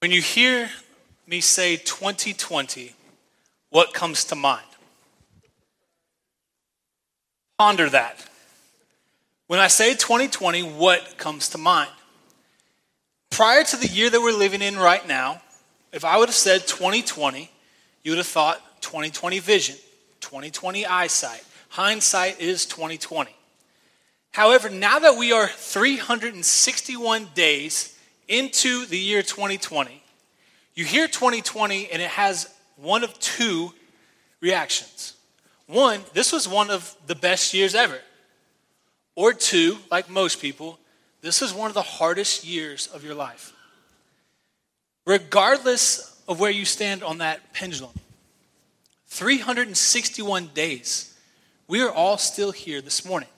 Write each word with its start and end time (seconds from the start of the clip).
When 0.00 0.12
you 0.12 0.22
hear 0.22 0.70
me 1.26 1.40
say 1.40 1.76
2020, 1.76 2.94
what 3.70 3.92
comes 3.92 4.24
to 4.26 4.36
mind? 4.36 4.64
Ponder 7.58 7.90
that. 7.90 8.24
When 9.48 9.58
I 9.58 9.66
say 9.66 9.94
2020, 9.94 10.62
what 10.62 11.18
comes 11.18 11.48
to 11.50 11.58
mind? 11.58 11.90
Prior 13.30 13.64
to 13.64 13.76
the 13.76 13.88
year 13.88 14.08
that 14.08 14.20
we're 14.20 14.38
living 14.38 14.62
in 14.62 14.76
right 14.76 15.06
now, 15.08 15.42
if 15.92 16.04
I 16.04 16.16
would 16.16 16.28
have 16.28 16.36
said 16.36 16.68
2020, 16.68 17.50
you 18.04 18.12
would 18.12 18.18
have 18.18 18.26
thought 18.26 18.60
2020 18.82 19.40
vision, 19.40 19.74
2020 20.20 20.86
eyesight. 20.86 21.44
Hindsight 21.70 22.40
is 22.40 22.66
2020. 22.66 23.32
However, 24.30 24.70
now 24.70 25.00
that 25.00 25.16
we 25.16 25.32
are 25.32 25.48
361 25.48 27.28
days 27.34 27.97
into 28.28 28.86
the 28.86 28.98
year 28.98 29.22
2020, 29.22 30.02
you 30.74 30.84
hear 30.84 31.08
2020 31.08 31.90
and 31.90 32.00
it 32.00 32.10
has 32.10 32.54
one 32.76 33.02
of 33.02 33.18
two 33.18 33.72
reactions. 34.40 35.14
One, 35.66 36.00
this 36.14 36.32
was 36.32 36.48
one 36.48 36.70
of 36.70 36.94
the 37.06 37.14
best 37.14 37.52
years 37.52 37.74
ever. 37.74 37.98
Or 39.14 39.32
two, 39.32 39.78
like 39.90 40.08
most 40.08 40.40
people, 40.40 40.78
this 41.20 41.42
is 41.42 41.52
one 41.52 41.68
of 41.68 41.74
the 41.74 41.82
hardest 41.82 42.44
years 42.44 42.86
of 42.86 43.02
your 43.02 43.14
life. 43.14 43.52
Regardless 45.04 46.22
of 46.28 46.38
where 46.38 46.50
you 46.50 46.64
stand 46.64 47.02
on 47.02 47.18
that 47.18 47.52
pendulum, 47.52 47.92
361 49.08 50.50
days, 50.54 51.14
we 51.66 51.82
are 51.82 51.90
all 51.90 52.18
still 52.18 52.52
here 52.52 52.80
this 52.80 53.04
morning. 53.04 53.28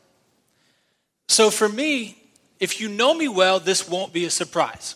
So 1.28 1.50
for 1.50 1.68
me, 1.68 2.19
if 2.60 2.78
you 2.78 2.88
know 2.88 3.14
me 3.14 3.26
well, 3.26 3.58
this 3.58 3.88
won't 3.88 4.12
be 4.12 4.26
a 4.26 4.30
surprise. 4.30 4.94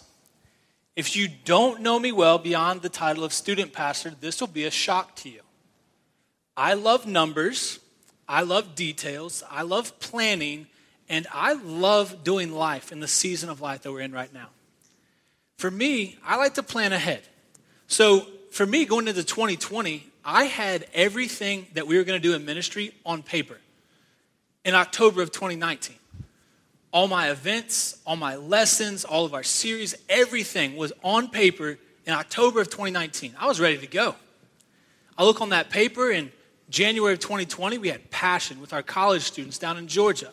If 0.95 1.17
you 1.17 1.29
don't 1.45 1.81
know 1.81 1.99
me 1.99 2.13
well 2.13 2.39
beyond 2.39 2.83
the 2.83 2.89
title 2.89 3.25
of 3.25 3.33
student 3.33 3.73
pastor, 3.73 4.13
this 4.21 4.41
will 4.41 4.49
be 4.49 4.65
a 4.65 4.71
shock 4.71 5.17
to 5.17 5.31
you. 5.31 5.41
I 6.57 6.75
love 6.75 7.07
numbers, 7.07 7.81
I 8.29 8.43
love 8.43 8.77
details, 8.77 9.43
I 9.51 9.63
love 9.63 9.99
planning, 9.99 10.69
and 11.09 11.27
I 11.33 11.55
love 11.55 12.23
doing 12.23 12.53
life 12.53 12.93
in 12.93 13.01
the 13.01 13.09
season 13.09 13.49
of 13.49 13.61
life 13.61 13.83
that 13.83 13.93
we're 13.93 14.01
in 14.03 14.13
right 14.13 14.33
now. 14.33 14.51
For 15.57 15.71
me, 15.71 16.17
I 16.25 16.37
like 16.37 16.55
to 16.55 16.63
plan 16.63 16.93
ahead. 16.93 17.23
So 17.89 18.27
for 18.53 18.65
me, 18.65 18.85
going 18.85 19.09
into 19.09 19.25
2020, 19.25 20.07
I 20.25 20.45
had 20.45 20.87
everything 20.95 21.67
that 21.75 21.87
we 21.87 21.97
were 21.97 22.05
going 22.05 22.21
to 22.21 22.29
do 22.29 22.35
in 22.35 22.45
ministry 22.45 22.95
on 23.05 23.23
paper 23.23 23.59
in 24.65 24.75
October 24.75 25.23
of 25.23 25.33
2019 25.33 25.97
all 26.95 27.09
my 27.09 27.29
events, 27.31 27.99
all 28.07 28.15
my 28.15 28.37
lessons, 28.37 29.05
all 29.05 29.25
of 29.25 29.35
our 29.35 29.43
series, 29.43 29.97
everything 30.09 30.77
was 30.77 30.93
on 31.03 31.29
paper 31.29 31.77
in 32.07 32.13
October 32.13 32.61
of 32.61 32.71
2019. 32.71 33.35
I 33.37 33.49
was 33.49 33.59
ready 33.59 33.79
to 33.79 33.87
go. 33.89 34.15
I 35.19 35.25
look 35.25 35.41
on 35.41 35.49
that 35.49 35.71
paper 35.71 36.13
in 36.13 36.31
January 36.71 37.13
of 37.13 37.19
2020, 37.19 37.79
we 37.79 37.89
had 37.89 38.11
Passion 38.11 38.61
with 38.61 38.73
our 38.73 38.83
college 38.83 39.23
students 39.23 39.59
down 39.59 39.77
in 39.77 39.89
Georgia. 39.89 40.31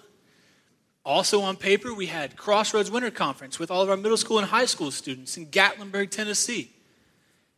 Also 1.04 1.42
on 1.42 1.58
paper, 1.58 1.94
we 1.94 2.06
had 2.06 2.38
Crossroads 2.38 2.92
Winter 2.92 3.12
Conference 3.12 3.58
with 3.58 3.72
all 3.72 3.82
of 3.82 3.90
our 3.90 3.98
middle 3.98 4.16
school 4.16 4.38
and 4.38 4.48
high 4.48 4.66
school 4.66 4.92
students 4.92 5.38
in 5.38 5.48
Gatlinburg, 5.48 6.12
Tennessee. 6.12 6.72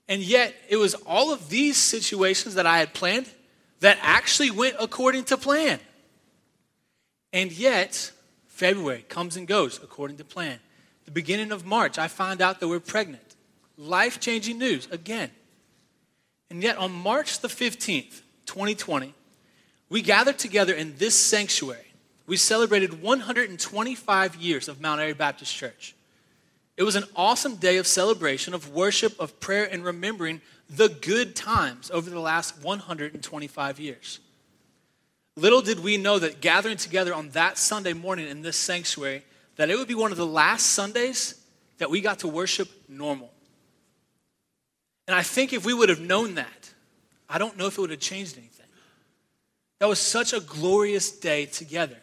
And 0.08 0.22
yet, 0.22 0.56
it 0.70 0.78
was 0.78 0.96
all 1.06 1.32
of 1.32 1.50
these 1.50 1.78
situations 1.78 2.56
that 2.56 2.66
I 2.66 2.80
had 2.80 2.94
planned 2.94 3.30
that 3.82 3.98
actually 4.02 4.50
went 4.50 4.78
according 4.80 5.26
to 5.26 5.38
plan. 5.38 5.80
And 7.32 7.52
yet, 7.52 8.12
February 8.54 9.04
comes 9.10 9.36
and 9.36 9.48
goes 9.48 9.80
according 9.82 10.16
to 10.16 10.24
plan. 10.24 10.60
The 11.06 11.12
beginning 11.12 11.52
of 11.52 11.66
March, 11.66 11.98
I 11.98 12.08
find 12.08 12.40
out 12.40 12.60
that 12.60 12.68
we're 12.68 12.80
pregnant. 12.80 13.36
Life 13.80 14.20
changing 14.20 14.60
news 14.60 14.88
again. 14.92 15.32
And 16.52 16.62
yet, 16.62 16.78
on 16.78 16.92
March 16.92 17.40
the 17.40 17.48
15th, 17.48 18.22
2020, 18.46 19.16
we 19.90 20.04
gathered 20.04 20.38
together 20.38 20.72
in 20.76 20.96
this 20.98 21.16
sanctuary. 21.16 21.94
We 22.28 22.38
celebrated 22.38 23.02
125 23.02 24.36
years 24.36 24.68
of 24.68 24.80
Mount 24.80 25.02
Airy 25.02 25.14
Baptist 25.14 25.54
Church. 25.56 25.96
It 26.78 26.84
was 26.84 26.96
an 26.96 27.06
awesome 27.16 27.56
day 27.56 27.78
of 27.78 27.88
celebration, 27.88 28.54
of 28.54 28.70
worship, 28.70 29.20
of 29.20 29.40
prayer, 29.40 29.68
and 29.70 29.84
remembering 29.84 30.42
the 30.70 30.90
good 30.90 31.36
times 31.36 31.90
over 31.90 32.08
the 32.08 32.20
last 32.20 32.62
125 32.62 33.80
years. 33.80 34.20
Little 35.36 35.62
did 35.62 35.80
we 35.80 35.98
know 35.98 36.20
that 36.20 36.42
gathering 36.42 36.78
together 36.78 37.14
on 37.14 37.30
that 37.30 37.58
Sunday 37.58 37.94
morning 37.94 38.28
in 38.28 38.42
this 38.42 38.58
sanctuary, 38.58 39.24
that 39.56 39.70
it 39.70 39.78
would 39.78 39.88
be 39.88 39.96
one 39.96 40.12
of 40.12 40.18
the 40.18 40.28
last 40.28 40.68
Sundays 40.68 41.42
that 41.80 41.90
we 41.90 42.02
got 42.02 42.20
to 42.20 42.28
worship 42.28 42.70
normal. 42.88 43.32
And 45.08 45.16
I 45.16 45.24
think 45.24 45.54
if 45.54 45.66
we 45.66 45.74
would 45.74 45.90
have 45.90 46.00
known 46.00 46.36
that, 46.36 46.72
I 47.28 47.38
don't 47.38 47.58
know 47.58 47.66
if 47.68 47.78
it 47.78 47.82
would 47.82 47.90
have 47.90 48.00
changed 48.00 48.38
anything. 48.38 48.68
That 49.80 49.90
was 49.90 50.00
such 50.00 50.34
a 50.34 50.40
glorious 50.40 51.12
day 51.12 51.46
together. 51.46 51.98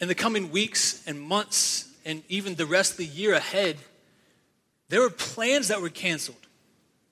In 0.00 0.08
the 0.08 0.14
coming 0.14 0.50
weeks 0.50 1.06
and 1.06 1.20
months, 1.20 1.88
and 2.04 2.22
even 2.28 2.54
the 2.54 2.66
rest 2.66 2.92
of 2.92 2.96
the 2.98 3.06
year 3.06 3.34
ahead, 3.34 3.76
there 4.88 5.00
were 5.00 5.10
plans 5.10 5.68
that 5.68 5.80
were 5.80 5.90
canceled. 5.90 6.36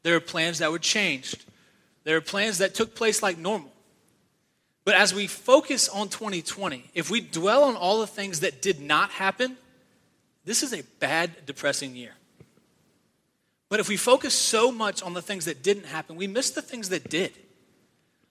There 0.03 0.15
were 0.15 0.21
plans 0.21 0.59
that 0.59 0.73
were 0.73 0.79
changed. 0.79 1.45
There 2.05 2.17
were 2.17 2.21
plans 2.21 2.59
that 2.59 2.75
took 2.75 2.95
place 2.95 3.23
like 3.23 3.39
normal. 3.39 3.72
But 4.85 4.97
as 4.97 5.15
we 5.15 5.27
focus 5.27 5.89
on 5.89 6.09
2020, 6.09 6.91
if 6.95 7.11
we 7.11 7.21
dwell 7.21 7.65
on 7.65 7.77
all 7.77 8.01
the 8.01 8.07
things 8.07 8.41
that 8.41 8.61
did 8.61 8.81
not 8.81 9.11
happen, 9.11 9.57
this 10.45 10.63
is 10.63 10.73
a 10.73 10.83
bad, 10.99 11.47
depressing 11.47 11.95
year. 11.95 12.15
But 13.69 13.81
if 13.81 13.89
we 13.89 13.97
focus 13.97 14.35
so 14.35 14.73
much 14.73 15.03
on 15.03 15.15
the 15.15 15.23
things 15.23 15.45
that 15.45 15.63
didn't 15.63 15.87
happen, 15.87 16.17
we 16.17 16.27
miss 16.27 16.51
the 16.51 16.63
things 16.63 16.89
that 16.89 17.09
did. 17.09 17.33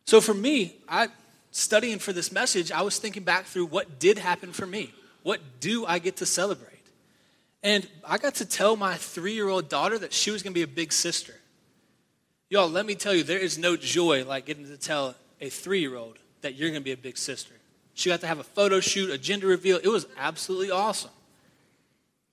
So 0.05 0.19
for 0.19 0.33
me, 0.33 0.75
I 0.89 1.07
studying 1.51 1.99
for 1.99 2.13
this 2.13 2.31
message, 2.31 2.71
I 2.71 2.81
was 2.81 2.97
thinking 2.97 3.23
back 3.23 3.45
through 3.45 3.65
what 3.67 3.99
did 3.99 4.17
happen 4.17 4.51
for 4.51 4.65
me. 4.65 4.93
What 5.23 5.39
do 5.59 5.85
I 5.85 5.99
get 5.99 6.17
to 6.17 6.25
celebrate? 6.25 6.67
And 7.63 7.87
I 8.07 8.17
got 8.17 8.35
to 8.35 8.45
tell 8.45 8.75
my 8.75 8.95
three 8.95 9.33
year 9.33 9.47
old 9.47 9.69
daughter 9.69 9.97
that 9.99 10.13
she 10.13 10.31
was 10.31 10.41
going 10.43 10.53
to 10.53 10.57
be 10.57 10.63
a 10.63 10.67
big 10.67 10.91
sister. 10.91 11.35
Y'all, 12.49 12.69
let 12.69 12.85
me 12.85 12.95
tell 12.95 13.13
you, 13.13 13.23
there 13.23 13.39
is 13.39 13.57
no 13.57 13.77
joy 13.77 14.25
like 14.25 14.45
getting 14.45 14.67
to 14.67 14.77
tell 14.77 15.15
a 15.39 15.49
three 15.49 15.79
year 15.79 15.95
old 15.95 16.17
that 16.41 16.55
you're 16.55 16.69
going 16.69 16.81
to 16.81 16.83
be 16.83 16.91
a 16.91 16.97
big 16.97 17.17
sister. 17.17 17.53
She 17.93 18.09
got 18.09 18.21
to 18.21 18.27
have 18.27 18.39
a 18.39 18.43
photo 18.43 18.79
shoot, 18.79 19.09
a 19.09 19.17
gender 19.17 19.47
reveal. 19.47 19.77
It 19.77 19.87
was 19.87 20.07
absolutely 20.17 20.71
awesome. 20.71 21.11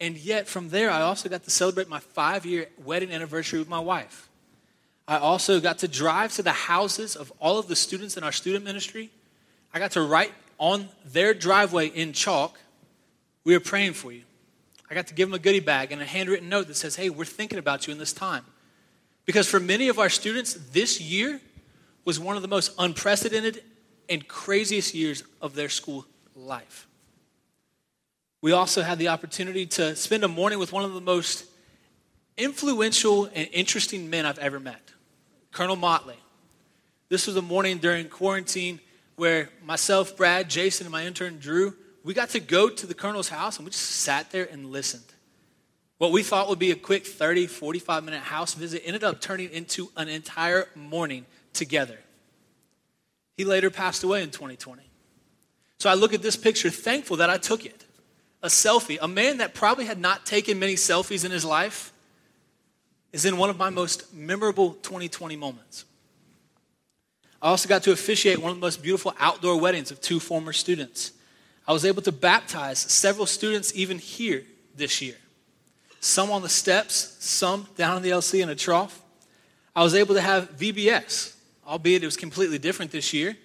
And 0.00 0.16
yet, 0.16 0.46
from 0.46 0.69
there, 0.69 0.91
I 0.91 1.00
also 1.02 1.28
got 1.28 1.44
to 1.44 1.50
celebrate 1.50 1.88
my 1.88 1.98
five 1.98 2.46
year 2.46 2.69
wedding 2.84 3.10
anniversary 3.10 3.58
with 3.58 3.69
my 3.69 3.80
wife. 3.80 4.28
I 5.08 5.16
also 5.16 5.58
got 5.60 5.78
to 5.78 5.88
drive 5.88 6.34
to 6.34 6.42
the 6.42 6.52
houses 6.52 7.16
of 7.16 7.32
all 7.41 7.58
of 7.58 7.66
the 7.66 7.74
students 7.74 8.16
in 8.16 8.22
our 8.22 8.32
student 8.32 8.64
ministry. 8.64 9.10
I 9.72 9.78
got 9.78 9.92
to 9.92 10.02
write 10.02 10.32
on 10.58 10.88
their 11.04 11.34
driveway 11.34 11.88
in 11.88 12.12
chalk, 12.12 12.58
We 13.44 13.54
are 13.54 13.60
praying 13.60 13.94
for 13.94 14.12
you. 14.12 14.22
I 14.90 14.94
got 14.94 15.06
to 15.08 15.14
give 15.14 15.28
them 15.28 15.34
a 15.34 15.38
goodie 15.38 15.60
bag 15.60 15.92
and 15.92 16.00
a 16.00 16.04
handwritten 16.04 16.48
note 16.48 16.69
that 16.69 16.76
says, 16.76 16.96
Hey, 16.96 17.10
we're 17.10 17.25
thinking 17.25 17.58
about 17.58 17.86
you 17.86 17.92
in 17.92 17.98
this 17.98 18.12
time. 18.12 18.44
Because 19.25 19.48
for 19.48 19.60
many 19.60 19.88
of 19.88 19.98
our 19.98 20.08
students, 20.08 20.54
this 20.54 21.00
year 21.00 21.40
was 22.04 22.19
one 22.19 22.36
of 22.36 22.42
the 22.42 22.48
most 22.48 22.72
unprecedented 22.78 23.62
and 24.08 24.26
craziest 24.26 24.94
years 24.94 25.22
of 25.41 25.54
their 25.54 25.69
school 25.69 26.06
life. 26.34 26.86
We 28.41 28.52
also 28.52 28.82
had 28.82 28.98
the 28.98 29.08
opportunity 29.08 29.66
to 29.66 29.96
spend 29.96 30.24
a 30.24 30.28
morning 30.28 30.58
with 30.58 30.72
one 30.72 30.84
of 30.84 30.94
the 30.94 31.00
most 31.00 31.44
influential 32.36 33.24
and 33.34 33.48
interesting 33.52 34.08
men 34.08 34.24
I've 34.24 34.38
ever 34.38 34.60
met, 34.60 34.80
Colonel 35.50 35.76
Motley. 35.76 36.19
This 37.08 37.26
was 37.26 37.36
a 37.36 37.42
morning 37.42 37.78
during 37.78 38.08
quarantine 38.08 38.80
where 39.16 39.50
myself, 39.64 40.16
Brad, 40.16 40.48
Jason, 40.48 40.86
and 40.86 40.92
my 40.92 41.04
intern 41.04 41.38
Drew, 41.38 41.75
we 42.04 42.14
got 42.14 42.30
to 42.30 42.40
go 42.40 42.69
to 42.69 42.86
the 42.86 42.94
Colonel's 42.94 43.28
house 43.28 43.56
and 43.56 43.64
we 43.64 43.72
just 43.72 43.84
sat 43.84 44.30
there 44.30 44.48
and 44.50 44.70
listened. 44.70 45.02
What 45.99 46.12
we 46.12 46.22
thought 46.22 46.49
would 46.49 46.60
be 46.60 46.70
a 46.70 46.76
quick 46.76 47.05
30, 47.05 47.49
45 47.49 48.05
minute 48.05 48.20
house 48.20 48.55
visit 48.55 48.82
ended 48.84 49.02
up 49.02 49.20
turning 49.20 49.50
into 49.50 49.90
an 49.96 50.08
entire 50.08 50.69
morning 50.76 51.26
together. 51.52 51.99
He 53.38 53.44
later 53.44 53.70
passed 53.70 54.02
away 54.02 54.25
in 54.25 54.31
2020. 54.31 54.82
So 55.79 55.88
I 55.88 55.94
look 55.94 56.12
at 56.12 56.23
this 56.23 56.35
picture, 56.35 56.70
thankful 56.70 57.19
that 57.19 57.31
I 57.31 57.38
took 57.38 57.64
it. 57.64 57.85
A 58.43 58.49
selfie. 58.49 58.99
A 59.00 59.06
man 59.06 59.38
that 59.38 59.55
probably 59.55 59.85
had 59.85 59.99
not 59.99 60.26
taken 60.26 60.58
many 60.58 60.75
selfies 60.75 61.25
in 61.25 61.31
his 61.31 61.44
life 61.44 61.93
is 63.12 63.25
in 63.25 63.37
one 63.37 63.49
of 63.49 63.56
my 63.56 63.70
most 63.70 64.12
memorable 64.12 64.73
2020 64.82 65.37
moments. 65.37 65.85
I 67.40 67.50
also 67.50 67.69
got 67.69 67.85
to 67.85 67.93
officiate 67.93 68.38
one 68.38 68.50
of 68.50 68.56
the 68.56 68.61
most 68.61 68.82
beautiful 68.82 69.14
outdoor 69.20 69.61
weddings 69.61 69.93
of 69.93 70.00
two 70.00 70.19
former 70.19 70.52
students. 70.52 71.12
I 71.67 71.73
was 71.73 71.84
able 71.84 72.02
to 72.02 72.12
baptize 72.12 72.81
several 72.81 73.26
students 73.26 73.73
even 73.76 73.99
here 73.99 74.43
this 74.75 75.00
year. 75.00 75.14
Some 76.00 76.32
on 76.32 76.43
the 76.43 76.49
steps, 76.49 77.17
some 77.20 77.69
down 77.76 77.99
in 77.99 78.02
the 78.02 78.11
LC 78.11 78.43
in 78.43 78.49
a 78.49 78.56
trough. 78.56 79.00
I 79.76 79.84
was 79.84 79.94
able 79.94 80.17
to 80.17 80.20
have 80.20 80.58
VBS, 80.58 81.34
albeit 81.69 82.03
it 82.03 82.06
was 82.06 82.17
completely 82.17 82.59
different 82.59 82.91
this 82.91 83.12
year, 83.12 83.37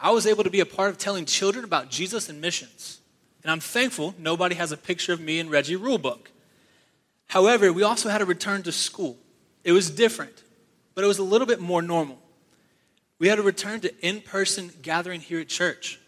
I 0.00 0.10
was 0.10 0.26
able 0.26 0.44
to 0.44 0.50
be 0.50 0.60
a 0.60 0.66
part 0.66 0.90
of 0.90 0.98
telling 0.98 1.26
children 1.26 1.64
about 1.64 1.90
Jesus 1.90 2.28
and 2.28 2.40
missions. 2.40 3.00
And 3.42 3.50
I'm 3.50 3.60
thankful 3.60 4.14
nobody 4.18 4.54
has 4.54 4.72
a 4.72 4.76
picture 4.76 5.12
of 5.12 5.20
me 5.20 5.38
in 5.38 5.50
Reggie 5.50 5.76
Rulebook. 5.76 6.28
However, 7.28 7.72
we 7.72 7.82
also 7.82 8.08
had 8.08 8.22
a 8.22 8.24
return 8.24 8.62
to 8.64 8.72
school. 8.72 9.16
It 9.62 9.72
was 9.72 9.90
different, 9.90 10.42
but 10.94 11.04
it 11.04 11.06
was 11.06 11.18
a 11.18 11.22
little 11.22 11.46
bit 11.46 11.60
more 11.60 11.82
normal. 11.82 12.18
We 13.18 13.28
had 13.28 13.38
a 13.38 13.42
return 13.42 13.80
to 13.80 14.06
in 14.06 14.20
person 14.20 14.70
gathering 14.82 15.20
here 15.20 15.40
at 15.40 15.48
church. 15.48 16.00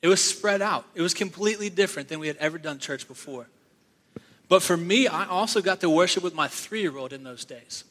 It 0.00 0.08
was 0.08 0.22
spread 0.22 0.62
out, 0.62 0.84
it 0.94 1.02
was 1.02 1.14
completely 1.14 1.70
different 1.70 2.08
than 2.08 2.20
we 2.20 2.28
had 2.28 2.36
ever 2.36 2.56
done 2.56 2.78
church 2.78 3.08
before. 3.08 3.48
But 4.48 4.62
for 4.62 4.76
me, 4.76 5.06
I 5.08 5.26
also 5.26 5.60
got 5.60 5.80
to 5.80 5.90
worship 5.90 6.22
with 6.22 6.34
my 6.34 6.48
three 6.48 6.80
year 6.80 6.96
old 6.96 7.12
in 7.12 7.24
those 7.24 7.44
days. 7.44 7.84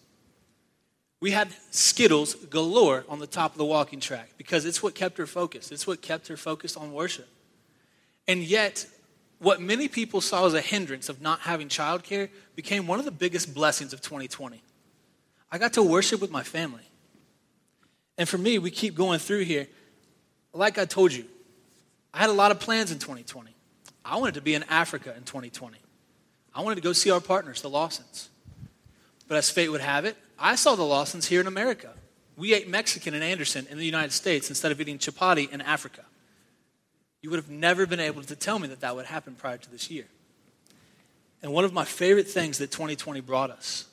We 1.19 1.31
had 1.31 1.49
Skittles 1.71 2.35
galore 2.35 3.03
on 3.09 3.19
the 3.19 3.27
top 3.27 3.53
of 3.53 3.57
the 3.57 3.65
walking 3.65 3.99
track 3.99 4.29
because 4.37 4.65
it's 4.65 4.83
what 4.83 4.93
kept 4.93 5.17
her 5.17 5.25
focused. 5.25 5.71
It's 5.71 5.87
what 5.87 6.01
kept 6.01 6.27
her 6.27 6.37
focused 6.37 6.77
on 6.77 6.93
worship. 6.93 7.27
And 8.27 8.43
yet, 8.43 8.85
what 9.39 9.61
many 9.61 9.87
people 9.87 10.21
saw 10.21 10.45
as 10.45 10.53
a 10.53 10.61
hindrance 10.61 11.09
of 11.09 11.21
not 11.21 11.39
having 11.41 11.69
childcare 11.69 12.29
became 12.55 12.87
one 12.87 12.99
of 12.99 13.05
the 13.05 13.11
biggest 13.11 13.53
blessings 13.53 13.93
of 13.93 14.01
2020. 14.01 14.61
I 15.51 15.57
got 15.57 15.73
to 15.73 15.83
worship 15.83 16.21
with 16.21 16.31
my 16.31 16.43
family. 16.43 16.83
And 18.17 18.27
for 18.27 18.37
me, 18.37 18.59
we 18.59 18.71
keep 18.71 18.95
going 18.95 19.19
through 19.19 19.43
here. 19.45 19.67
Like 20.53 20.77
I 20.77 20.85
told 20.85 21.13
you, 21.13 21.25
I 22.13 22.19
had 22.19 22.29
a 22.29 22.33
lot 22.33 22.51
of 22.51 22.59
plans 22.59 22.91
in 22.91 22.99
2020. 22.99 23.51
I 24.03 24.17
wanted 24.17 24.35
to 24.35 24.41
be 24.41 24.53
in 24.53 24.63
Africa 24.63 25.13
in 25.15 25.23
2020. 25.23 25.77
I 26.53 26.61
wanted 26.61 26.75
to 26.75 26.81
go 26.81 26.93
see 26.93 27.11
our 27.11 27.21
partners, 27.21 27.61
the 27.61 27.69
Lawsons. 27.69 28.29
But 29.27 29.37
as 29.37 29.49
fate 29.49 29.69
would 29.69 29.81
have 29.81 30.05
it, 30.05 30.17
I 30.39 30.55
saw 30.55 30.75
the 30.75 30.83
Lawsons 30.83 31.27
here 31.27 31.41
in 31.41 31.47
America. 31.47 31.93
We 32.35 32.53
ate 32.53 32.69
Mexican 32.69 33.13
in 33.13 33.23
Anderson 33.23 33.67
in 33.69 33.77
the 33.77 33.85
United 33.85 34.11
States 34.11 34.49
instead 34.49 34.71
of 34.71 34.79
eating 34.79 34.99
chapati 34.99 35.51
in 35.51 35.61
Africa. 35.61 36.03
You 37.21 37.31
would 37.31 37.37
have 37.37 37.49
never 37.49 37.85
been 37.85 37.99
able 37.99 38.21
to 38.23 38.35
tell 38.35 38.59
me 38.59 38.67
that 38.67 38.81
that 38.81 38.95
would 38.95 39.05
happen 39.05 39.35
prior 39.35 39.57
to 39.57 39.71
this 39.71 39.89
year. 39.89 40.05
And 41.41 41.51
one 41.51 41.65
of 41.65 41.73
my 41.73 41.85
favorite 41.85 42.27
things 42.27 42.59
that 42.59 42.71
2020 42.71 43.21
brought 43.21 43.49
us, 43.49 43.85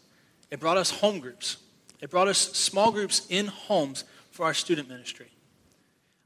it 0.51 0.61
brought 0.61 0.77
us 0.77 0.91
home 0.91 1.21
groups. 1.21 1.57
It 2.01 2.11
brought 2.11 2.29
us 2.29 2.39
small 2.39 2.93
groups 2.93 3.27
in 3.31 3.47
homes 3.47 4.05
for 4.31 4.45
our 4.45 4.55
student 4.55 4.89
ministry. 4.89 5.31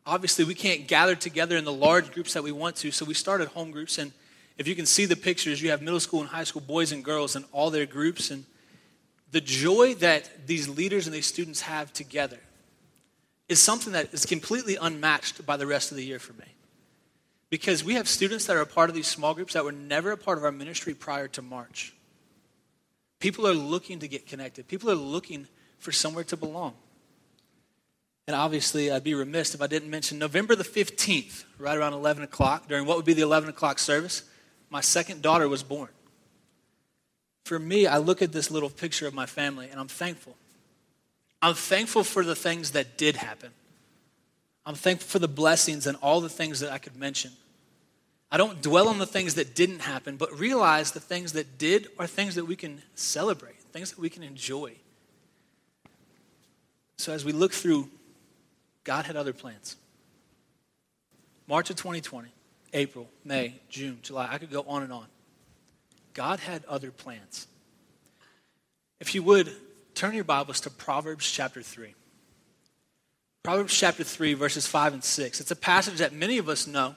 Obviously, 0.04 0.44
we 0.44 0.54
can't 0.54 0.88
gather 0.88 1.14
together 1.14 1.56
in 1.56 1.64
the 1.64 1.72
large 1.72 2.10
groups 2.12 2.32
that 2.32 2.42
we 2.42 2.50
want 2.50 2.76
to, 2.76 2.90
so 2.90 3.04
we 3.04 3.14
started 3.14 3.48
home 3.48 3.70
groups. 3.70 3.98
And 3.98 4.12
if 4.56 4.66
you 4.66 4.74
can 4.74 4.86
see 4.86 5.04
the 5.04 5.16
pictures, 5.16 5.62
you 5.62 5.70
have 5.70 5.82
middle 5.82 6.00
school 6.00 6.20
and 6.20 6.28
high 6.28 6.44
school 6.44 6.62
boys 6.62 6.92
and 6.92 7.04
girls 7.04 7.36
in 7.36 7.44
all 7.52 7.70
their 7.70 7.86
groups. 7.86 8.30
And 8.30 8.44
the 9.30 9.40
joy 9.40 9.94
that 9.96 10.46
these 10.46 10.68
leaders 10.68 11.06
and 11.06 11.14
these 11.14 11.26
students 11.26 11.62
have 11.62 11.92
together 11.92 12.38
is 13.48 13.58
something 13.60 13.92
that 13.92 14.12
is 14.12 14.26
completely 14.26 14.76
unmatched 14.76 15.44
by 15.44 15.56
the 15.56 15.66
rest 15.66 15.90
of 15.90 15.96
the 15.96 16.04
year 16.04 16.18
for 16.18 16.34
me. 16.34 16.44
Because 17.50 17.82
we 17.82 17.94
have 17.94 18.08
students 18.08 18.46
that 18.46 18.56
are 18.56 18.60
a 18.60 18.66
part 18.66 18.90
of 18.90 18.94
these 18.94 19.06
small 19.06 19.34
groups 19.34 19.54
that 19.54 19.64
were 19.64 19.72
never 19.72 20.12
a 20.12 20.16
part 20.18 20.36
of 20.36 20.44
our 20.44 20.52
ministry 20.52 20.94
prior 20.94 21.28
to 21.28 21.42
March. 21.42 21.94
People 23.20 23.46
are 23.46 23.54
looking 23.54 23.98
to 24.00 24.08
get 24.08 24.26
connected, 24.26 24.68
people 24.68 24.90
are 24.90 24.94
looking 24.94 25.46
for 25.78 25.92
somewhere 25.92 26.24
to 26.24 26.36
belong. 26.36 26.74
And 28.26 28.36
obviously, 28.36 28.90
I'd 28.90 29.04
be 29.04 29.14
remiss 29.14 29.54
if 29.54 29.62
I 29.62 29.66
didn't 29.66 29.88
mention 29.88 30.18
November 30.18 30.54
the 30.54 30.62
15th, 30.62 31.44
right 31.58 31.78
around 31.78 31.94
11 31.94 32.22
o'clock, 32.22 32.68
during 32.68 32.84
what 32.84 32.98
would 32.98 33.06
be 33.06 33.14
the 33.14 33.22
11 33.22 33.48
o'clock 33.48 33.78
service, 33.78 34.22
my 34.68 34.82
second 34.82 35.22
daughter 35.22 35.48
was 35.48 35.62
born. 35.62 35.88
For 37.48 37.58
me, 37.58 37.86
I 37.86 37.96
look 37.96 38.20
at 38.20 38.30
this 38.30 38.50
little 38.50 38.68
picture 38.68 39.06
of 39.06 39.14
my 39.14 39.24
family 39.24 39.70
and 39.70 39.80
I'm 39.80 39.88
thankful. 39.88 40.36
I'm 41.40 41.54
thankful 41.54 42.04
for 42.04 42.22
the 42.22 42.34
things 42.34 42.72
that 42.72 42.98
did 42.98 43.16
happen. 43.16 43.52
I'm 44.66 44.74
thankful 44.74 45.08
for 45.08 45.18
the 45.18 45.28
blessings 45.28 45.86
and 45.86 45.96
all 46.02 46.20
the 46.20 46.28
things 46.28 46.60
that 46.60 46.70
I 46.70 46.76
could 46.76 46.94
mention. 46.94 47.30
I 48.30 48.36
don't 48.36 48.60
dwell 48.60 48.86
on 48.86 48.98
the 48.98 49.06
things 49.06 49.36
that 49.36 49.54
didn't 49.54 49.78
happen, 49.78 50.18
but 50.18 50.38
realize 50.38 50.92
the 50.92 51.00
things 51.00 51.32
that 51.32 51.56
did 51.56 51.88
are 51.98 52.06
things 52.06 52.34
that 52.34 52.44
we 52.44 52.54
can 52.54 52.82
celebrate, 52.94 53.58
things 53.72 53.92
that 53.92 53.98
we 53.98 54.10
can 54.10 54.22
enjoy. 54.22 54.74
So 56.98 57.14
as 57.14 57.24
we 57.24 57.32
look 57.32 57.54
through, 57.54 57.88
God 58.84 59.06
had 59.06 59.16
other 59.16 59.32
plans. 59.32 59.76
March 61.46 61.70
of 61.70 61.76
2020, 61.76 62.28
April, 62.74 63.08
May, 63.24 63.54
June, 63.70 64.00
July, 64.02 64.28
I 64.30 64.36
could 64.36 64.50
go 64.50 64.66
on 64.68 64.82
and 64.82 64.92
on. 64.92 65.06
God 66.18 66.40
had 66.40 66.64
other 66.64 66.90
plans. 66.90 67.46
If 68.98 69.14
you 69.14 69.22
would, 69.22 69.52
turn 69.94 70.16
your 70.16 70.24
Bibles 70.24 70.62
to 70.62 70.70
Proverbs 70.70 71.30
chapter 71.30 71.62
3. 71.62 71.94
Proverbs 73.44 73.78
chapter 73.78 74.02
3, 74.02 74.34
verses 74.34 74.66
5 74.66 74.94
and 74.94 75.04
6. 75.04 75.40
It's 75.40 75.52
a 75.52 75.54
passage 75.54 75.98
that 75.98 76.12
many 76.12 76.38
of 76.38 76.48
us 76.48 76.66
know. 76.66 76.96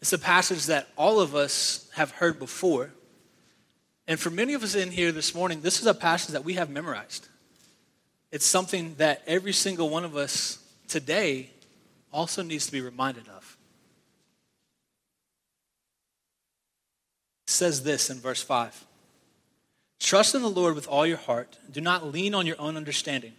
It's 0.00 0.12
a 0.12 0.18
passage 0.18 0.66
that 0.66 0.88
all 0.98 1.20
of 1.20 1.36
us 1.36 1.88
have 1.94 2.10
heard 2.10 2.40
before. 2.40 2.90
And 4.08 4.18
for 4.18 4.30
many 4.30 4.54
of 4.54 4.64
us 4.64 4.74
in 4.74 4.90
here 4.90 5.12
this 5.12 5.32
morning, 5.32 5.60
this 5.60 5.78
is 5.78 5.86
a 5.86 5.94
passage 5.94 6.32
that 6.32 6.42
we 6.42 6.54
have 6.54 6.70
memorized. 6.70 7.28
It's 8.32 8.46
something 8.46 8.96
that 8.96 9.22
every 9.28 9.52
single 9.52 9.88
one 9.90 10.04
of 10.04 10.16
us 10.16 10.58
today 10.88 11.50
also 12.12 12.42
needs 12.42 12.66
to 12.66 12.72
be 12.72 12.80
reminded 12.80 13.28
of. 13.28 13.56
It 17.49 17.49
says 17.60 17.82
this 17.82 18.08
in 18.08 18.18
verse 18.18 18.42
5 18.42 18.86
Trust 20.00 20.34
in 20.34 20.40
the 20.40 20.48
Lord 20.48 20.74
with 20.74 20.88
all 20.88 21.06
your 21.06 21.18
heart. 21.18 21.58
Do 21.70 21.82
not 21.82 22.06
lean 22.06 22.34
on 22.34 22.46
your 22.46 22.58
own 22.58 22.74
understanding. 22.74 23.34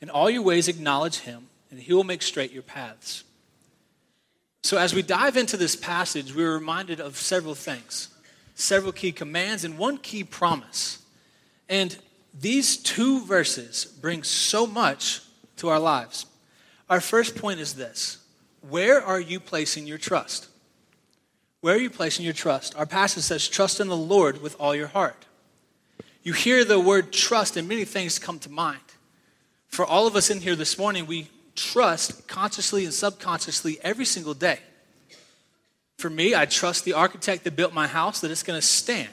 In 0.00 0.08
all 0.08 0.30
your 0.30 0.42
ways, 0.42 0.68
acknowledge 0.68 1.18
him 1.18 1.48
and 1.68 1.80
he 1.80 1.92
will 1.92 2.04
make 2.04 2.22
straight 2.22 2.52
your 2.52 2.62
paths. 2.62 3.24
So, 4.62 4.78
as 4.78 4.94
we 4.94 5.02
dive 5.02 5.36
into 5.36 5.56
this 5.56 5.74
passage, 5.74 6.32
we're 6.32 6.54
reminded 6.54 7.00
of 7.00 7.16
several 7.16 7.56
things, 7.56 8.10
several 8.54 8.92
key 8.92 9.10
commands, 9.10 9.64
and 9.64 9.76
one 9.76 9.98
key 9.98 10.22
promise. 10.22 11.02
And 11.68 11.98
these 12.38 12.76
two 12.76 13.24
verses 13.24 13.86
bring 13.86 14.22
so 14.22 14.68
much 14.68 15.20
to 15.56 15.68
our 15.68 15.80
lives. 15.80 16.26
Our 16.88 17.00
first 17.00 17.34
point 17.34 17.58
is 17.58 17.74
this 17.74 18.18
Where 18.68 19.02
are 19.02 19.20
you 19.20 19.40
placing 19.40 19.88
your 19.88 19.98
trust? 19.98 20.48
Where 21.60 21.74
are 21.74 21.78
you 21.78 21.90
placing 21.90 22.24
your 22.24 22.34
trust? 22.34 22.76
Our 22.76 22.86
passage 22.86 23.24
says, 23.24 23.48
Trust 23.48 23.80
in 23.80 23.88
the 23.88 23.96
Lord 23.96 24.40
with 24.40 24.56
all 24.60 24.74
your 24.74 24.86
heart. 24.86 25.26
You 26.22 26.32
hear 26.32 26.64
the 26.64 26.78
word 26.78 27.12
trust, 27.12 27.56
and 27.56 27.68
many 27.68 27.84
things 27.84 28.18
come 28.18 28.38
to 28.40 28.50
mind. 28.50 28.80
For 29.66 29.84
all 29.84 30.06
of 30.06 30.16
us 30.16 30.30
in 30.30 30.40
here 30.40 30.56
this 30.56 30.78
morning, 30.78 31.06
we 31.06 31.28
trust 31.54 32.28
consciously 32.28 32.84
and 32.84 32.94
subconsciously 32.94 33.78
every 33.82 34.04
single 34.04 34.34
day. 34.34 34.60
For 35.96 36.08
me, 36.08 36.34
I 36.34 36.46
trust 36.46 36.84
the 36.84 36.92
architect 36.92 37.44
that 37.44 37.56
built 37.56 37.74
my 37.74 37.88
house 37.88 38.20
that 38.20 38.30
it's 38.30 38.44
going 38.44 38.60
to 38.60 38.66
stand. 38.66 39.08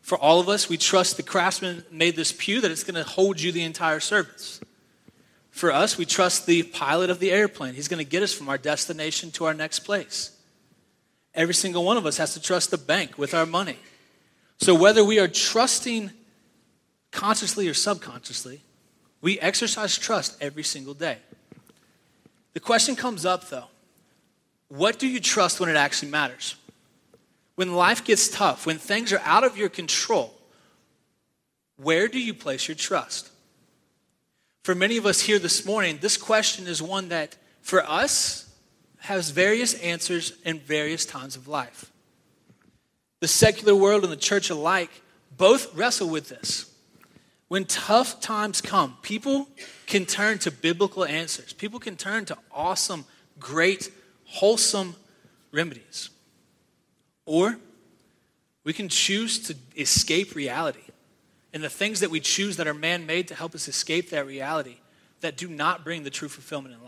For 0.00 0.16
all 0.16 0.38
of 0.38 0.48
us, 0.48 0.68
we 0.68 0.76
trust 0.76 1.16
the 1.16 1.22
craftsman 1.22 1.84
made 1.90 2.14
this 2.14 2.32
pew 2.32 2.60
that 2.60 2.70
it's 2.70 2.84
going 2.84 2.94
to 2.94 3.08
hold 3.08 3.40
you 3.40 3.50
the 3.50 3.64
entire 3.64 4.00
service. 4.00 4.60
For 5.50 5.72
us, 5.72 5.98
we 5.98 6.06
trust 6.06 6.46
the 6.46 6.62
pilot 6.62 7.10
of 7.10 7.18
the 7.18 7.32
airplane. 7.32 7.74
He's 7.74 7.88
going 7.88 8.04
to 8.04 8.08
get 8.08 8.22
us 8.22 8.32
from 8.32 8.48
our 8.48 8.58
destination 8.58 9.32
to 9.32 9.44
our 9.44 9.54
next 9.54 9.80
place. 9.80 10.37
Every 11.38 11.54
single 11.54 11.84
one 11.84 11.96
of 11.96 12.04
us 12.04 12.16
has 12.16 12.34
to 12.34 12.42
trust 12.42 12.72
the 12.72 12.76
bank 12.76 13.16
with 13.16 13.32
our 13.32 13.46
money. 13.46 13.76
So 14.58 14.74
whether 14.74 15.04
we 15.04 15.20
are 15.20 15.28
trusting 15.28 16.10
consciously 17.12 17.68
or 17.68 17.74
subconsciously, 17.74 18.60
we 19.20 19.38
exercise 19.38 19.96
trust 19.96 20.36
every 20.40 20.64
single 20.64 20.94
day. 20.94 21.18
The 22.54 22.60
question 22.60 22.96
comes 22.96 23.24
up 23.24 23.48
though 23.50 23.68
what 24.68 24.98
do 24.98 25.06
you 25.06 25.20
trust 25.20 25.60
when 25.60 25.68
it 25.68 25.76
actually 25.76 26.10
matters? 26.10 26.56
When 27.54 27.72
life 27.72 28.04
gets 28.04 28.28
tough, 28.28 28.66
when 28.66 28.78
things 28.78 29.12
are 29.12 29.22
out 29.24 29.44
of 29.44 29.56
your 29.56 29.68
control, 29.68 30.34
where 31.76 32.08
do 32.08 32.18
you 32.18 32.34
place 32.34 32.66
your 32.66 32.74
trust? 32.74 33.30
For 34.64 34.74
many 34.74 34.96
of 34.96 35.06
us 35.06 35.20
here 35.20 35.38
this 35.38 35.64
morning, 35.64 35.98
this 36.00 36.16
question 36.16 36.66
is 36.66 36.82
one 36.82 37.10
that 37.10 37.36
for 37.62 37.88
us 37.88 38.47
has 39.08 39.30
various 39.30 39.72
answers 39.80 40.34
in 40.44 40.60
various 40.60 41.06
times 41.06 41.34
of 41.34 41.48
life. 41.48 41.90
The 43.20 43.28
secular 43.28 43.74
world 43.74 44.04
and 44.04 44.12
the 44.12 44.18
church 44.18 44.50
alike 44.50 44.90
both 45.34 45.74
wrestle 45.74 46.10
with 46.10 46.28
this. 46.28 46.70
When 47.48 47.64
tough 47.64 48.20
times 48.20 48.60
come, 48.60 48.98
people 49.00 49.48
can 49.86 50.04
turn 50.04 50.38
to 50.40 50.50
biblical 50.50 51.06
answers. 51.06 51.54
People 51.54 51.80
can 51.80 51.96
turn 51.96 52.26
to 52.26 52.36
awesome, 52.52 53.06
great, 53.40 53.90
wholesome 54.26 54.94
remedies. 55.52 56.10
Or 57.24 57.56
we 58.62 58.74
can 58.74 58.90
choose 58.90 59.38
to 59.44 59.56
escape 59.74 60.34
reality. 60.34 60.84
And 61.54 61.64
the 61.64 61.70
things 61.70 62.00
that 62.00 62.10
we 62.10 62.20
choose 62.20 62.58
that 62.58 62.68
are 62.68 62.74
man 62.74 63.06
made 63.06 63.28
to 63.28 63.34
help 63.34 63.54
us 63.54 63.68
escape 63.68 64.10
that 64.10 64.26
reality 64.26 64.76
that 65.22 65.38
do 65.38 65.48
not 65.48 65.82
bring 65.82 66.02
the 66.02 66.10
true 66.10 66.28
fulfillment 66.28 66.74
in 66.74 66.84
life. 66.84 66.87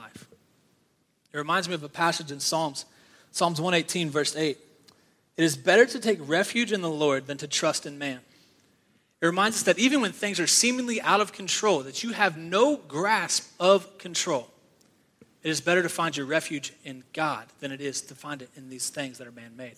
It 1.33 1.39
reminds 1.39 1.69
me 1.69 1.75
of 1.75 1.83
a 1.83 1.89
passage 1.89 2.33
in 2.33 2.41
Psalms, 2.41 2.85
Psalms 3.31 3.61
118, 3.61 4.11
verse 4.11 4.35
8. 4.37 4.59
It 5.37 5.45
is 5.45 5.57
better 5.57 5.87
to 5.87 5.99
take 6.01 6.19
refuge 6.29 6.73
in 6.73 6.81
the 6.81 6.91
Lord 6.91 7.27
than 7.27 7.39
to 7.39 7.47
trust 7.47 7.87
in 7.87 7.99
man. 7.99 8.21
It 9.21 9.27
reminds 9.27 9.59
us 9.59 9.63
that 9.65 9.79
even 9.79 10.01
when 10.01 10.13
things 10.13 10.41
are 10.41 10.47
seemingly 10.47 11.01
out 11.01 11.21
of 11.21 11.33
control, 11.33 11.83
that 11.83 12.03
you 12.03 12.13
have 12.13 12.37
no 12.37 12.77
grasp 12.77 13.51
of 13.61 13.99
control, 13.99 14.49
it 15.43 15.51
is 15.51 15.61
better 15.61 15.83
to 15.83 15.89
find 15.89 16.17
your 16.17 16.27
refuge 16.27 16.73
in 16.85 17.05
God 17.13 17.47
than 17.61 17.73
it 17.73 17.81
is 17.81 18.03
to 18.03 18.15
find 18.15 18.43
it 18.43 18.51
in 18.57 18.69
these 18.69 18.91
things 18.91 19.19
that 19.19 19.27
are 19.27 19.33
man 19.33 19.57
made. 19.57 19.77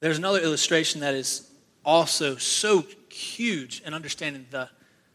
There's 0.00 0.18
another 0.18 0.40
illustration 0.40 1.00
that 1.00 1.14
is 1.14 1.50
also 1.84 2.36
so 2.36 2.84
huge 3.10 3.82
in 3.84 3.92
understanding 3.92 4.46
the, 4.50 4.68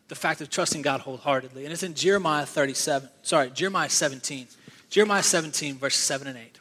the 0.07 0.15
fact 0.15 0.41
of 0.41 0.50
trusting 0.50 0.81
God 0.81 1.01
wholeheartedly. 1.01 1.63
And 1.63 1.74
it's 1.74 1.83
in 1.83 1.95
Jeremiah 1.95 2.45
37, 2.45 3.09
sorry, 3.24 3.50
Jeremiah 3.50 3.89
17. 3.89 4.47
Jeremiah 4.89 5.24
17, 5.24 5.77
verse 5.77 5.95
7 5.95 6.27
and 6.27 6.38
8. 6.38 6.59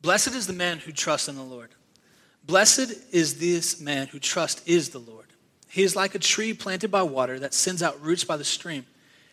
Blessed 0.00 0.34
is 0.34 0.46
the 0.46 0.52
man 0.52 0.78
who 0.78 0.92
trusts 0.92 1.28
in 1.28 1.36
the 1.36 1.42
Lord. 1.42 1.70
Blessed 2.46 2.92
is 3.12 3.38
this 3.38 3.80
man 3.80 4.06
who 4.08 4.18
trusts 4.18 4.62
is 4.66 4.90
the 4.90 4.98
Lord. 4.98 5.26
He 5.68 5.82
is 5.82 5.96
like 5.96 6.14
a 6.14 6.20
tree 6.20 6.52
planted 6.52 6.90
by 6.90 7.02
water 7.02 7.38
that 7.38 7.54
sends 7.54 7.82
out 7.82 8.00
roots 8.00 8.22
by 8.22 8.36
the 8.36 8.44
stream. 8.44 8.86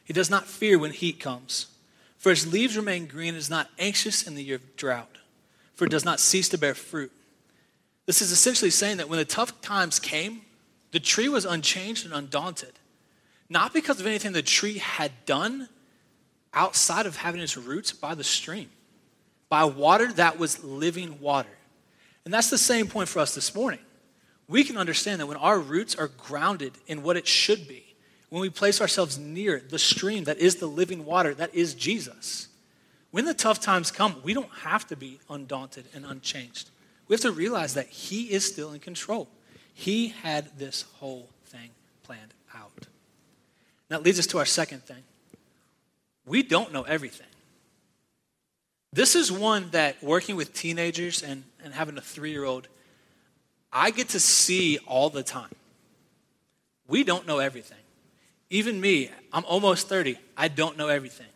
He 0.03 0.13
does 0.13 0.29
not 0.29 0.47
fear 0.47 0.79
when 0.79 0.91
heat 0.91 1.19
comes, 1.19 1.67
for 2.17 2.31
his 2.31 2.51
leaves 2.51 2.75
remain 2.75 3.05
green 3.05 3.29
and 3.29 3.37
is 3.37 3.49
not 3.49 3.69
anxious 3.77 4.25
in 4.25 4.35
the 4.35 4.43
year 4.43 4.55
of 4.55 4.75
drought, 4.75 5.19
for 5.75 5.85
it 5.85 5.91
does 5.91 6.05
not 6.05 6.19
cease 6.19 6.49
to 6.49 6.57
bear 6.57 6.73
fruit. 6.73 7.11
This 8.05 8.21
is 8.21 8.31
essentially 8.31 8.71
saying 8.71 8.97
that 8.97 9.07
when 9.07 9.19
the 9.19 9.25
tough 9.25 9.61
times 9.61 9.99
came, 9.99 10.41
the 10.91 10.99
tree 10.99 11.29
was 11.29 11.45
unchanged 11.45 12.05
and 12.05 12.13
undaunted. 12.13 12.73
Not 13.51 13.74
because 13.74 14.00
of 14.00 14.08
anything 14.08 14.31
the 14.31 14.41
tree 14.41 14.77
had 14.77 15.12
done 15.25 15.67
outside 16.53 17.05
of 17.05 17.17
having 17.17 17.41
its 17.41 17.58
roots 17.58 17.91
by 17.91 18.15
the 18.15 18.24
stream, 18.24 18.70
by 19.50 19.65
water 19.65 20.10
that 20.13 20.39
was 20.39 20.63
living 20.63 21.20
water. 21.20 21.50
And 22.24 22.34
that's 22.34 22.50
the 22.50 22.58
same 22.58 22.88
point 22.88 23.10
for 23.10 23.20
us 23.20 23.36
this 23.36 23.53
morning. 23.53 23.81
We 24.48 24.63
can 24.63 24.77
understand 24.77 25.20
that 25.20 25.25
when 25.25 25.36
our 25.36 25.60
roots 25.60 25.96
are 25.96 26.08
grounded 26.08 26.72
in 26.88 27.03
what 27.03 27.17
it 27.17 27.27
should 27.27 27.67
be, 27.67 27.93
when 28.29 28.41
we 28.41 28.50
place 28.50 28.79
ourselves 28.79 29.17
near 29.17 29.60
the 29.60 29.77
stream 29.77 30.24
that 30.24 30.38
is 30.38 30.55
the 30.55 30.67
living 30.67 31.03
water, 31.03 31.34
that 31.34 31.53
is 31.53 31.74
Jesus, 31.74 32.48
when 33.12 33.25
the 33.25 33.34
tough 33.34 33.60
times 33.60 33.91
come, 33.91 34.15
we 34.24 34.34
don't 34.34 34.51
have 34.62 34.88
to 34.88 34.96
be 34.96 35.20
undaunted 35.29 35.88
and 35.93 36.05
unchanged. 36.05 36.70
We 37.10 37.15
have 37.15 37.22
to 37.24 37.34
realize 37.34 37.74
that 37.74 37.88
He 37.88 38.31
is 38.31 38.46
still 38.46 38.72
in 38.72 38.79
control. 38.79 39.27
He 39.74 40.08
had 40.08 40.58
this 40.58 40.86
whole 41.00 41.27
thing 41.43 41.72
planned 42.03 42.34
out. 42.55 42.88
That 43.91 44.03
leads 44.03 44.19
us 44.19 44.27
to 44.27 44.38
our 44.38 44.45
second 44.45 44.83
thing. 44.83 45.03
We 46.25 46.43
don't 46.43 46.71
know 46.71 46.83
everything. 46.83 47.27
This 48.93 49.17
is 49.17 49.29
one 49.29 49.69
that 49.71 50.01
working 50.01 50.38
with 50.38 50.53
teenagers 50.53 51.21
and, 51.21 51.43
and 51.62 51.74
having 51.74 51.98
a 51.98 52.01
three 52.01 52.31
year 52.31 52.45
old, 52.45 52.69
I 53.69 53.91
get 53.91 54.07
to 54.10 54.19
see 54.21 54.77
all 54.88 55.10
the 55.10 55.24
time. 55.24 55.50
We 56.88 57.03
don't 57.03 57.27
know 57.27 57.39
everything. 57.39 57.79
Even 58.50 58.79
me, 58.79 59.12
I'm 59.33 59.43
almost 59.43 59.89
30, 59.89 60.17
I 60.38 60.48
don't 60.48 60.77
know 60.77 60.88
everything. 60.88 61.27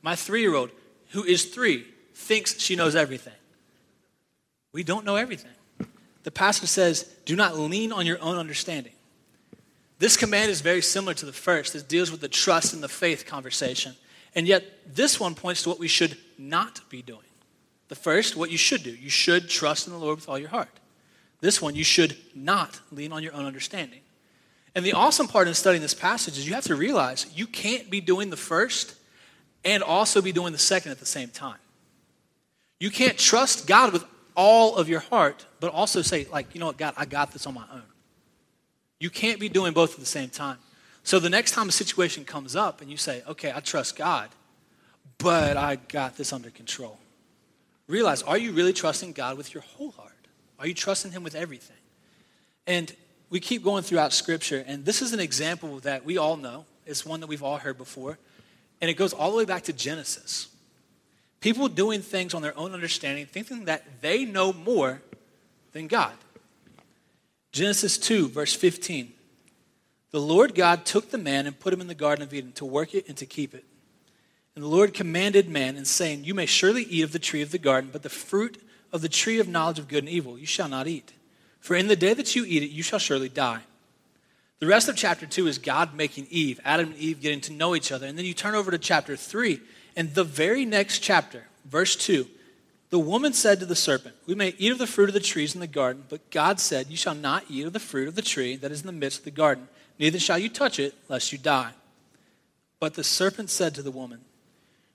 My 0.00 0.14
three 0.14 0.42
year 0.42 0.54
old, 0.54 0.70
who 1.10 1.24
is 1.24 1.46
three, 1.46 1.84
thinks 2.14 2.60
she 2.60 2.76
knows 2.76 2.94
everything. 2.94 3.34
We 4.70 4.84
don't 4.84 5.04
know 5.04 5.16
everything. 5.16 5.50
The 6.22 6.30
pastor 6.30 6.68
says, 6.68 7.12
do 7.24 7.34
not 7.34 7.58
lean 7.58 7.90
on 7.90 8.06
your 8.06 8.22
own 8.22 8.36
understanding. 8.36 8.92
This 10.04 10.18
command 10.18 10.50
is 10.50 10.60
very 10.60 10.82
similar 10.82 11.14
to 11.14 11.24
the 11.24 11.32
first. 11.32 11.74
It 11.74 11.88
deals 11.88 12.10
with 12.10 12.20
the 12.20 12.28
trust 12.28 12.74
and 12.74 12.82
the 12.82 12.90
faith 12.90 13.24
conversation. 13.24 13.96
And 14.34 14.46
yet, 14.46 14.62
this 14.94 15.18
one 15.18 15.34
points 15.34 15.62
to 15.62 15.70
what 15.70 15.78
we 15.78 15.88
should 15.88 16.18
not 16.36 16.82
be 16.90 17.00
doing. 17.00 17.24
The 17.88 17.94
first, 17.94 18.36
what 18.36 18.50
you 18.50 18.58
should 18.58 18.82
do. 18.82 18.90
You 18.90 19.08
should 19.08 19.48
trust 19.48 19.86
in 19.86 19.94
the 19.94 19.98
Lord 19.98 20.16
with 20.16 20.28
all 20.28 20.38
your 20.38 20.50
heart. 20.50 20.68
This 21.40 21.62
one, 21.62 21.74
you 21.74 21.84
should 21.84 22.18
not 22.34 22.78
lean 22.92 23.12
on 23.12 23.22
your 23.22 23.32
own 23.32 23.46
understanding. 23.46 24.00
And 24.74 24.84
the 24.84 24.92
awesome 24.92 25.26
part 25.26 25.48
in 25.48 25.54
studying 25.54 25.80
this 25.80 25.94
passage 25.94 26.36
is 26.36 26.46
you 26.46 26.52
have 26.52 26.64
to 26.64 26.76
realize 26.76 27.26
you 27.34 27.46
can't 27.46 27.88
be 27.88 28.02
doing 28.02 28.28
the 28.28 28.36
first 28.36 28.96
and 29.64 29.82
also 29.82 30.20
be 30.20 30.32
doing 30.32 30.52
the 30.52 30.58
second 30.58 30.92
at 30.92 31.00
the 31.00 31.06
same 31.06 31.30
time. 31.30 31.56
You 32.78 32.90
can't 32.90 33.16
trust 33.16 33.66
God 33.66 33.94
with 33.94 34.04
all 34.36 34.76
of 34.76 34.86
your 34.86 35.00
heart, 35.00 35.46
but 35.60 35.72
also 35.72 36.02
say, 36.02 36.26
like, 36.30 36.54
you 36.54 36.60
know 36.60 36.66
what, 36.66 36.76
God, 36.76 36.92
I 36.98 37.06
got 37.06 37.32
this 37.32 37.46
on 37.46 37.54
my 37.54 37.64
own. 37.72 37.84
You 39.00 39.10
can't 39.10 39.40
be 39.40 39.48
doing 39.48 39.72
both 39.72 39.94
at 39.94 40.00
the 40.00 40.06
same 40.06 40.30
time. 40.30 40.58
So 41.02 41.18
the 41.18 41.30
next 41.30 41.52
time 41.52 41.68
a 41.68 41.72
situation 41.72 42.24
comes 42.24 42.56
up 42.56 42.80
and 42.80 42.90
you 42.90 42.96
say, 42.96 43.22
okay, 43.28 43.52
I 43.54 43.60
trust 43.60 43.96
God, 43.96 44.30
but 45.18 45.56
I 45.56 45.76
got 45.76 46.16
this 46.16 46.32
under 46.32 46.50
control. 46.50 46.98
Realize, 47.86 48.22
are 48.22 48.38
you 48.38 48.52
really 48.52 48.72
trusting 48.72 49.12
God 49.12 49.36
with 49.36 49.52
your 49.52 49.62
whole 49.62 49.90
heart? 49.90 50.12
Are 50.58 50.66
you 50.66 50.74
trusting 50.74 51.12
Him 51.12 51.22
with 51.22 51.34
everything? 51.34 51.76
And 52.66 52.94
we 53.28 53.40
keep 53.40 53.62
going 53.62 53.82
throughout 53.82 54.12
Scripture, 54.12 54.64
and 54.66 54.84
this 54.84 55.02
is 55.02 55.12
an 55.12 55.20
example 55.20 55.80
that 55.80 56.04
we 56.04 56.16
all 56.16 56.36
know. 56.36 56.64
It's 56.86 57.04
one 57.04 57.20
that 57.20 57.26
we've 57.26 57.42
all 57.42 57.58
heard 57.58 57.76
before. 57.76 58.18
And 58.80 58.90
it 58.90 58.94
goes 58.94 59.12
all 59.12 59.30
the 59.30 59.36
way 59.36 59.44
back 59.44 59.64
to 59.64 59.72
Genesis. 59.72 60.48
People 61.40 61.68
doing 61.68 62.00
things 62.00 62.32
on 62.32 62.42
their 62.42 62.56
own 62.56 62.72
understanding, 62.72 63.26
thinking 63.26 63.66
that 63.66 64.00
they 64.00 64.24
know 64.24 64.52
more 64.52 65.02
than 65.72 65.86
God. 65.86 66.12
Genesis 67.54 67.96
2, 67.98 68.30
verse 68.30 68.52
15. 68.52 69.12
The 70.10 70.20
Lord 70.20 70.56
God 70.56 70.84
took 70.84 71.12
the 71.12 71.18
man 71.18 71.46
and 71.46 71.58
put 71.58 71.72
him 71.72 71.80
in 71.80 71.86
the 71.86 71.94
Garden 71.94 72.24
of 72.24 72.34
Eden 72.34 72.50
to 72.54 72.64
work 72.64 72.96
it 72.96 73.06
and 73.06 73.16
to 73.16 73.26
keep 73.26 73.54
it. 73.54 73.64
And 74.56 74.64
the 74.64 74.68
Lord 74.68 74.92
commanded 74.92 75.48
man, 75.48 75.76
and 75.76 75.86
saying, 75.86 76.24
You 76.24 76.34
may 76.34 76.46
surely 76.46 76.82
eat 76.82 77.02
of 77.02 77.12
the 77.12 77.20
tree 77.20 77.42
of 77.42 77.52
the 77.52 77.58
garden, 77.58 77.90
but 77.92 78.02
the 78.02 78.08
fruit 78.08 78.60
of 78.92 79.02
the 79.02 79.08
tree 79.08 79.38
of 79.38 79.46
knowledge 79.46 79.78
of 79.78 79.86
good 79.86 80.02
and 80.02 80.08
evil 80.08 80.36
you 80.36 80.46
shall 80.46 80.68
not 80.68 80.88
eat. 80.88 81.12
For 81.60 81.76
in 81.76 81.86
the 81.86 81.94
day 81.94 82.12
that 82.12 82.34
you 82.34 82.44
eat 82.44 82.64
it, 82.64 82.70
you 82.70 82.82
shall 82.82 82.98
surely 82.98 83.28
die. 83.28 83.62
The 84.58 84.66
rest 84.66 84.88
of 84.88 84.96
chapter 84.96 85.24
2 85.24 85.46
is 85.46 85.58
God 85.58 85.94
making 85.94 86.26
Eve, 86.30 86.58
Adam 86.64 86.86
and 86.88 86.96
Eve 86.96 87.20
getting 87.20 87.40
to 87.42 87.52
know 87.52 87.76
each 87.76 87.92
other. 87.92 88.08
And 88.08 88.18
then 88.18 88.24
you 88.24 88.34
turn 88.34 88.56
over 88.56 88.72
to 88.72 88.78
chapter 88.78 89.14
3, 89.14 89.60
and 89.94 90.12
the 90.12 90.24
very 90.24 90.64
next 90.64 90.98
chapter, 90.98 91.44
verse 91.64 91.94
2, 91.94 92.26
the 92.94 93.00
woman 93.00 93.32
said 93.32 93.58
to 93.58 93.66
the 93.66 93.74
serpent, 93.74 94.14
We 94.24 94.36
may 94.36 94.54
eat 94.56 94.70
of 94.70 94.78
the 94.78 94.86
fruit 94.86 95.08
of 95.08 95.14
the 95.14 95.18
trees 95.18 95.52
in 95.52 95.60
the 95.60 95.66
garden, 95.66 96.04
but 96.08 96.30
God 96.30 96.60
said, 96.60 96.86
You 96.86 96.96
shall 96.96 97.16
not 97.16 97.42
eat 97.50 97.66
of 97.66 97.72
the 97.72 97.80
fruit 97.80 98.06
of 98.06 98.14
the 98.14 98.22
tree 98.22 98.54
that 98.54 98.70
is 98.70 98.82
in 98.82 98.86
the 98.86 98.92
midst 98.92 99.18
of 99.18 99.24
the 99.24 99.32
garden 99.32 99.66
neither 99.98 100.20
shall 100.20 100.38
you 100.38 100.48
touch 100.48 100.78
it, 100.78 100.94
lest 101.08 101.32
you 101.32 101.38
die. 101.38 101.72
But 102.78 102.94
the 102.94 103.02
serpent 103.02 103.50
said 103.50 103.74
to 103.74 103.82
the 103.82 103.90
woman, 103.90 104.20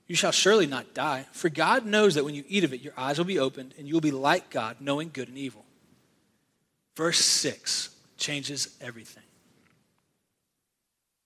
You 0.06 0.16
shall 0.16 0.32
surely 0.32 0.66
not 0.66 0.94
die, 0.94 1.26
for 1.32 1.50
God 1.50 1.84
knows 1.84 2.14
that 2.14 2.24
when 2.24 2.34
you 2.34 2.42
eat 2.48 2.64
of 2.64 2.72
it, 2.72 2.80
your 2.80 2.94
eyes 2.96 3.18
will 3.18 3.26
be 3.26 3.38
opened, 3.38 3.74
and 3.76 3.86
you 3.86 3.92
will 3.92 4.00
be 4.00 4.12
like 4.12 4.48
God, 4.48 4.78
knowing 4.80 5.10
good 5.12 5.28
and 5.28 5.36
evil. 5.36 5.66
Verse 6.96 7.22
6 7.22 7.90
changes 8.16 8.78
everything. 8.80 9.24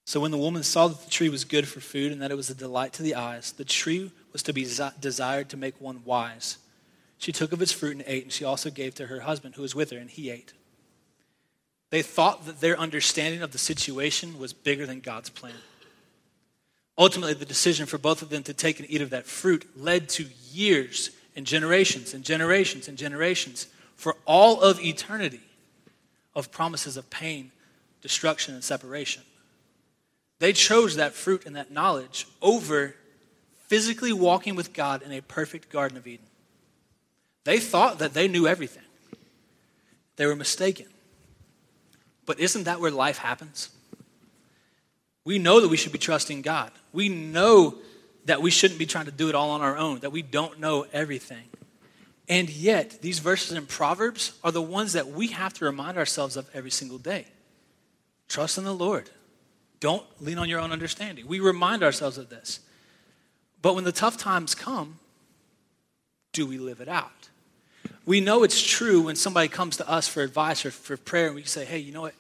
So 0.07 0.19
when 0.19 0.33
the 0.33 0.39
woman 0.39 0.65
saw 0.65 0.89
that 0.89 1.05
the 1.05 1.11
tree 1.11 1.29
was 1.29 1.45
good 1.45 1.69
for 1.69 1.79
food 1.79 2.11
and 2.11 2.21
that 2.21 2.33
it 2.33 2.37
was 2.37 2.51
a 2.51 2.55
delight 2.55 2.95
to 2.95 3.05
the 3.05 3.15
eyes, 3.15 3.53
the 3.53 3.65
tree 3.65 4.11
was 4.33 4.43
to 4.43 4.53
be 4.53 4.67
desired 4.99 5.51
to 5.51 5.57
make 5.57 5.81
one 5.81 6.03
wise. 6.05 6.59
She 7.25 7.33
took 7.33 7.55
of 7.55 7.63
its 7.63 7.73
fruit 7.73 7.97
and 7.97 8.05
ate, 8.07 8.25
and 8.25 8.31
she 8.31 8.45
also 8.45 8.69
gave 8.69 8.95
to 8.97 9.07
her 9.07 9.21
husband 9.21 9.55
who 9.55 9.63
was 9.63 9.75
with 9.75 9.91
her, 9.93 9.97
and 9.97 10.11
he 10.11 10.29
ate. 10.29 10.53
They 11.89 12.03
thought 12.03 12.45
that 12.45 12.61
their 12.61 12.79
understanding 12.79 13.41
of 13.41 13.51
the 13.51 13.57
situation 13.57 14.39
was 14.39 14.53
bigger 14.53 14.85
than 14.85 15.01
God's 15.01 15.31
plan. 15.31 15.55
Ultimately, 16.99 17.33
the 17.33 17.47
decision 17.47 17.87
for 17.87 17.97
both 17.97 18.21
of 18.21 18.29
them 18.29 18.43
to 18.43 18.53
take 18.53 18.79
and 18.79 18.91
eat 18.91 19.01
of 19.01 19.09
that 19.09 19.25
fruit 19.25 19.67
led 19.75 20.11
to 20.11 20.27
years 20.53 21.13
and 21.35 21.47
generations 21.47 22.13
and 22.13 22.23
generations 22.23 22.89
and 22.89 22.99
generations 22.99 23.69
for 23.97 24.17
all 24.27 24.61
of 24.61 24.79
eternity 24.85 25.41
of 26.35 26.53
promises 26.53 26.99
of 26.99 27.09
pain, 27.09 27.53
destruction, 28.03 28.53
and 28.53 28.63
separation. 28.63 29.23
They 30.41 30.53
chose 30.53 30.97
that 30.97 31.15
fruit 31.15 31.47
and 31.47 31.57
that 31.57 31.71
knowledge 31.71 32.27
over 32.43 32.97
physically 33.67 34.13
walking 34.13 34.57
with 34.57 34.75
God 34.75 35.01
in 35.01 35.11
a 35.11 35.23
perfect 35.23 35.73
Garden 35.73 35.97
of 35.97 36.07
Eden. 36.07 36.27
They 37.45 37.59
thought 37.59 37.99
that 37.99 38.15
they 38.15 38.29
knew 38.29 38.47
everything. 38.47 38.83
They 40.17 40.27
were 40.27 40.37
mistaken. 40.37 40.87
But 42.27 42.41
isn't 42.41 42.65
that 42.65 42.81
where 42.81 42.91
life 42.91 43.19
happens? 43.19 43.69
We 45.25 45.39
know 45.39 45.61
that 45.61 45.69
we 45.69 45.77
should 45.77 45.93
be 45.93 45.99
trusting 45.99 46.43
God. 46.43 46.71
We 46.93 47.09
know 47.09 47.77
that 48.27 48.41
we 48.41 48.51
shouldn't 48.51 48.79
be 48.79 48.87
trying 48.87 49.05
to 49.07 49.11
do 49.11 49.29
it 49.29 49.35
all 49.35 49.51
on 49.51 49.61
our 49.61 49.77
own, 49.77 50.01
that 50.01 50.13
we 50.13 50.23
don't 50.23 50.61
know 50.61 50.87
everything. 50.93 51.45
And 52.29 52.49
yet, 52.49 53.03
these 53.03 53.19
verses 53.19 53.53
in 53.53 53.67
Proverbs 53.67 54.33
are 54.43 54.53
the 54.53 54.63
ones 54.63 54.95
that 54.95 55.09
we 55.09 55.29
have 55.29 55.53
to 55.55 55.67
remind 55.67 55.99
ourselves 55.99 56.37
of 56.37 56.49
every 56.55 56.71
single 56.71 56.97
day. 56.97 57.27
Trust 58.29 58.57
in 58.57 58.65
the 58.65 58.75
Lord. 58.75 59.11
Don't 59.81 60.05
lean 60.23 60.39
on 60.39 60.49
your 60.49 60.61
own 60.61 60.73
understanding. 60.73 61.27
We 61.27 61.41
remind 61.41 61.83
ourselves 61.83 62.17
of 62.17 62.31
this. 62.31 62.61
But 63.61 63.75
when 63.75 63.85
the 63.85 63.93
tough 63.93 64.17
times 64.17 64.55
come, 64.55 64.99
do 66.33 66.47
we 66.47 66.57
live 66.57 66.81
it 66.81 66.89
out? 66.89 67.29
We 68.07 68.21
know 68.21 68.43
it's 68.43 68.61
true 68.61 69.03
when 69.03 69.17
somebody 69.17 69.49
comes 69.49 69.79
to 69.79 69.89
us 69.89 70.07
for 70.07 70.23
advice 70.23 70.67
or 70.67 70.71
for 70.71 70.97
prayer 70.97 71.27
and 71.27 71.35
we 71.35 71.45
say, 71.45 71.65
hey, 71.65 71.79
you 71.79 71.93
know 71.93 72.03
what? 72.03 72.15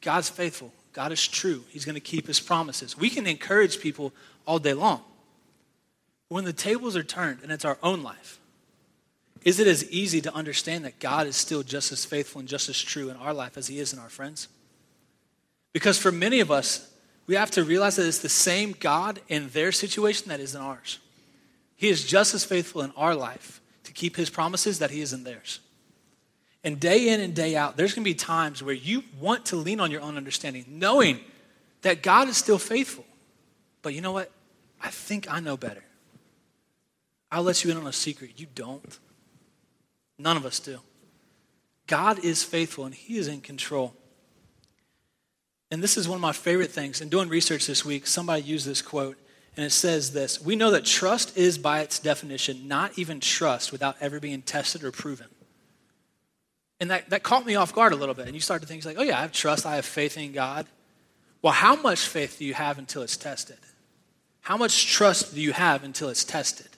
God's 0.00 0.28
faithful. 0.28 0.72
God 0.92 1.12
is 1.12 1.26
true. 1.26 1.64
He's 1.68 1.84
going 1.84 1.94
to 1.94 2.00
keep 2.00 2.26
his 2.26 2.40
promises. 2.40 2.96
We 2.96 3.10
can 3.10 3.26
encourage 3.26 3.80
people 3.80 4.12
all 4.46 4.58
day 4.58 4.72
long. 4.72 5.02
When 6.28 6.44
the 6.44 6.52
tables 6.52 6.96
are 6.96 7.02
turned 7.02 7.40
and 7.42 7.50
it's 7.50 7.64
our 7.64 7.78
own 7.82 8.02
life, 8.02 8.38
is 9.44 9.60
it 9.60 9.66
as 9.66 9.88
easy 9.90 10.20
to 10.22 10.34
understand 10.34 10.84
that 10.84 10.98
God 10.98 11.26
is 11.26 11.36
still 11.36 11.62
just 11.62 11.92
as 11.92 12.04
faithful 12.04 12.40
and 12.40 12.48
just 12.48 12.68
as 12.68 12.80
true 12.80 13.10
in 13.10 13.16
our 13.16 13.34
life 13.34 13.56
as 13.56 13.68
he 13.68 13.78
is 13.78 13.92
in 13.92 13.98
our 13.98 14.08
friends? 14.08 14.48
Because 15.72 15.98
for 15.98 16.10
many 16.10 16.40
of 16.40 16.50
us, 16.50 16.90
we 17.26 17.34
have 17.34 17.50
to 17.52 17.64
realize 17.64 17.96
that 17.96 18.06
it's 18.06 18.18
the 18.18 18.28
same 18.28 18.74
God 18.78 19.20
in 19.28 19.48
their 19.50 19.72
situation 19.72 20.28
that 20.30 20.40
is 20.40 20.54
in 20.54 20.60
ours. 20.60 20.98
He 21.76 21.88
is 21.88 22.04
just 22.04 22.34
as 22.34 22.44
faithful 22.44 22.82
in 22.82 22.92
our 22.96 23.14
life 23.14 23.60
keep 23.96 24.14
his 24.14 24.30
promises 24.30 24.78
that 24.78 24.90
he 24.92 25.00
is 25.00 25.12
in 25.12 25.24
theirs. 25.24 25.58
And 26.62 26.78
day 26.78 27.08
in 27.08 27.20
and 27.20 27.34
day 27.34 27.56
out, 27.56 27.76
there's 27.76 27.94
going 27.94 28.04
to 28.04 28.10
be 28.10 28.14
times 28.14 28.62
where 28.62 28.74
you 28.74 29.02
want 29.20 29.46
to 29.46 29.56
lean 29.56 29.80
on 29.80 29.90
your 29.90 30.02
own 30.02 30.16
understanding, 30.16 30.64
knowing 30.68 31.20
that 31.82 32.02
God 32.02 32.28
is 32.28 32.36
still 32.36 32.58
faithful. 32.58 33.04
But 33.82 33.94
you 33.94 34.00
know 34.00 34.12
what? 34.12 34.30
I 34.80 34.90
think 34.90 35.32
I 35.32 35.40
know 35.40 35.56
better. 35.56 35.82
I'll 37.30 37.42
let 37.42 37.64
you 37.64 37.70
in 37.70 37.76
on 37.76 37.86
a 37.86 37.92
secret. 37.92 38.32
You 38.36 38.46
don't. 38.54 38.98
None 40.18 40.36
of 40.36 40.44
us 40.44 40.60
do. 40.60 40.80
God 41.86 42.18
is 42.24 42.42
faithful 42.42 42.84
and 42.84 42.94
He 42.94 43.16
is 43.16 43.28
in 43.28 43.40
control. 43.40 43.94
And 45.70 45.82
this 45.82 45.96
is 45.96 46.08
one 46.08 46.16
of 46.16 46.22
my 46.22 46.32
favorite 46.32 46.70
things. 46.70 47.00
In 47.00 47.08
doing 47.08 47.28
research 47.28 47.66
this 47.66 47.84
week, 47.84 48.06
somebody 48.06 48.42
used 48.42 48.66
this 48.66 48.82
quote, 48.82 49.16
and 49.56 49.64
it 49.64 49.70
says 49.70 50.12
this 50.12 50.40
We 50.40 50.56
know 50.56 50.70
that 50.72 50.84
trust 50.84 51.36
is, 51.36 51.58
by 51.58 51.80
its 51.80 51.98
definition, 51.98 52.68
not 52.68 52.98
even 52.98 53.20
trust 53.20 53.72
without 53.72 53.96
ever 54.00 54.20
being 54.20 54.42
tested 54.42 54.84
or 54.84 54.92
proven. 54.92 55.26
And 56.78 56.90
that, 56.90 57.08
that 57.08 57.22
caught 57.22 57.46
me 57.46 57.54
off 57.54 57.74
guard 57.74 57.94
a 57.94 57.96
little 57.96 58.14
bit. 58.14 58.26
And 58.26 58.34
you 58.34 58.40
start 58.40 58.60
to 58.60 58.68
think, 58.68 58.84
like, 58.84 58.98
oh, 58.98 59.02
yeah, 59.02 59.18
I 59.18 59.22
have 59.22 59.32
trust, 59.32 59.64
I 59.64 59.76
have 59.76 59.86
faith 59.86 60.18
in 60.18 60.32
God. 60.32 60.66
Well, 61.40 61.54
how 61.54 61.74
much 61.76 62.00
faith 62.00 62.38
do 62.38 62.44
you 62.44 62.54
have 62.54 62.78
until 62.78 63.02
it's 63.02 63.16
tested? 63.16 63.58
How 64.42 64.56
much 64.56 64.86
trust 64.86 65.34
do 65.34 65.40
you 65.40 65.52
have 65.52 65.84
until 65.84 66.08
it's 66.08 66.22
tested? 66.22 66.68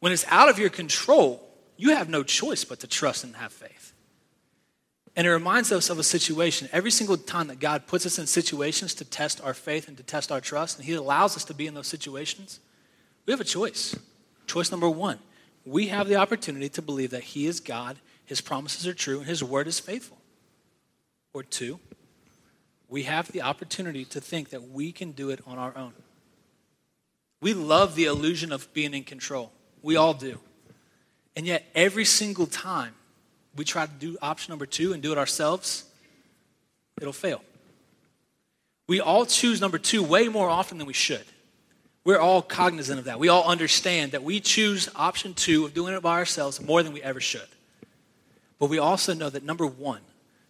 When 0.00 0.12
it's 0.12 0.26
out 0.28 0.48
of 0.48 0.58
your 0.58 0.68
control, 0.68 1.48
you 1.76 1.90
have 1.90 2.08
no 2.08 2.22
choice 2.22 2.64
but 2.64 2.80
to 2.80 2.86
trust 2.86 3.24
and 3.24 3.36
have 3.36 3.52
faith. 3.52 3.93
And 5.16 5.26
it 5.26 5.30
reminds 5.30 5.70
us 5.70 5.90
of 5.90 5.98
a 5.98 6.04
situation. 6.04 6.68
Every 6.72 6.90
single 6.90 7.16
time 7.16 7.46
that 7.46 7.60
God 7.60 7.86
puts 7.86 8.04
us 8.04 8.18
in 8.18 8.26
situations 8.26 8.94
to 8.94 9.04
test 9.04 9.40
our 9.42 9.54
faith 9.54 9.86
and 9.86 9.96
to 9.96 10.02
test 10.02 10.32
our 10.32 10.40
trust, 10.40 10.78
and 10.78 10.86
He 10.86 10.94
allows 10.94 11.36
us 11.36 11.44
to 11.44 11.54
be 11.54 11.66
in 11.66 11.74
those 11.74 11.86
situations, 11.86 12.58
we 13.26 13.32
have 13.32 13.40
a 13.40 13.44
choice. 13.44 13.96
Choice 14.46 14.70
number 14.70 14.90
one 14.90 15.18
we 15.66 15.86
have 15.88 16.08
the 16.08 16.16
opportunity 16.16 16.68
to 16.68 16.82
believe 16.82 17.10
that 17.10 17.22
He 17.22 17.46
is 17.46 17.60
God, 17.60 17.96
His 18.26 18.40
promises 18.40 18.86
are 18.86 18.94
true, 18.94 19.18
and 19.18 19.26
His 19.26 19.42
word 19.42 19.66
is 19.66 19.80
faithful. 19.80 20.18
Or 21.32 21.42
two, 21.42 21.80
we 22.88 23.04
have 23.04 23.32
the 23.32 23.42
opportunity 23.42 24.04
to 24.06 24.20
think 24.20 24.50
that 24.50 24.70
we 24.70 24.92
can 24.92 25.12
do 25.12 25.30
it 25.30 25.40
on 25.46 25.58
our 25.58 25.76
own. 25.76 25.94
We 27.40 27.54
love 27.54 27.94
the 27.94 28.04
illusion 28.04 28.52
of 28.52 28.72
being 28.72 28.94
in 28.94 29.04
control. 29.04 29.52
We 29.82 29.96
all 29.96 30.14
do. 30.14 30.38
And 31.36 31.46
yet, 31.46 31.64
every 31.74 32.04
single 32.04 32.46
time 32.46 32.94
we 33.56 33.64
try 33.64 33.86
to 33.86 33.92
do 33.92 34.16
option 34.20 34.52
number 34.52 34.66
two 34.66 34.92
and 34.92 35.02
do 35.02 35.12
it 35.12 35.18
ourselves, 35.18 35.84
it'll 37.00 37.12
fail. 37.12 37.42
We 38.86 39.00
all 39.00 39.24
choose 39.24 39.60
number 39.60 39.78
two 39.78 40.02
way 40.02 40.28
more 40.28 40.48
often 40.48 40.78
than 40.78 40.86
we 40.86 40.92
should. 40.92 41.24
We're 42.04 42.18
all 42.18 42.42
cognizant 42.42 42.98
of 42.98 43.06
that. 43.06 43.18
We 43.18 43.28
all 43.28 43.44
understand 43.44 44.12
that 44.12 44.22
we 44.22 44.40
choose 44.40 44.90
option 44.94 45.32
two 45.32 45.64
of 45.64 45.72
doing 45.72 45.94
it 45.94 46.02
by 46.02 46.18
ourselves 46.18 46.60
more 46.60 46.82
than 46.82 46.92
we 46.92 47.02
ever 47.02 47.20
should. 47.20 47.48
But 48.58 48.68
we 48.68 48.78
also 48.78 49.14
know 49.14 49.30
that 49.30 49.42
number 49.42 49.66
one, 49.66 50.02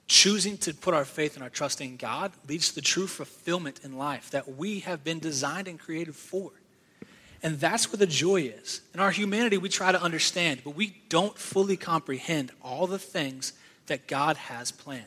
choosing 0.09 0.59
to 0.59 0.75
put 0.75 0.95
our 0.95 1.05
faith 1.05 1.35
and 1.35 1.43
our 1.45 1.51
trust 1.51 1.81
in 1.81 1.97
God 1.97 2.33
leads 2.49 2.71
to 2.71 2.75
the 2.75 2.81
true 2.81 3.07
fulfillment 3.07 3.81
in 3.85 3.97
life 3.97 4.31
that 4.31 4.57
we 4.57 4.81
have 4.81 5.05
been 5.05 5.21
designed 5.21 5.69
and 5.69 5.79
created 5.79 6.17
for. 6.17 6.51
And 7.45 7.61
that's 7.61 7.93
where 7.93 7.99
the 7.99 8.07
joy 8.07 8.41
is. 8.41 8.81
In 8.95 9.01
our 9.01 9.11
humanity, 9.11 9.59
we 9.59 9.69
try 9.69 9.93
to 9.93 10.03
understand, 10.03 10.63
but 10.65 10.75
we 10.75 10.97
don't 11.11 11.37
fully 11.39 11.77
comprehend 11.77 12.51
all 12.63 12.87
the 12.87 12.99
things 12.99 13.53
that 13.87 14.09
God 14.09 14.39
has 14.39 14.73
planned. 14.73 15.05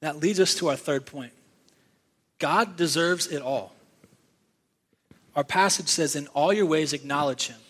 That 0.00 0.16
leads 0.16 0.40
us 0.40 0.54
to 0.56 0.68
our 0.68 0.76
third 0.76 1.04
point 1.04 1.32
God 2.38 2.76
deserves 2.76 3.26
it 3.26 3.42
all. 3.42 3.74
Our 5.36 5.44
passage 5.44 5.88
says, 5.88 6.16
In 6.16 6.28
all 6.28 6.52
your 6.52 6.66
ways, 6.66 6.94
acknowledge 6.94 7.48
Him. 7.48 7.60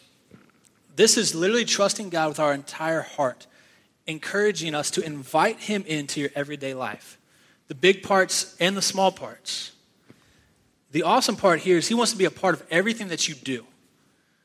This 0.95 1.17
is 1.17 1.35
literally 1.35 1.65
trusting 1.65 2.11
God 2.11 2.29
with 2.29 2.39
our 2.39 2.55
entire 2.55 3.03
heart, 3.03 3.49
encouraging 4.07 4.73
us 4.73 4.89
to 4.93 5.05
invite 5.05 5.59
Him 5.59 5.83
into 5.89 6.21
your 6.21 6.31
everyday 6.37 6.75
life, 6.75 7.19
the 7.67 7.75
big 7.75 8.05
parts 8.05 8.57
and 8.61 8.77
the 8.77 8.83
small 8.83 9.11
parts. 9.11 9.73
The 10.93 11.03
awesome 11.03 11.37
part 11.37 11.61
here 11.61 11.79
is 11.79 11.89
he 11.89 11.95
wants 11.95 12.13
to 12.13 12.19
be 12.19 12.27
a 12.27 12.31
part 12.31 12.55
of 12.55 12.63
everything 12.71 13.09
that 13.09 13.29
you 13.29 13.35
do. 13.35 13.67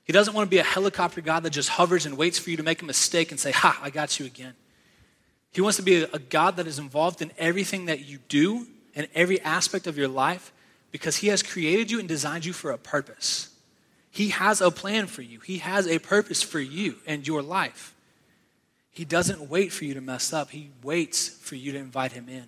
He 0.05 0.13
doesn't 0.13 0.33
want 0.33 0.47
to 0.47 0.49
be 0.49 0.60
a 0.60 0.63
helicopter 0.63 1.19
God 1.19 1.43
that 1.43 1.49
just 1.49 1.67
hovers 1.67 2.05
and 2.05 2.17
waits 2.17 2.39
for 2.39 2.49
you 2.49 2.57
to 2.57 2.63
make 2.63 2.81
a 2.81 2.86
mistake 2.86 3.31
and 3.31 3.39
say, 3.39 3.51
Ha, 3.51 3.79
I 3.83 3.89
got 3.89 4.19
you 4.19 4.25
again. 4.25 4.53
He 5.51 5.60
wants 5.60 5.77
to 5.77 5.83
be 5.83 6.03
a 6.03 6.19
God 6.19 6.55
that 6.55 6.67
is 6.67 6.79
involved 6.79 7.21
in 7.21 7.31
everything 7.38 7.86
that 7.86 8.05
you 8.05 8.19
do 8.29 8.67
and 8.95 9.07
every 9.13 9.41
aspect 9.41 9.88
of 9.88 9.97
your 9.97 10.07
life 10.07 10.53
because 10.91 11.17
he 11.17 11.27
has 11.27 11.43
created 11.43 11.91
you 11.91 11.99
and 11.99 12.07
designed 12.07 12.45
you 12.45 12.53
for 12.53 12.71
a 12.71 12.77
purpose. 12.77 13.49
He 14.10 14.29
has 14.29 14.62
a 14.62 14.71
plan 14.71 15.07
for 15.07 15.21
you, 15.21 15.41
he 15.41 15.57
has 15.57 15.86
a 15.88 15.99
purpose 15.99 16.41
for 16.41 16.60
you 16.60 16.95
and 17.05 17.27
your 17.27 17.41
life. 17.41 17.93
He 18.91 19.05
doesn't 19.05 19.49
wait 19.49 19.71
for 19.71 19.86
you 19.86 19.93
to 19.93 20.01
mess 20.01 20.31
up, 20.31 20.51
he 20.51 20.71
waits 20.81 21.27
for 21.27 21.55
you 21.55 21.73
to 21.73 21.77
invite 21.77 22.13
him 22.13 22.29
in. 22.29 22.45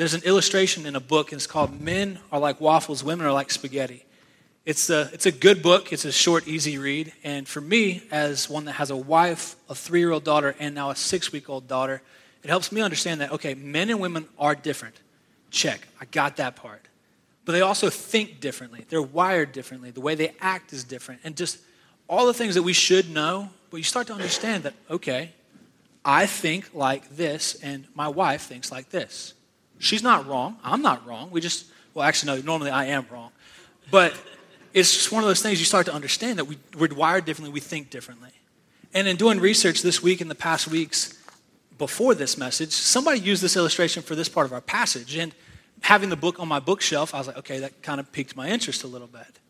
There's 0.00 0.14
an 0.14 0.22
illustration 0.22 0.86
in 0.86 0.96
a 0.96 1.00
book, 1.00 1.30
and 1.30 1.38
it's 1.38 1.46
called 1.46 1.78
Men 1.78 2.20
Are 2.32 2.40
Like 2.40 2.58
Waffles, 2.58 3.04
Women 3.04 3.26
Are 3.26 3.34
Like 3.34 3.50
Spaghetti. 3.50 4.06
It's 4.64 4.88
a, 4.88 5.10
it's 5.12 5.26
a 5.26 5.30
good 5.30 5.62
book, 5.62 5.92
it's 5.92 6.06
a 6.06 6.10
short, 6.10 6.48
easy 6.48 6.78
read. 6.78 7.12
And 7.22 7.46
for 7.46 7.60
me, 7.60 8.02
as 8.10 8.48
one 8.48 8.64
that 8.64 8.72
has 8.72 8.88
a 8.88 8.96
wife, 8.96 9.56
a 9.68 9.74
three 9.74 10.00
year 10.00 10.10
old 10.10 10.24
daughter, 10.24 10.56
and 10.58 10.74
now 10.74 10.88
a 10.88 10.96
six 10.96 11.32
week 11.32 11.50
old 11.50 11.68
daughter, 11.68 12.00
it 12.42 12.48
helps 12.48 12.72
me 12.72 12.80
understand 12.80 13.20
that, 13.20 13.30
okay, 13.32 13.52
men 13.52 13.90
and 13.90 14.00
women 14.00 14.26
are 14.38 14.54
different. 14.54 14.94
Check, 15.50 15.86
I 16.00 16.06
got 16.06 16.38
that 16.38 16.56
part. 16.56 16.88
But 17.44 17.52
they 17.52 17.60
also 17.60 17.90
think 17.90 18.40
differently, 18.40 18.86
they're 18.88 19.02
wired 19.02 19.52
differently, 19.52 19.90
the 19.90 20.00
way 20.00 20.14
they 20.14 20.34
act 20.40 20.72
is 20.72 20.82
different. 20.82 21.20
And 21.24 21.36
just 21.36 21.58
all 22.08 22.24
the 22.24 22.32
things 22.32 22.54
that 22.54 22.62
we 22.62 22.72
should 22.72 23.10
know, 23.10 23.50
but 23.68 23.76
you 23.76 23.84
start 23.84 24.06
to 24.06 24.14
understand 24.14 24.62
that, 24.62 24.72
okay, 24.88 25.32
I 26.06 26.24
think 26.24 26.70
like 26.72 27.10
this, 27.10 27.56
and 27.62 27.84
my 27.94 28.08
wife 28.08 28.44
thinks 28.44 28.72
like 28.72 28.88
this. 28.88 29.34
She's 29.80 30.02
not 30.02 30.28
wrong. 30.28 30.58
I'm 30.62 30.82
not 30.82 31.06
wrong. 31.06 31.30
We 31.30 31.40
just, 31.40 31.66
well, 31.94 32.06
actually, 32.06 32.36
no, 32.36 32.42
normally 32.42 32.70
I 32.70 32.84
am 32.86 33.06
wrong. 33.10 33.30
But 33.90 34.14
it's 34.74 34.92
just 34.92 35.10
one 35.10 35.24
of 35.24 35.28
those 35.28 35.40
things 35.40 35.58
you 35.58 35.64
start 35.64 35.86
to 35.86 35.94
understand 35.94 36.38
that 36.38 36.44
we, 36.44 36.58
we're 36.78 36.94
wired 36.94 37.24
differently, 37.24 37.52
we 37.52 37.60
think 37.60 37.88
differently. 37.88 38.30
And 38.92 39.08
in 39.08 39.16
doing 39.16 39.40
research 39.40 39.80
this 39.80 40.02
week 40.02 40.20
and 40.20 40.30
the 40.30 40.34
past 40.34 40.68
weeks 40.68 41.18
before 41.78 42.14
this 42.14 42.36
message, 42.36 42.72
somebody 42.72 43.20
used 43.20 43.42
this 43.42 43.56
illustration 43.56 44.02
for 44.02 44.14
this 44.14 44.28
part 44.28 44.46
of 44.46 44.52
our 44.52 44.60
passage. 44.60 45.16
And 45.16 45.34
having 45.80 46.10
the 46.10 46.16
book 46.16 46.38
on 46.38 46.46
my 46.46 46.60
bookshelf, 46.60 47.14
I 47.14 47.18
was 47.18 47.28
like, 47.28 47.38
okay, 47.38 47.60
that 47.60 47.82
kind 47.82 48.00
of 48.00 48.12
piqued 48.12 48.36
my 48.36 48.50
interest 48.50 48.84
a 48.84 48.86
little 48.86 49.08
bit. 49.08 49.40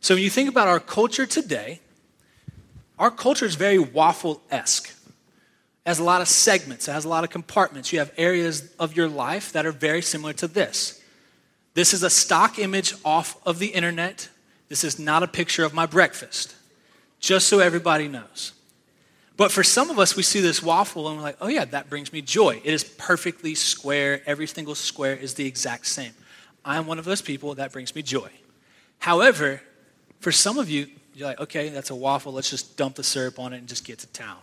So 0.00 0.14
when 0.14 0.22
you 0.22 0.30
think 0.30 0.48
about 0.48 0.68
our 0.68 0.78
culture 0.78 1.26
today, 1.26 1.80
our 2.96 3.10
culture 3.10 3.44
is 3.44 3.56
very 3.56 3.80
waffle 3.80 4.40
esque 4.52 4.94
has 5.86 5.98
a 5.98 6.04
lot 6.04 6.20
of 6.20 6.28
segments, 6.28 6.88
it 6.88 6.92
has 6.92 7.04
a 7.04 7.08
lot 7.08 7.24
of 7.24 7.30
compartments. 7.30 7.92
You 7.92 7.98
have 8.00 8.12
areas 8.16 8.72
of 8.78 8.96
your 8.96 9.08
life 9.08 9.52
that 9.52 9.64
are 9.66 9.72
very 9.72 10.02
similar 10.02 10.32
to 10.34 10.46
this. 10.46 11.02
This 11.74 11.94
is 11.94 12.02
a 12.02 12.10
stock 12.10 12.58
image 12.58 12.94
off 13.04 13.36
of 13.46 13.58
the 13.58 13.68
internet. 13.68 14.28
This 14.68 14.84
is 14.84 14.98
not 14.98 15.22
a 15.22 15.26
picture 15.26 15.64
of 15.64 15.72
my 15.72 15.86
breakfast, 15.86 16.54
just 17.18 17.48
so 17.48 17.60
everybody 17.60 18.08
knows. 18.08 18.52
But 19.36 19.50
for 19.50 19.62
some 19.62 19.88
of 19.88 19.98
us, 19.98 20.16
we 20.16 20.22
see 20.22 20.40
this 20.40 20.62
waffle 20.62 21.08
and 21.08 21.16
we're 21.16 21.22
like, 21.22 21.38
oh, 21.40 21.48
yeah, 21.48 21.64
that 21.64 21.88
brings 21.88 22.12
me 22.12 22.20
joy. 22.20 22.60
It 22.62 22.74
is 22.74 22.84
perfectly 22.84 23.54
square. 23.54 24.20
Every 24.26 24.46
single 24.46 24.74
square 24.74 25.14
is 25.14 25.32
the 25.32 25.46
exact 25.46 25.86
same. 25.86 26.12
I'm 26.62 26.86
one 26.86 26.98
of 26.98 27.06
those 27.06 27.22
people 27.22 27.54
that 27.54 27.72
brings 27.72 27.94
me 27.94 28.02
joy. 28.02 28.28
However, 28.98 29.62
for 30.18 30.30
some 30.30 30.58
of 30.58 30.68
you, 30.68 30.88
you're 31.14 31.26
like, 31.26 31.40
okay, 31.40 31.70
that's 31.70 31.88
a 31.88 31.94
waffle. 31.94 32.32
Let's 32.32 32.50
just 32.50 32.76
dump 32.76 32.96
the 32.96 33.02
syrup 33.02 33.38
on 33.38 33.54
it 33.54 33.58
and 33.58 33.66
just 33.66 33.86
get 33.86 33.98
to 34.00 34.06
town. 34.08 34.36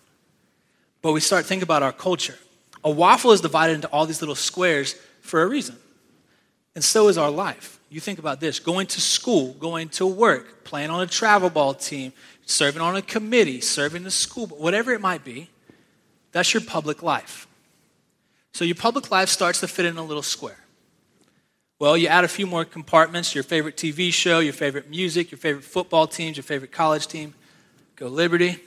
But 1.01 1.11
we 1.11 1.19
start 1.19 1.45
thinking 1.45 1.63
about 1.63 1.83
our 1.83 1.91
culture. 1.91 2.37
A 2.83 2.89
waffle 2.89 3.31
is 3.31 3.41
divided 3.41 3.73
into 3.73 3.87
all 3.89 4.05
these 4.05 4.21
little 4.21 4.35
squares 4.35 4.93
for 5.21 5.41
a 5.41 5.47
reason. 5.47 5.75
And 6.75 6.83
so 6.83 7.07
is 7.07 7.17
our 7.17 7.31
life. 7.31 7.79
You 7.89 7.99
think 7.99 8.19
about 8.19 8.39
this 8.39 8.59
going 8.59 8.87
to 8.87 9.01
school, 9.01 9.53
going 9.53 9.89
to 9.89 10.05
work, 10.05 10.63
playing 10.63 10.89
on 10.89 11.01
a 11.01 11.07
travel 11.07 11.49
ball 11.49 11.73
team, 11.73 12.13
serving 12.45 12.81
on 12.81 12.95
a 12.95 13.01
committee, 13.01 13.61
serving 13.61 14.03
the 14.03 14.11
school, 14.11 14.47
whatever 14.47 14.91
it 14.93 15.01
might 15.01 15.23
be, 15.23 15.49
that's 16.31 16.53
your 16.53 16.61
public 16.61 17.01
life. 17.01 17.47
So 18.51 18.65
your 18.65 18.75
public 18.75 19.11
life 19.11 19.29
starts 19.29 19.59
to 19.61 19.67
fit 19.67 19.85
in 19.85 19.97
a 19.97 20.03
little 20.03 20.23
square. 20.23 20.59
Well, 21.79 21.95
you 21.95 22.07
add 22.07 22.23
a 22.23 22.27
few 22.27 22.47
more 22.47 22.65
compartments 22.65 23.35
your 23.35 23.43
favorite 23.43 23.77
TV 23.77 24.11
show, 24.11 24.39
your 24.39 24.53
favorite 24.53 24.89
music, 24.89 25.31
your 25.31 25.37
favorite 25.37 25.63
football 25.63 26.07
teams, 26.07 26.37
your 26.37 26.43
favorite 26.43 26.71
college 26.71 27.07
team. 27.07 27.35
Go 27.95 28.07
Liberty. 28.07 28.59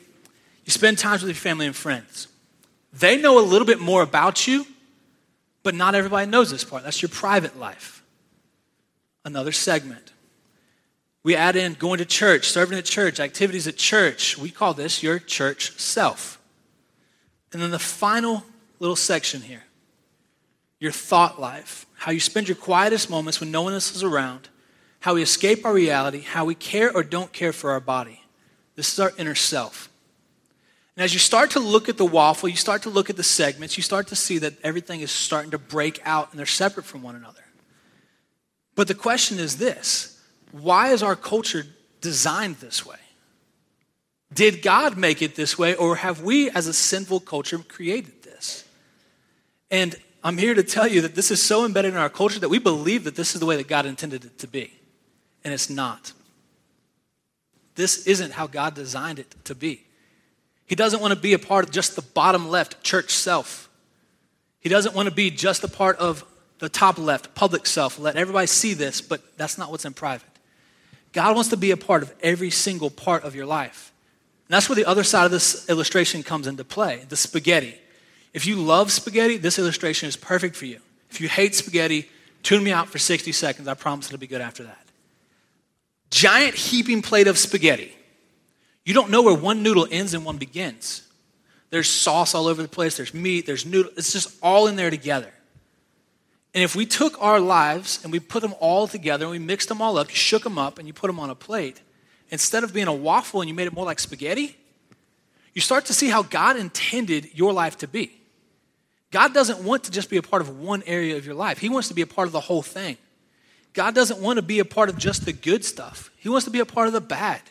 You 0.70 0.72
spend 0.72 0.98
time 0.98 1.14
with 1.14 1.22
your 1.24 1.35
family 1.35 1.66
and 1.66 1.74
friends. 1.74 2.28
They 2.92 3.20
know 3.20 3.40
a 3.40 3.42
little 3.42 3.66
bit 3.66 3.80
more 3.80 4.02
about 4.02 4.46
you, 4.46 4.64
but 5.64 5.74
not 5.74 5.96
everybody 5.96 6.30
knows 6.30 6.52
this 6.52 6.62
part. 6.62 6.85
That's 6.85 7.02
your 7.02 7.09
private 7.09 7.59
life. 7.59 8.04
Another 9.24 9.50
segment. 9.50 10.12
We 11.24 11.35
add 11.35 11.56
in 11.56 11.74
going 11.74 11.98
to 11.98 12.04
church, 12.04 12.46
serving 12.50 12.78
at 12.78 12.85
church, 12.85 13.18
activities 13.18 13.66
at 13.66 13.78
church. 13.78 14.38
We 14.38 14.52
call 14.52 14.72
this 14.72 15.02
your 15.02 15.18
church 15.18 15.72
self. 15.72 16.40
And 17.52 17.61
then 17.61 17.72
the 17.72 17.80
final 17.80 18.44
little 18.78 18.94
section 18.94 19.40
here 19.40 19.64
your 20.78 20.92
thought 20.92 21.40
life, 21.40 21.85
how 21.94 22.12
you 22.12 22.20
spend 22.20 22.46
your 22.46 22.54
quietest 22.54 23.11
moments 23.11 23.40
when 23.40 23.50
no 23.50 23.62
one 23.62 23.72
else 23.72 23.92
is 23.92 24.04
around, 24.04 24.48
how 25.00 25.14
we 25.14 25.22
escape 25.22 25.66
our 25.66 25.74
reality, 25.74 26.20
how 26.20 26.44
we 26.44 26.54
care 26.54 26.94
or 26.94 27.02
don't 27.02 27.33
care 27.33 27.52
for 27.52 27.72
our 27.72 27.80
body. 27.80 28.22
This 28.76 28.92
is 28.92 29.00
our 29.00 29.12
inner 29.18 29.35
self. 29.35 29.89
And 30.96 31.05
as 31.05 31.12
you 31.12 31.20
start 31.20 31.53
to 31.53 31.61
look 31.61 31.88
at 31.88 31.96
the 31.96 32.05
waffle, 32.05 32.48
you 32.48 32.57
start 32.57 32.83
to 32.83 32.90
look 32.90 33.11
at 33.11 33.16
the 33.16 33.22
segments, 33.22 33.76
you 33.76 33.83
start 33.83 34.09
to 34.09 34.16
see 34.16 34.38
that 34.38 34.55
everything 34.62 35.00
is 35.00 35.11
starting 35.11 35.53
to 35.53 35.59
break 35.59 36.00
out 36.05 36.31
and 36.31 36.38
they're 36.38 36.46
separate 36.46 36.85
from 36.85 37.03
one 37.03 37.16
another. 37.16 37.44
But 38.74 38.88
the 38.88 38.94
question 38.94 39.38
is 39.38 39.57
this 39.57 40.20
why 40.53 40.88
is 40.88 41.03
our 41.03 41.16
culture 41.16 41.64
designed 42.00 42.57
this 42.57 42.85
way? 42.85 42.96
Did 44.33 44.62
God 44.62 44.96
make 44.96 45.22
it 45.22 45.35
this 45.35 45.59
way, 45.59 45.74
or 45.74 45.96
have 45.96 46.22
we, 46.22 46.50
as 46.50 46.66
a 46.66 46.72
sinful 46.72 47.20
culture, 47.20 47.59
created 47.59 48.22
this? 48.22 48.64
And 49.70 49.96
I'm 50.22 50.38
here 50.38 50.55
to 50.55 50.62
tell 50.62 50.87
you 50.87 51.00
that 51.03 51.14
this 51.14 51.31
is 51.31 51.42
so 51.42 51.64
embedded 51.64 51.92
in 51.92 51.98
our 51.98 52.11
culture 52.11 52.38
that 52.40 52.48
we 52.48 52.59
believe 52.59 53.05
that 53.05 53.16
this 53.16 53.35
is 53.35 53.40
the 53.40 53.46
way 53.46 53.57
that 53.57 53.68
God 53.68 53.87
intended 53.87 54.24
it 54.24 54.38
to 54.38 54.46
be. 54.46 54.72
And 55.42 55.53
it's 55.53 55.70
not. 55.70 56.12
This 57.74 58.07
isn't 58.07 58.33
how 58.33 58.46
God 58.46 58.74
designed 58.74 59.18
it 59.18 59.35
to 59.44 59.55
be. 59.55 59.85
He 60.70 60.76
doesn't 60.76 61.00
want 61.00 61.12
to 61.12 61.18
be 61.18 61.33
a 61.33 61.38
part 61.40 61.64
of 61.64 61.72
just 61.72 61.96
the 61.96 62.02
bottom 62.02 62.48
left 62.48 62.85
church 62.85 63.12
self. 63.12 63.68
He 64.61 64.68
doesn't 64.68 64.94
want 64.94 65.09
to 65.09 65.12
be 65.12 65.28
just 65.28 65.64
a 65.64 65.68
part 65.68 65.98
of 65.98 66.24
the 66.61 66.68
top 66.68 66.96
left 66.96 67.35
public 67.35 67.66
self. 67.66 67.98
Let 67.98 68.14
everybody 68.14 68.46
see 68.46 68.74
this, 68.74 69.00
but 69.00 69.20
that's 69.37 69.59
not 69.59 69.72
what's 69.72 69.85
in 69.85 69.94
private. 69.94 70.28
God 71.12 71.35
wants 71.35 71.50
to 71.50 71.56
be 71.56 71.72
a 71.72 71.76
part 71.76 72.04
of 72.04 72.14
every 72.22 72.50
single 72.50 72.88
part 72.88 73.24
of 73.24 73.35
your 73.35 73.46
life. 73.46 73.92
And 74.46 74.54
that's 74.54 74.68
where 74.68 74.76
the 74.76 74.85
other 74.85 75.02
side 75.02 75.24
of 75.24 75.33
this 75.33 75.68
illustration 75.68 76.22
comes 76.22 76.46
into 76.46 76.62
play 76.62 77.04
the 77.09 77.16
spaghetti. 77.16 77.74
If 78.33 78.46
you 78.46 78.54
love 78.54 78.92
spaghetti, 78.92 79.38
this 79.38 79.59
illustration 79.59 80.09
is 80.09 80.14
perfect 80.14 80.54
for 80.54 80.66
you. 80.66 80.78
If 81.11 81.20
you 81.20 81.28
hate 81.28 81.56
spaghetti, 81.56 82.09
tune 82.44 82.62
me 82.62 82.70
out 82.70 82.87
for 82.87 82.98
60 82.98 83.33
seconds. 83.33 83.66
I 83.66 83.74
promise 83.74 84.06
it'll 84.06 84.18
be 84.18 84.28
good 84.28 84.40
after 84.40 84.62
that. 84.62 84.87
Giant 86.12 86.54
heaping 86.54 87.02
plate 87.02 87.26
of 87.26 87.38
spaghetti. 87.38 87.96
You 88.84 88.94
don't 88.94 89.10
know 89.10 89.22
where 89.22 89.34
one 89.34 89.62
noodle 89.62 89.86
ends 89.90 90.14
and 90.14 90.24
one 90.24 90.38
begins. 90.38 91.06
There's 91.70 91.88
sauce 91.88 92.34
all 92.34 92.46
over 92.46 92.62
the 92.62 92.68
place, 92.68 92.96
there's 92.96 93.14
meat, 93.14 93.46
there's 93.46 93.64
noodle. 93.64 93.92
It's 93.96 94.12
just 94.12 94.36
all 94.42 94.66
in 94.66 94.76
there 94.76 94.90
together. 94.90 95.32
And 96.52 96.64
if 96.64 96.74
we 96.74 96.84
took 96.84 97.22
our 97.22 97.38
lives 97.38 98.00
and 98.02 98.12
we 98.12 98.18
put 98.18 98.42
them 98.42 98.54
all 98.58 98.88
together 98.88 99.24
and 99.24 99.30
we 99.30 99.38
mixed 99.38 99.68
them 99.68 99.80
all 99.80 99.98
up, 99.98 100.10
you 100.10 100.16
shook 100.16 100.42
them 100.42 100.58
up 100.58 100.78
and 100.78 100.88
you 100.88 100.92
put 100.92 101.06
them 101.06 101.20
on 101.20 101.30
a 101.30 101.34
plate, 101.34 101.80
instead 102.30 102.64
of 102.64 102.72
being 102.74 102.88
a 102.88 102.92
waffle 102.92 103.40
and 103.40 103.48
you 103.48 103.54
made 103.54 103.68
it 103.68 103.72
more 103.72 103.84
like 103.84 104.00
spaghetti, 104.00 104.56
you 105.54 105.60
start 105.60 105.86
to 105.86 105.94
see 105.94 106.08
how 106.08 106.22
God 106.22 106.56
intended 106.56 107.30
your 107.34 107.52
life 107.52 107.78
to 107.78 107.88
be. 107.88 108.10
God 109.12 109.34
doesn't 109.34 109.60
want 109.60 109.84
to 109.84 109.90
just 109.90 110.10
be 110.10 110.16
a 110.16 110.22
part 110.22 110.42
of 110.42 110.60
one 110.60 110.82
area 110.86 111.16
of 111.16 111.26
your 111.26 111.34
life, 111.34 111.58
He 111.58 111.68
wants 111.68 111.88
to 111.88 111.94
be 111.94 112.02
a 112.02 112.06
part 112.06 112.26
of 112.26 112.32
the 112.32 112.40
whole 112.40 112.62
thing. 112.62 112.96
God 113.72 113.94
doesn't 113.94 114.20
want 114.20 114.36
to 114.38 114.42
be 114.42 114.58
a 114.58 114.64
part 114.64 114.88
of 114.88 114.98
just 114.98 115.24
the 115.24 115.32
good 115.32 115.64
stuff, 115.64 116.10
He 116.16 116.28
wants 116.28 116.44
to 116.46 116.50
be 116.50 116.60
a 116.60 116.66
part 116.66 116.88
of 116.88 116.92
the 116.92 117.00
bad, 117.00 117.42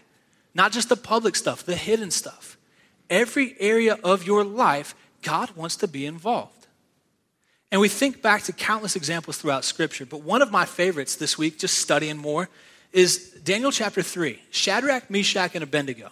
not 0.54 0.72
just 0.72 0.90
the 0.90 0.96
public 0.96 1.36
stuff, 1.36 1.64
the 1.64 1.76
hidden 1.76 2.12
stuff. 2.12 2.58
Every 3.10 3.56
area 3.60 3.98
of 4.04 4.26
your 4.26 4.44
life, 4.44 4.96
God 5.22 5.52
wants 5.56 5.76
to 5.78 5.88
be 5.88 6.06
involved. 6.06 6.68
And 7.72 7.80
we 7.80 7.88
think 7.88 8.22
back 8.22 8.44
to 8.44 8.54
countless 8.54 8.96
examples 8.96 9.38
throughout 9.38 9.64
Scripture, 9.64 10.06
but 10.06 10.22
one 10.22 10.42
of 10.42 10.52
my 10.52 10.66
favorites 10.66 11.16
this 11.16 11.38
week, 11.38 11.60
just 11.60 11.78
studying 11.78 12.18
more, 12.18 12.50
is 12.92 13.32
Daniel 13.44 13.72
chapter 13.72 14.02
3 14.02 14.40
Shadrach, 14.50 15.10
Meshach, 15.10 15.54
and 15.54 15.64
Abednego. 15.64 16.10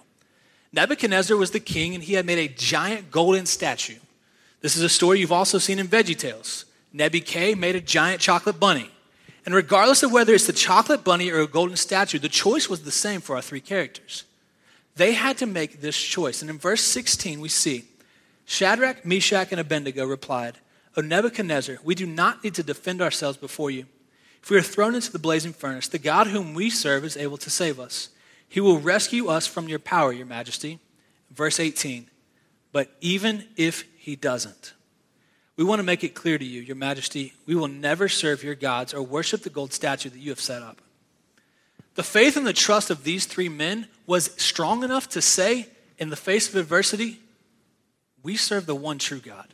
Nebuchadnezzar 0.72 1.36
was 1.36 1.52
the 1.52 1.60
king, 1.60 1.96
and 1.96 2.04
he 2.04 2.14
had 2.14 2.26
made 2.26 2.38
a 2.38 2.54
giant 2.54 3.10
golden 3.10 3.46
statue. 3.46 3.98
This 4.62 4.76
is 4.76 4.84
a 4.84 4.90
story 4.90 5.20
you've 5.20 5.32
also 5.32 5.58
seen 5.58 5.80
in 5.80 5.88
Veggie 5.88 6.18
Tales. 6.18 6.66
Nebuchadnezzar 6.94 7.60
made 7.60 7.76
a 7.76 7.82
giant 7.82 8.22
chocolate 8.22 8.60
bunny. 8.60 8.92
And 9.48 9.56
regardless 9.56 10.04
of 10.04 10.12
whether 10.12 10.34
it's 10.34 10.46
the 10.46 10.52
chocolate 10.52 11.06
bunny 11.06 11.32
or 11.32 11.40
a 11.40 11.48
golden 11.48 11.78
statue, 11.78 12.20
the 12.20 12.28
choice 12.28 12.68
was 12.68 12.82
the 12.82 12.92
same 12.92 13.22
for 13.22 13.38
our 13.38 13.42
three 13.42 13.62
characters. 13.62 14.26
They 14.98 15.14
had 15.14 15.38
to 15.38 15.46
make 15.46 15.80
this 15.80 15.98
choice. 15.98 16.42
And 16.42 16.52
in 16.52 16.58
verse 16.58 16.82
16, 16.82 17.40
we 17.40 17.48
see 17.48 17.86
Shadrach, 18.44 19.06
Meshach, 19.06 19.48
and 19.52 19.62
Abednego 19.62 20.06
replied, 20.06 20.58
O 20.98 21.02
Nebuchadnezzar, 21.02 21.78
we 21.82 21.96
do 21.96 22.06
not 22.06 22.44
need 22.44 22.56
to 22.56 22.64
defend 22.64 23.02
ourselves 23.02 23.38
before 23.38 23.72
you. 23.72 23.86
If 24.44 24.50
we 24.50 24.58
are 24.58 24.62
thrown 24.62 24.96
into 24.96 25.14
the 25.14 25.18
blazing 25.18 25.54
furnace, 25.54 25.88
the 25.88 25.98
God 25.98 26.28
whom 26.28 26.54
we 26.54 26.70
serve 26.70 27.06
is 27.06 27.16
able 27.16 27.38
to 27.38 27.50
save 27.50 27.80
us. 27.80 28.10
He 28.50 28.60
will 28.60 28.80
rescue 28.80 29.30
us 29.30 29.48
from 29.48 29.70
your 29.70 29.80
power, 29.80 30.12
your 30.12 30.26
majesty. 30.26 30.80
Verse 31.32 31.58
18, 31.58 32.10
but 32.74 32.90
even 33.00 33.48
if 33.56 33.86
he 33.98 34.18
doesn't, 34.18 34.74
we 35.58 35.64
want 35.64 35.80
to 35.80 35.84
make 35.84 36.04
it 36.04 36.14
clear 36.14 36.38
to 36.38 36.46
you, 36.46 36.62
your 36.62 36.76
majesty, 36.76 37.34
we 37.48 37.56
will 37.56 37.68
never 37.68 38.08
serve 38.08 38.44
your 38.44 38.56
gods 38.56 38.94
or 38.94 39.02
worship 39.02 39.42
the 39.42 39.50
gold 39.50 39.74
statue 39.74 40.10
that 40.10 40.20
you 40.20 40.30
have 40.30 40.40
set 40.40 40.62
up. 40.62 40.82
The 41.96 42.04
faith 42.04 42.38
and 42.38 42.46
the 42.46 42.54
trust 42.54 42.92
of 42.92 43.04
these 43.04 43.26
three 43.26 43.50
men 43.50 43.88
was 44.06 44.30
strong 44.38 44.84
enough 44.84 45.10
to 45.10 45.22
say, 45.22 45.68
in 45.98 46.12
the 46.12 46.16
face 46.16 46.48
of 46.48 46.56
adversity, 46.56 47.20
we 48.22 48.38
serve 48.38 48.68
the 48.68 48.76
one 48.76 49.00
true 49.00 49.20
God. 49.20 49.48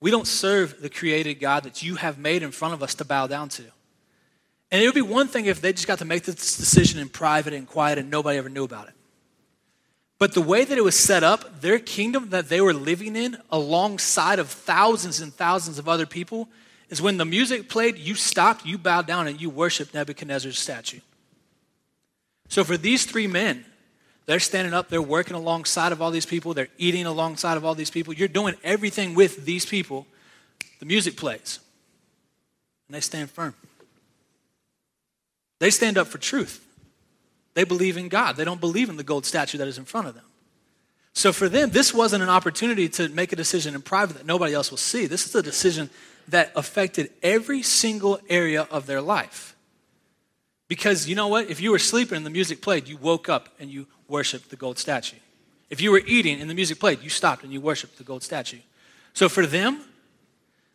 We 0.00 0.12
don't 0.12 0.28
serve 0.28 0.80
the 0.80 0.88
created 0.88 1.34
God 1.34 1.64
that 1.64 1.82
you 1.82 1.96
have 1.96 2.18
made 2.18 2.44
in 2.44 2.52
front 2.52 2.74
of 2.74 2.84
us 2.84 2.94
to 2.96 3.04
bow 3.04 3.26
down 3.26 3.48
to. 3.50 3.64
And 4.70 4.80
it 4.80 4.86
would 4.86 4.94
be 4.94 5.02
one 5.02 5.26
thing 5.26 5.46
if 5.46 5.60
they 5.60 5.72
just 5.72 5.88
got 5.88 5.98
to 5.98 6.04
make 6.04 6.22
this 6.22 6.56
decision 6.56 7.00
in 7.00 7.08
private 7.08 7.52
and 7.52 7.66
quiet 7.66 7.98
and 7.98 8.10
nobody 8.10 8.38
ever 8.38 8.48
knew 8.48 8.64
about 8.64 8.88
it. 8.88 8.94
But 10.22 10.34
the 10.34 10.40
way 10.40 10.64
that 10.64 10.78
it 10.78 10.84
was 10.84 10.96
set 10.96 11.24
up, 11.24 11.62
their 11.62 11.80
kingdom 11.80 12.30
that 12.30 12.48
they 12.48 12.60
were 12.60 12.72
living 12.72 13.16
in 13.16 13.38
alongside 13.50 14.38
of 14.38 14.48
thousands 14.48 15.18
and 15.18 15.34
thousands 15.34 15.80
of 15.80 15.88
other 15.88 16.06
people 16.06 16.48
is 16.90 17.02
when 17.02 17.16
the 17.16 17.24
music 17.24 17.68
played, 17.68 17.98
you 17.98 18.14
stopped, 18.14 18.64
you 18.64 18.78
bowed 18.78 19.08
down, 19.08 19.26
and 19.26 19.40
you 19.40 19.50
worshiped 19.50 19.94
Nebuchadnezzar's 19.94 20.60
statue. 20.60 21.00
So 22.48 22.62
for 22.62 22.76
these 22.76 23.04
three 23.04 23.26
men, 23.26 23.64
they're 24.26 24.38
standing 24.38 24.72
up, 24.72 24.90
they're 24.90 25.02
working 25.02 25.34
alongside 25.34 25.90
of 25.90 26.00
all 26.00 26.12
these 26.12 26.24
people, 26.24 26.54
they're 26.54 26.68
eating 26.78 27.04
alongside 27.04 27.56
of 27.56 27.64
all 27.64 27.74
these 27.74 27.90
people. 27.90 28.14
You're 28.14 28.28
doing 28.28 28.54
everything 28.62 29.16
with 29.16 29.44
these 29.44 29.66
people. 29.66 30.06
The 30.78 30.86
music 30.86 31.16
plays, 31.16 31.58
and 32.86 32.94
they 32.94 33.00
stand 33.00 33.28
firm. 33.28 33.56
They 35.58 35.70
stand 35.70 35.98
up 35.98 36.06
for 36.06 36.18
truth. 36.18 36.64
They 37.54 37.64
believe 37.64 37.96
in 37.96 38.08
God. 38.08 38.36
They 38.36 38.44
don't 38.44 38.60
believe 38.60 38.88
in 38.88 38.96
the 38.96 39.04
gold 39.04 39.26
statue 39.26 39.58
that 39.58 39.68
is 39.68 39.78
in 39.78 39.84
front 39.84 40.08
of 40.08 40.14
them. 40.14 40.24
So 41.12 41.32
for 41.32 41.48
them, 41.48 41.70
this 41.70 41.92
wasn't 41.92 42.22
an 42.22 42.30
opportunity 42.30 42.88
to 42.90 43.08
make 43.10 43.32
a 43.32 43.36
decision 43.36 43.74
in 43.74 43.82
private 43.82 44.16
that 44.16 44.26
nobody 44.26 44.54
else 44.54 44.70
will 44.70 44.78
see. 44.78 45.06
This 45.06 45.26
is 45.26 45.34
a 45.34 45.42
decision 45.42 45.90
that 46.28 46.52
affected 46.56 47.10
every 47.22 47.62
single 47.62 48.18
area 48.28 48.66
of 48.70 48.86
their 48.86 49.02
life. 49.02 49.54
Because 50.68 51.06
you 51.06 51.14
know 51.14 51.28
what? 51.28 51.50
If 51.50 51.60
you 51.60 51.70
were 51.70 51.78
sleeping 51.78 52.16
and 52.16 52.24
the 52.24 52.30
music 52.30 52.62
played, 52.62 52.88
you 52.88 52.96
woke 52.96 53.28
up 53.28 53.50
and 53.60 53.70
you 53.70 53.86
worshiped 54.08 54.48
the 54.48 54.56
gold 54.56 54.78
statue. 54.78 55.18
If 55.68 55.82
you 55.82 55.90
were 55.90 56.02
eating 56.06 56.40
and 56.40 56.48
the 56.48 56.54
music 56.54 56.80
played, 56.80 57.02
you 57.02 57.10
stopped 57.10 57.44
and 57.44 57.52
you 57.52 57.60
worshiped 57.60 57.98
the 57.98 58.04
gold 58.04 58.22
statue. 58.22 58.60
So 59.12 59.28
for 59.28 59.44
them, 59.44 59.82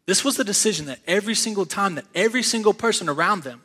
this 0.06 0.24
was 0.24 0.38
the 0.38 0.44
decision 0.44 0.86
that 0.86 1.00
every 1.08 1.34
single 1.34 1.66
time 1.66 1.96
that 1.96 2.06
every 2.14 2.44
single 2.44 2.74
person 2.74 3.10
around 3.10 3.44
them 3.44 3.62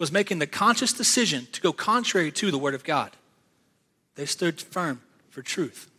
was 0.00 0.10
making 0.10 0.38
the 0.38 0.46
conscious 0.46 0.94
decision 0.94 1.46
to 1.52 1.60
go 1.60 1.72
contrary 1.72 2.32
to 2.32 2.50
the 2.50 2.58
Word 2.58 2.74
of 2.74 2.82
God, 2.82 3.12
they 4.16 4.24
stood 4.26 4.60
firm 4.60 5.02
for 5.28 5.42
truth. 5.42 5.90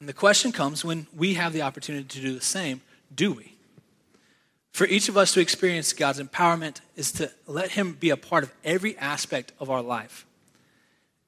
And 0.00 0.08
the 0.08 0.12
question 0.12 0.50
comes 0.52 0.84
when 0.84 1.06
we 1.16 1.34
have 1.34 1.52
the 1.52 1.62
opportunity 1.62 2.04
to 2.04 2.20
do 2.20 2.34
the 2.34 2.42
same 2.42 2.82
do 3.14 3.32
we? 3.32 3.54
For 4.72 4.88
each 4.88 5.08
of 5.08 5.16
us 5.16 5.32
to 5.34 5.40
experience 5.40 5.92
God's 5.92 6.20
empowerment 6.20 6.80
is 6.96 7.12
to 7.12 7.30
let 7.46 7.70
Him 7.70 7.92
be 7.92 8.10
a 8.10 8.16
part 8.16 8.42
of 8.42 8.52
every 8.64 8.98
aspect 8.98 9.52
of 9.60 9.70
our 9.70 9.80
life. 9.80 10.26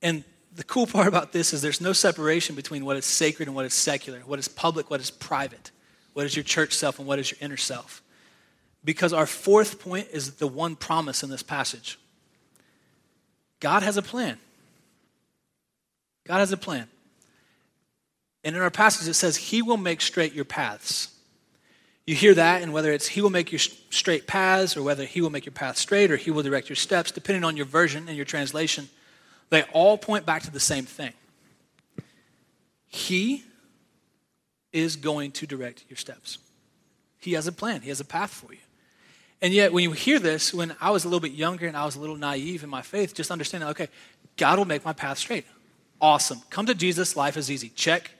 And 0.03 0.25
the 0.53 0.65
cool 0.65 0.87
part 0.89 1.07
about 1.07 1.33
this 1.33 1.53
is 1.53 1.63
there's 1.63 1.81
no 1.81 1.93
separation 1.93 2.57
between 2.57 2.85
what 2.85 2.97
is 2.97 3.05
sacred 3.05 3.47
and 3.47 3.55
what 3.55 3.65
is 3.65 3.75
secular, 3.75 4.19
what 4.21 4.41
is 4.41 4.49
public, 4.49 4.91
what 4.91 5.01
is 5.01 5.13
private, 5.13 5.71
what 6.15 6.27
is 6.27 6.35
your 6.35 6.43
church 6.43 6.73
self, 6.73 6.99
and 6.99 7.07
what 7.07 7.21
is 7.21 7.31
your 7.31 7.39
inner 7.41 7.57
self. 7.57 8.03
Because 8.87 9.13
our 9.13 9.27
fourth 9.27 9.81
point 9.81 10.07
is 10.13 10.35
the 10.35 10.47
one 10.47 10.77
promise 10.77 11.23
in 11.23 11.29
this 11.29 11.43
passage 11.43 11.99
God 13.61 13.83
has 13.83 13.97
a 13.97 14.03
plan. 14.03 14.39
God 16.27 16.39
has 16.39 16.53
a 16.53 16.57
plan. 16.57 16.89
And 18.45 18.55
in 18.55 18.63
our 18.63 18.71
passage, 18.71 19.09
it 19.09 19.15
says, 19.15 19.37
He 19.37 19.61
will 19.61 19.77
make 19.77 20.01
straight 20.01 20.35
your 20.35 20.45
paths. 20.45 21.09
You 22.07 22.15
hear 22.15 22.35
that, 22.35 22.63
and 22.63 22.73
whether 22.73 22.93
it's 22.93 23.09
He 23.09 23.21
will 23.21 23.31
make 23.31 23.51
your 23.51 23.59
straight 23.59 24.29
paths, 24.29 24.77
or 24.77 24.83
whether 24.83 25.05
He 25.05 25.21
will 25.21 25.31
make 25.31 25.47
your 25.47 25.53
path 25.53 25.77
straight, 25.79 26.11
or 26.13 26.17
He 26.17 26.31
will 26.31 26.43
direct 26.43 26.69
your 26.69 26.77
steps, 26.77 27.11
depending 27.11 27.43
on 27.43 27.57
your 27.57 27.67
version 27.67 28.07
and 28.07 28.17
your 28.17 28.27
translation, 28.27 28.89
they 29.51 29.63
all 29.73 29.99
point 29.99 30.27
back 30.27 30.43
to 30.43 30.51
the 30.51 30.61
same 30.61 30.85
thing. 30.85 31.13
He 32.87 33.43
is 34.73 34.95
going 34.95 35.33
to 35.33 35.47
direct 35.47 35.85
your 35.89 35.97
steps. 35.97 36.39
He 37.19 37.33
has 37.33 37.49
a 37.49 37.53
plan, 37.53 37.81
He 37.81 37.89
has 37.89 38.01
a 38.01 38.05
path 38.05 38.31
for 38.31 38.53
you. 38.53 38.61
And 39.43 39.53
yet, 39.53 39.73
when 39.73 39.85
you 39.85 39.93
hear 39.93 40.19
this, 40.19 40.55
when 40.55 40.75
I 40.81 40.91
was 40.91 41.05
a 41.05 41.09
little 41.09 41.21
bit 41.21 41.33
younger 41.33 41.67
and 41.67 41.77
I 41.77 41.85
was 41.85 41.97
a 41.97 42.01
little 42.01 42.17
naive 42.17 42.65
in 42.65 42.71
my 42.71 42.83
faith, 42.83 43.15
just 43.15 43.31
understanding, 43.31 43.69
okay, 43.71 43.89
God 44.37 44.59
will 44.59 44.65
make 44.65 44.85
my 44.85 44.93
path 44.93 45.19
straight. 45.19 45.45
Awesome. 46.01 46.41
Come 46.51 46.67
to 46.67 46.75
Jesus, 46.75 47.17
life 47.17 47.37
is 47.37 47.51
easy. 47.51 47.69
Check. 47.71 48.11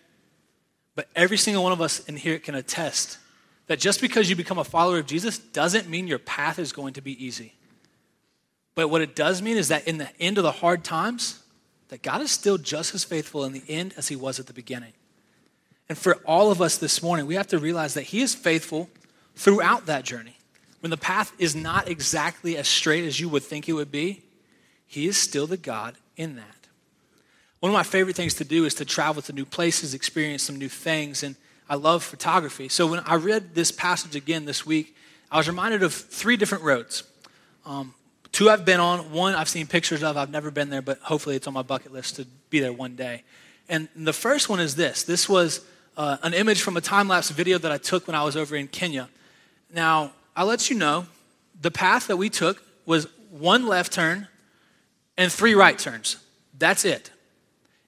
But 0.95 1.09
every 1.15 1.37
single 1.37 1.63
one 1.63 1.73
of 1.73 1.81
us 1.81 2.01
in 2.07 2.17
here 2.17 2.39
can 2.39 2.55
attest 2.55 3.19
that 3.67 3.79
just 3.79 4.01
because 4.01 4.31
you 4.31 4.37
become 4.37 4.59
a 4.59 4.65
follower 4.65 4.99
of 4.99 5.07
Jesus 5.07 5.39
doesn't 5.39 5.89
mean 5.89 6.07
your 6.07 6.19
path 6.19 6.59
is 6.59 6.73
going 6.73 6.95
to 6.95 7.01
be 7.01 7.25
easy. 7.25 7.55
But 8.75 8.89
what 8.89 9.01
it 9.01 9.17
does 9.17 9.43
mean 9.43 9.57
is 9.57 9.69
that 9.69 9.89
in 9.89 9.99
the 9.99 10.09
end 10.21 10.39
of 10.39 10.45
the 10.45 10.53
hard 10.53 10.85
times, 10.85 11.43
that 11.89 12.03
God 12.03 12.21
is 12.21 12.31
still 12.31 12.59
just 12.59 12.95
as 12.95 13.05
faithful 13.05 13.45
in 13.45 13.53
the 13.53 13.63
end 13.69 13.95
as 13.97 14.09
he 14.09 14.17
was 14.17 14.39
at 14.39 14.47
the 14.47 14.53
beginning. 14.53 14.93
And 15.89 15.97
for 15.97 16.17
all 16.25 16.51
of 16.51 16.61
us 16.61 16.79
this 16.79 17.03
morning, 17.03 17.27
we 17.27 17.37
have 17.37 17.47
to 17.49 17.59
realize 17.59 17.95
that 17.95 18.03
he 18.03 18.21
is 18.21 18.35
faithful 18.35 18.89
throughout 19.35 19.87
that 19.87 20.05
journey. 20.05 20.36
When 20.87 20.91
the 20.93 20.97
path 20.97 21.33
is 21.37 21.57
not 21.57 21.89
exactly 21.89 22.57
as 22.57 22.69
straight 22.69 23.03
as 23.03 23.19
you 23.19 23.29
would 23.29 23.43
think 23.43 23.69
it 23.69 23.73
would 23.73 23.91
be, 23.91 24.23
he 24.87 25.09
is 25.09 25.17
still 25.17 25.49
the 25.49 25.57
God 25.57 25.97
in 26.17 26.37
that. 26.37 26.69
One 27.59 27.71
of 27.71 27.75
my 27.75 27.83
favorite 27.83 28.15
things 28.15 28.35
to 28.35 28.45
do 28.45 28.65
is 28.67 28.75
to 28.75 28.85
travel 28.85 29.21
to 29.23 29.33
new 29.33 29.45
places, 29.45 29.95
experience 29.95 30.45
some 30.45 30.55
new 30.55 30.69
things, 30.69 31.25
and 31.25 31.35
I 31.69 31.75
love 31.75 32.05
photography. 32.05 32.69
So 32.69 32.87
when 32.87 33.01
I 33.01 33.17
read 33.17 33.53
this 33.53 33.73
passage 33.73 34.15
again 34.15 34.45
this 34.45 34.65
week, 34.65 34.95
I 35.29 35.39
was 35.39 35.49
reminded 35.49 35.83
of 35.83 35.93
three 35.93 36.37
different 36.37 36.63
roads. 36.63 37.03
Um, 37.65 37.93
two 38.31 38.49
I've 38.49 38.65
been 38.65 38.79
on, 38.79 39.11
one 39.11 39.35
I've 39.35 39.49
seen 39.49 39.67
pictures 39.67 40.05
of, 40.05 40.17
I've 40.17 40.31
never 40.31 40.53
been 40.53 40.71
there, 40.71 40.83
but 40.83 41.01
hopefully 41.01 41.35
it's 41.35 41.49
on 41.49 41.53
my 41.53 41.63
bucket 41.63 41.93
list 41.93 42.15
to 42.15 42.29
be 42.49 42.61
there 42.61 42.73
one 42.73 42.95
day. 42.95 43.25
And 43.69 43.89
the 43.97 44.13
first 44.13 44.49
one 44.49 44.61
is 44.61 44.77
this 44.77 45.03
this 45.03 45.29
was 45.29 45.67
uh, 45.97 46.19
an 46.23 46.33
image 46.33 46.63
from 46.63 46.77
a 46.77 46.81
time 46.81 47.09
lapse 47.09 47.31
video 47.31 47.59
that 47.59 47.73
I 47.73 47.79
took 47.79 48.07
when 48.07 48.15
I 48.15 48.23
was 48.23 48.37
over 48.37 48.55
in 48.55 48.69
Kenya. 48.69 49.09
Now, 49.75 50.13
I'll 50.37 50.47
let 50.47 50.69
you 50.69 50.77
know 50.77 51.07
the 51.61 51.71
path 51.71 52.07
that 52.09 52.19
we 52.19 52.29
took 52.29 52.63
was 52.85 53.09
one 53.31 53.67
left 53.67 53.93
turn 53.93 54.29
and 55.17 55.33
three 55.33 55.55
right 55.55 55.79
turns. 55.79 56.19
That's 56.57 56.85
it. 56.85 57.11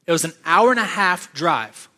It 0.06 0.12
was 0.12 0.24
an 0.24 0.32
hour 0.46 0.70
and 0.70 0.80
a 0.80 0.84
half 0.84 1.32
drive. 1.34 1.88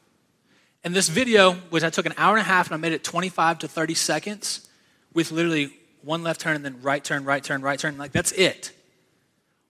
And 0.82 0.94
this 0.94 1.08
video, 1.08 1.52
which 1.70 1.84
I 1.84 1.90
took 1.90 2.06
an 2.06 2.14
hour 2.16 2.36
and 2.36 2.40
a 2.40 2.48
half 2.48 2.66
and 2.66 2.74
I 2.74 2.78
made 2.78 2.92
it 2.92 3.04
25 3.04 3.60
to 3.60 3.68
30 3.68 3.94
seconds 3.94 4.68
with 5.14 5.30
literally 5.30 5.72
one 6.02 6.22
left 6.22 6.40
turn 6.40 6.56
and 6.56 6.64
then 6.64 6.82
right 6.82 7.04
turn, 7.04 7.24
right 7.24 7.42
turn, 7.42 7.62
right 7.62 7.78
turn, 7.78 7.96
like 7.98 8.12
that's 8.12 8.32
it, 8.32 8.72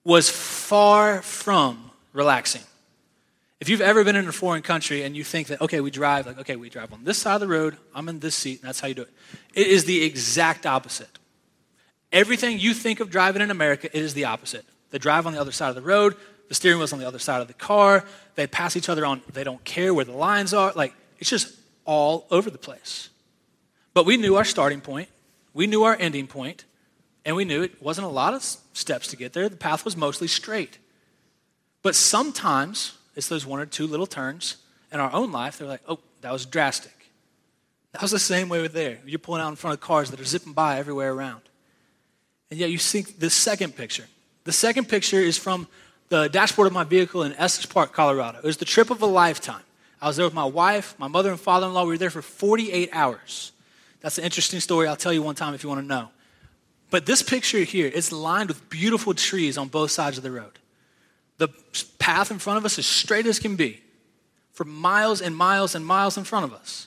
was 0.03 0.29
far 0.29 1.21
from 1.21 1.91
relaxing. 2.13 2.63
If 3.61 3.69
you've 3.69 3.79
ever 3.79 4.03
been 4.03 4.15
in 4.15 4.27
a 4.27 4.31
foreign 4.31 4.63
country 4.63 5.03
and 5.03 5.15
you 5.15 5.23
think 5.23 5.47
that, 5.47 5.61
okay, 5.61 5.81
we 5.81 5.91
drive, 5.91 6.25
like, 6.25 6.39
okay, 6.39 6.55
we 6.55 6.67
drive 6.67 6.91
on 6.91 7.03
this 7.03 7.19
side 7.19 7.35
of 7.35 7.41
the 7.41 7.47
road, 7.47 7.77
I'm 7.93 8.09
in 8.09 8.19
this 8.19 8.33
seat, 8.33 8.59
and 8.59 8.67
that's 8.67 8.79
how 8.79 8.87
you 8.87 8.95
do 8.95 9.03
it. 9.03 9.13
It 9.53 9.67
is 9.67 9.85
the 9.85 10.03
exact 10.03 10.65
opposite. 10.65 11.19
Everything 12.11 12.59
you 12.59 12.73
think 12.73 12.99
of 12.99 13.11
driving 13.11 13.39
in 13.39 13.51
America, 13.51 13.87
it 13.95 14.01
is 14.01 14.15
the 14.15 14.25
opposite. 14.25 14.65
They 14.89 14.97
drive 14.97 15.27
on 15.27 15.33
the 15.33 15.39
other 15.39 15.51
side 15.51 15.69
of 15.69 15.75
the 15.75 15.83
road, 15.83 16.15
the 16.47 16.55
steering 16.55 16.79
wheel's 16.79 16.91
on 16.91 16.97
the 16.97 17.07
other 17.07 17.19
side 17.19 17.39
of 17.39 17.47
the 17.47 17.53
car, 17.53 18.03
they 18.33 18.47
pass 18.47 18.75
each 18.75 18.89
other 18.89 19.05
on, 19.05 19.21
they 19.31 19.43
don't 19.43 19.63
care 19.63 19.93
where 19.93 20.05
the 20.05 20.11
lines 20.11 20.55
are. 20.55 20.73
Like, 20.75 20.95
it's 21.19 21.29
just 21.29 21.55
all 21.85 22.25
over 22.31 22.49
the 22.49 22.57
place. 22.57 23.09
But 23.93 24.07
we 24.07 24.17
knew 24.17 24.37
our 24.37 24.43
starting 24.43 24.81
point, 24.81 25.07
we 25.53 25.67
knew 25.67 25.83
our 25.83 25.95
ending 25.99 26.25
point, 26.25 26.65
and 27.25 27.35
we 27.35 27.45
knew 27.45 27.61
it 27.61 27.79
wasn't 27.79 28.07
a 28.07 28.09
lot 28.09 28.33
of 28.33 28.41
steps 28.41 29.07
to 29.09 29.15
get 29.15 29.33
there. 29.33 29.47
The 29.47 29.55
path 29.55 29.85
was 29.85 29.95
mostly 29.95 30.27
straight. 30.27 30.79
But 31.83 31.93
sometimes 31.93 32.97
it's 33.15 33.27
those 33.27 33.45
one 33.45 33.59
or 33.59 33.65
two 33.65 33.87
little 33.87 34.07
turns 34.07 34.57
in 34.91 34.99
our 34.99 35.11
own 35.11 35.31
life. 35.31 35.57
They're 35.57 35.67
like, 35.67 35.81
oh, 35.87 35.99
that 36.21 36.31
was 36.31 36.45
drastic. 36.45 37.11
That 37.93 38.01
was 38.01 38.11
the 38.11 38.19
same 38.19 38.47
way 38.49 38.61
with 38.61 38.73
there. 38.73 38.99
You're 39.05 39.19
pulling 39.19 39.41
out 39.41 39.49
in 39.49 39.55
front 39.55 39.73
of 39.73 39.81
cars 39.81 40.11
that 40.11 40.19
are 40.19 40.25
zipping 40.25 40.53
by 40.53 40.77
everywhere 40.77 41.11
around. 41.11 41.41
And 42.49 42.59
yet 42.59 42.69
you 42.69 42.77
see 42.77 43.01
the 43.01 43.29
second 43.29 43.75
picture. 43.75 44.05
The 44.43 44.51
second 44.51 44.87
picture 44.87 45.19
is 45.19 45.37
from 45.37 45.67
the 46.09 46.27
dashboard 46.27 46.67
of 46.67 46.73
my 46.73 46.83
vehicle 46.83 47.23
in 47.23 47.33
Estes 47.33 47.65
Park, 47.65 47.93
Colorado. 47.93 48.39
It 48.39 48.43
was 48.43 48.57
the 48.57 48.65
trip 48.65 48.89
of 48.89 49.01
a 49.01 49.05
lifetime. 49.05 49.63
I 50.01 50.07
was 50.07 50.17
there 50.17 50.25
with 50.25 50.33
my 50.33 50.45
wife, 50.45 50.95
my 50.97 51.07
mother 51.07 51.29
and 51.29 51.39
father 51.39 51.67
in 51.67 51.73
law. 51.73 51.83
We 51.83 51.89
were 51.89 51.97
there 51.97 52.09
for 52.09 52.21
48 52.21 52.89
hours. 52.91 53.51
That's 54.01 54.17
an 54.17 54.23
interesting 54.23 54.59
story. 54.59 54.87
I'll 54.87 54.95
tell 54.95 55.13
you 55.13 55.21
one 55.21 55.35
time 55.35 55.53
if 55.53 55.63
you 55.63 55.69
want 55.69 55.81
to 55.81 55.87
know. 55.87 56.09
But 56.89 57.05
this 57.05 57.21
picture 57.21 57.59
here 57.59 57.87
is 57.87 58.11
lined 58.11 58.49
with 58.49 58.69
beautiful 58.69 59.13
trees 59.13 59.57
on 59.57 59.67
both 59.69 59.91
sides 59.91 60.17
of 60.17 60.23
the 60.23 60.31
road. 60.31 60.59
The 61.41 61.49
path 61.97 62.29
in 62.29 62.37
front 62.37 62.59
of 62.59 62.65
us 62.65 62.77
is 62.77 62.85
straight 62.85 63.25
as 63.25 63.39
can 63.39 63.55
be 63.55 63.81
for 64.51 64.63
miles 64.63 65.21
and 65.21 65.35
miles 65.35 65.73
and 65.73 65.83
miles 65.83 66.15
in 66.15 66.23
front 66.23 66.45
of 66.45 66.53
us. 66.53 66.85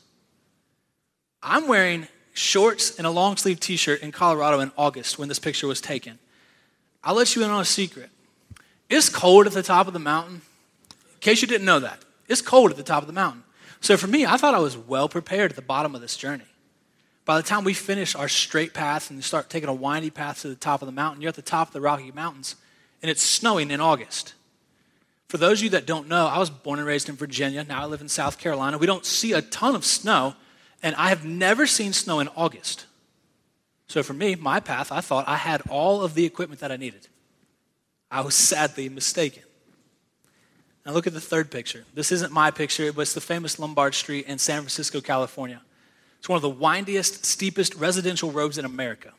I'm 1.42 1.66
wearing 1.66 2.06
shorts 2.34 2.96
and 2.96 3.04
a 3.04 3.10
long 3.10 3.36
sleeve 3.36 3.58
t 3.58 3.74
shirt 3.74 4.00
in 4.00 4.12
Colorado 4.12 4.60
in 4.60 4.70
August 4.78 5.18
when 5.18 5.26
this 5.26 5.40
picture 5.40 5.66
was 5.66 5.80
taken. 5.80 6.20
I'll 7.02 7.16
let 7.16 7.34
you 7.34 7.42
in 7.42 7.50
on 7.50 7.62
a 7.62 7.64
secret. 7.64 8.10
It's 8.88 9.08
cold 9.08 9.48
at 9.48 9.54
the 9.54 9.62
top 9.64 9.88
of 9.88 9.92
the 9.92 9.98
mountain. 9.98 10.42
In 11.14 11.18
case 11.18 11.42
you 11.42 11.48
didn't 11.48 11.66
know 11.66 11.80
that, 11.80 12.04
it's 12.28 12.40
cold 12.40 12.70
at 12.70 12.76
the 12.76 12.84
top 12.84 13.02
of 13.02 13.08
the 13.08 13.12
mountain. 13.12 13.42
So 13.80 13.96
for 13.96 14.06
me, 14.06 14.24
I 14.24 14.36
thought 14.36 14.54
I 14.54 14.60
was 14.60 14.78
well 14.78 15.08
prepared 15.08 15.50
at 15.50 15.56
the 15.56 15.62
bottom 15.62 15.96
of 15.96 16.00
this 16.00 16.16
journey. 16.16 16.46
By 17.24 17.38
the 17.38 17.42
time 17.42 17.64
we 17.64 17.74
finish 17.74 18.14
our 18.14 18.28
straight 18.28 18.72
path 18.72 19.10
and 19.10 19.24
start 19.24 19.50
taking 19.50 19.68
a 19.68 19.74
windy 19.74 20.10
path 20.10 20.42
to 20.42 20.48
the 20.48 20.54
top 20.54 20.80
of 20.80 20.86
the 20.86 20.92
mountain, 20.92 21.22
you're 21.22 21.30
at 21.30 21.34
the 21.34 21.42
top 21.42 21.66
of 21.66 21.74
the 21.74 21.80
Rocky 21.80 22.12
Mountains, 22.12 22.54
and 23.02 23.10
it's 23.10 23.20
snowing 23.20 23.72
in 23.72 23.80
August. 23.80 24.33
For 25.34 25.38
those 25.38 25.58
of 25.58 25.64
you 25.64 25.70
that 25.70 25.84
don't 25.84 26.06
know, 26.06 26.28
I 26.28 26.38
was 26.38 26.48
born 26.48 26.78
and 26.78 26.86
raised 26.86 27.08
in 27.08 27.16
Virginia. 27.16 27.64
Now 27.64 27.82
I 27.82 27.86
live 27.86 28.00
in 28.00 28.08
South 28.08 28.38
Carolina. 28.38 28.78
We 28.78 28.86
don't 28.86 29.04
see 29.04 29.32
a 29.32 29.42
ton 29.42 29.74
of 29.74 29.84
snow, 29.84 30.36
and 30.80 30.94
I 30.94 31.08
have 31.08 31.24
never 31.24 31.66
seen 31.66 31.92
snow 31.92 32.20
in 32.20 32.28
August. 32.36 32.86
So 33.88 34.04
for 34.04 34.12
me, 34.12 34.36
my 34.36 34.60
path, 34.60 34.92
I 34.92 35.00
thought 35.00 35.26
I 35.26 35.34
had 35.34 35.60
all 35.68 36.02
of 36.02 36.14
the 36.14 36.24
equipment 36.24 36.60
that 36.60 36.70
I 36.70 36.76
needed. 36.76 37.08
I 38.12 38.20
was 38.20 38.36
sadly 38.36 38.88
mistaken. 38.88 39.42
Now 40.86 40.92
look 40.92 41.08
at 41.08 41.14
the 41.14 41.20
third 41.20 41.50
picture. 41.50 41.84
This 41.94 42.12
isn't 42.12 42.30
my 42.32 42.52
picture, 42.52 42.92
but 42.92 43.02
it's 43.02 43.14
the 43.14 43.20
famous 43.20 43.58
Lombard 43.58 43.96
Street 43.96 44.26
in 44.26 44.38
San 44.38 44.60
Francisco, 44.60 45.00
California. 45.00 45.60
It's 46.20 46.28
one 46.28 46.36
of 46.36 46.42
the 46.42 46.48
windiest, 46.48 47.26
steepest 47.26 47.74
residential 47.74 48.30
roads 48.30 48.56
in 48.56 48.64
America. 48.64 49.12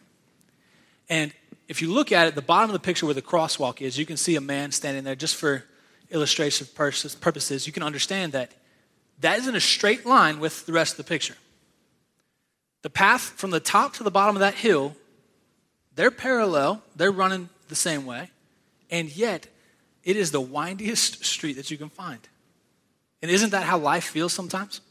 And 1.09 1.33
if 1.67 1.81
you 1.81 1.91
look 1.91 2.13
at 2.13 2.29
it, 2.29 2.35
the 2.35 2.41
bottom 2.41 2.69
of 2.69 2.73
the 2.73 2.79
picture 2.79 3.05
where 3.05 3.13
the 3.13 3.21
crosswalk 3.21 3.81
is, 3.81 3.97
you 3.97 4.05
can 4.05 4.15
see 4.15 4.37
a 4.37 4.41
man 4.41 4.71
standing 4.71 5.03
there 5.03 5.15
just 5.15 5.35
for 5.35 5.65
illustration 6.11 6.67
purposes, 6.75 7.67
you 7.67 7.73
can 7.73 7.83
understand 7.83 8.33
that 8.33 8.51
that 9.21 9.39
isn't 9.39 9.55
a 9.55 9.61
straight 9.61 10.05
line 10.05 10.39
with 10.39 10.65
the 10.65 10.73
rest 10.73 10.93
of 10.93 10.97
the 10.97 11.09
picture. 11.09 11.35
The 12.81 12.89
path 12.89 13.21
from 13.21 13.51
the 13.51 13.59
top 13.59 13.93
to 13.95 14.03
the 14.03 14.11
bottom 14.11 14.35
of 14.35 14.41
that 14.41 14.55
hill, 14.55 14.95
they're 15.95 16.11
parallel, 16.11 16.83
they're 16.95 17.11
running 17.11 17.49
the 17.67 17.75
same 17.75 18.05
way, 18.05 18.29
and 18.91 19.15
yet 19.15 19.47
it 20.03 20.15
is 20.15 20.31
the 20.31 20.41
windiest 20.41 21.25
street 21.25 21.53
that 21.53 21.71
you 21.71 21.77
can 21.77 21.89
find. 21.89 22.19
And 23.21 23.31
isn't 23.31 23.51
that 23.51 23.63
how 23.63 23.77
life 23.77 24.03
feels 24.03 24.33
sometimes? 24.33 24.81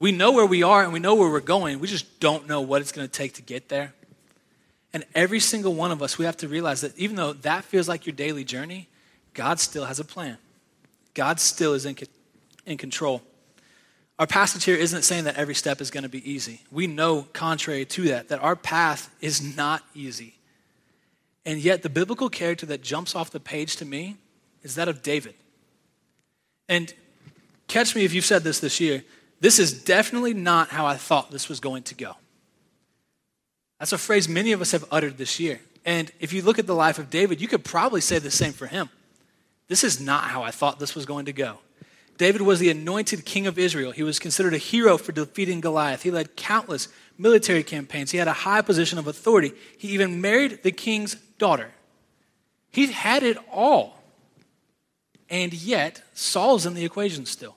We 0.00 0.12
know 0.12 0.32
where 0.32 0.46
we 0.46 0.62
are 0.62 0.84
and 0.84 0.92
we 0.92 1.00
know 1.00 1.14
where 1.14 1.28
we're 1.28 1.40
going, 1.40 1.80
we 1.80 1.88
just 1.88 2.20
don't 2.20 2.48
know 2.48 2.60
what 2.60 2.80
it's 2.80 2.92
going 2.92 3.06
to 3.06 3.12
take 3.12 3.34
to 3.34 3.42
get 3.42 3.68
there. 3.68 3.92
And 4.94 5.04
every 5.14 5.40
single 5.40 5.74
one 5.74 5.90
of 5.90 6.02
us, 6.02 6.16
we 6.16 6.24
have 6.24 6.36
to 6.38 6.48
realize 6.48 6.80
that 6.80 6.96
even 6.96 7.16
though 7.16 7.34
that 7.34 7.64
feels 7.64 7.88
like 7.88 8.06
your 8.06 8.14
daily 8.14 8.44
journey, 8.44 8.88
God 9.38 9.60
still 9.60 9.84
has 9.84 10.00
a 10.00 10.04
plan. 10.04 10.36
God 11.14 11.38
still 11.38 11.72
is 11.72 11.86
in, 11.86 11.96
in 12.66 12.76
control. 12.76 13.22
Our 14.18 14.26
passage 14.26 14.64
here 14.64 14.74
isn't 14.74 15.02
saying 15.02 15.24
that 15.24 15.36
every 15.36 15.54
step 15.54 15.80
is 15.80 15.92
going 15.92 16.02
to 16.02 16.08
be 16.08 16.28
easy. 16.28 16.62
We 16.72 16.88
know, 16.88 17.22
contrary 17.32 17.84
to 17.84 18.02
that, 18.08 18.30
that 18.30 18.42
our 18.42 18.56
path 18.56 19.14
is 19.20 19.56
not 19.56 19.84
easy. 19.94 20.34
And 21.46 21.60
yet, 21.60 21.84
the 21.84 21.88
biblical 21.88 22.28
character 22.28 22.66
that 22.66 22.82
jumps 22.82 23.14
off 23.14 23.30
the 23.30 23.38
page 23.38 23.76
to 23.76 23.84
me 23.84 24.16
is 24.64 24.74
that 24.74 24.88
of 24.88 25.04
David. 25.04 25.34
And 26.68 26.92
catch 27.68 27.94
me 27.94 28.04
if 28.04 28.12
you've 28.12 28.24
said 28.24 28.42
this 28.42 28.58
this 28.58 28.80
year. 28.80 29.04
This 29.38 29.60
is 29.60 29.84
definitely 29.84 30.34
not 30.34 30.70
how 30.70 30.84
I 30.84 30.96
thought 30.96 31.30
this 31.30 31.48
was 31.48 31.60
going 31.60 31.84
to 31.84 31.94
go. 31.94 32.16
That's 33.78 33.92
a 33.92 33.98
phrase 33.98 34.28
many 34.28 34.50
of 34.50 34.60
us 34.60 34.72
have 34.72 34.84
uttered 34.90 35.16
this 35.16 35.38
year. 35.38 35.60
And 35.84 36.10
if 36.18 36.32
you 36.32 36.42
look 36.42 36.58
at 36.58 36.66
the 36.66 36.74
life 36.74 36.98
of 36.98 37.08
David, 37.08 37.40
you 37.40 37.46
could 37.46 37.64
probably 37.64 38.00
say 38.00 38.18
the 38.18 38.32
same 38.32 38.52
for 38.52 38.66
him. 38.66 38.90
This 39.68 39.84
is 39.84 40.00
not 40.00 40.24
how 40.24 40.42
I 40.42 40.50
thought 40.50 40.78
this 40.78 40.94
was 40.94 41.06
going 41.06 41.26
to 41.26 41.32
go. 41.32 41.58
David 42.16 42.42
was 42.42 42.58
the 42.58 42.70
anointed 42.70 43.24
king 43.24 43.46
of 43.46 43.58
Israel. 43.58 43.92
He 43.92 44.02
was 44.02 44.18
considered 44.18 44.52
a 44.52 44.58
hero 44.58 44.98
for 44.98 45.12
defeating 45.12 45.60
Goliath. 45.60 46.02
He 46.02 46.10
led 46.10 46.34
countless 46.36 46.88
military 47.16 47.62
campaigns. 47.62 48.10
He 48.10 48.18
had 48.18 48.26
a 48.26 48.32
high 48.32 48.60
position 48.60 48.98
of 48.98 49.06
authority. 49.06 49.52
He 49.78 49.88
even 49.88 50.20
married 50.20 50.64
the 50.64 50.72
king's 50.72 51.14
daughter. 51.38 51.70
He 52.70 52.86
had 52.86 53.22
it 53.22 53.38
all. 53.52 54.02
And 55.30 55.52
yet, 55.52 56.02
Saul's 56.14 56.66
in 56.66 56.74
the 56.74 56.84
equation 56.84 57.24
still. 57.24 57.56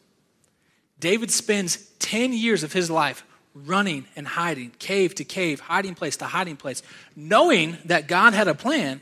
David 1.00 1.32
spends 1.32 1.78
10 2.00 2.32
years 2.34 2.62
of 2.64 2.74
his 2.74 2.92
life 2.92 3.26
running 3.56 4.06
and 4.16 4.28
hiding, 4.28 4.72
cave 4.78 5.16
to 5.16 5.24
cave, 5.24 5.60
hiding 5.60 5.96
place 5.96 6.18
to 6.18 6.26
hiding 6.26 6.58
place, 6.58 6.84
knowing 7.16 7.78
that 7.86 8.08
God 8.08 8.34
had 8.34 8.48
a 8.48 8.54
plan. 8.54 9.02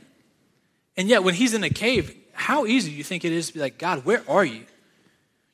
And 0.95 1.09
yet, 1.09 1.23
when 1.23 1.33
he's 1.33 1.53
in 1.53 1.63
a 1.63 1.69
cave, 1.69 2.15
how 2.39 2.65
easy 2.65 2.91
do 2.91 2.95
you 2.95 3.03
think 3.03 3.25
it 3.25 3.33
is 3.33 3.47
to 3.47 3.53
be 3.53 3.59
like, 3.59 3.77
God, 3.77 4.05
where 4.05 4.23
are 4.29 4.45
you? 4.45 4.63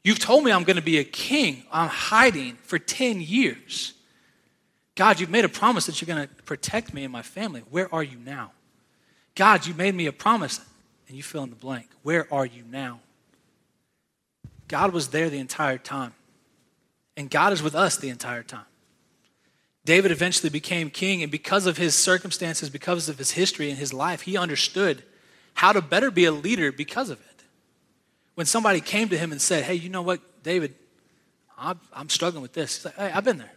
You've 0.03 0.19
told 0.19 0.43
me 0.43 0.51
I'm 0.51 0.63
going 0.63 0.75
to 0.75 0.83
be 0.83 0.99
a 0.99 1.03
king. 1.03 1.63
I'm 1.71 1.89
hiding 1.89 2.57
for 2.61 2.77
10 2.77 3.21
years. 3.21 3.93
God, 4.93 5.19
you've 5.19 5.31
made 5.31 5.45
a 5.45 5.49
promise 5.49 5.87
that 5.87 5.99
you're 5.99 6.15
going 6.15 6.27
to 6.27 6.43
protect 6.43 6.93
me 6.93 7.03
and 7.03 7.11
my 7.11 7.23
family. 7.23 7.63
Where 7.71 7.93
are 7.93 8.03
you 8.03 8.17
now? 8.23 8.51
God, 9.33 9.65
you 9.65 9.73
made 9.73 9.95
me 9.95 10.05
a 10.05 10.13
promise, 10.13 10.61
and 11.07 11.17
you 11.17 11.23
fill 11.23 11.43
in 11.43 11.49
the 11.49 11.55
blank. 11.55 11.89
Where 12.03 12.31
are 12.31 12.45
you 12.45 12.63
now? 12.69 13.01
God 14.67 14.93
was 14.93 15.07
there 15.09 15.29
the 15.29 15.39
entire 15.39 15.79
time, 15.79 16.13
and 17.17 17.29
God 17.29 17.51
is 17.51 17.63
with 17.63 17.73
us 17.75 17.97
the 17.97 18.09
entire 18.09 18.43
time. 18.43 18.65
David 19.85 20.11
eventually 20.11 20.49
became 20.49 20.89
king, 20.89 21.23
and 21.23 21.31
because 21.31 21.65
of 21.65 21.77
his 21.77 21.95
circumstances, 21.95 22.69
because 22.69 23.09
of 23.09 23.17
his 23.17 23.31
history 23.31 23.69
and 23.69 23.77
his 23.77 23.91
life, 23.91 24.21
he 24.21 24.37
understood 24.37 25.03
how 25.55 25.71
to 25.71 25.81
better 25.81 26.11
be 26.11 26.25
a 26.25 26.31
leader 26.31 26.71
because 26.71 27.09
of 27.09 27.19
it. 27.19 27.43
When 28.35 28.45
somebody 28.45 28.81
came 28.81 29.09
to 29.09 29.17
him 29.17 29.31
and 29.31 29.41
said, 29.41 29.63
Hey, 29.63 29.73
you 29.73 29.89
know 29.89 30.03
what, 30.03 30.21
David, 30.43 30.75
I'm, 31.57 31.79
I'm 31.91 32.09
struggling 32.09 32.43
with 32.43 32.53
this. 32.53 32.75
He's 32.75 32.85
like, 32.85 32.95
Hey, 32.95 33.11
I've 33.11 33.23
been 33.23 33.39
there. 33.39 33.51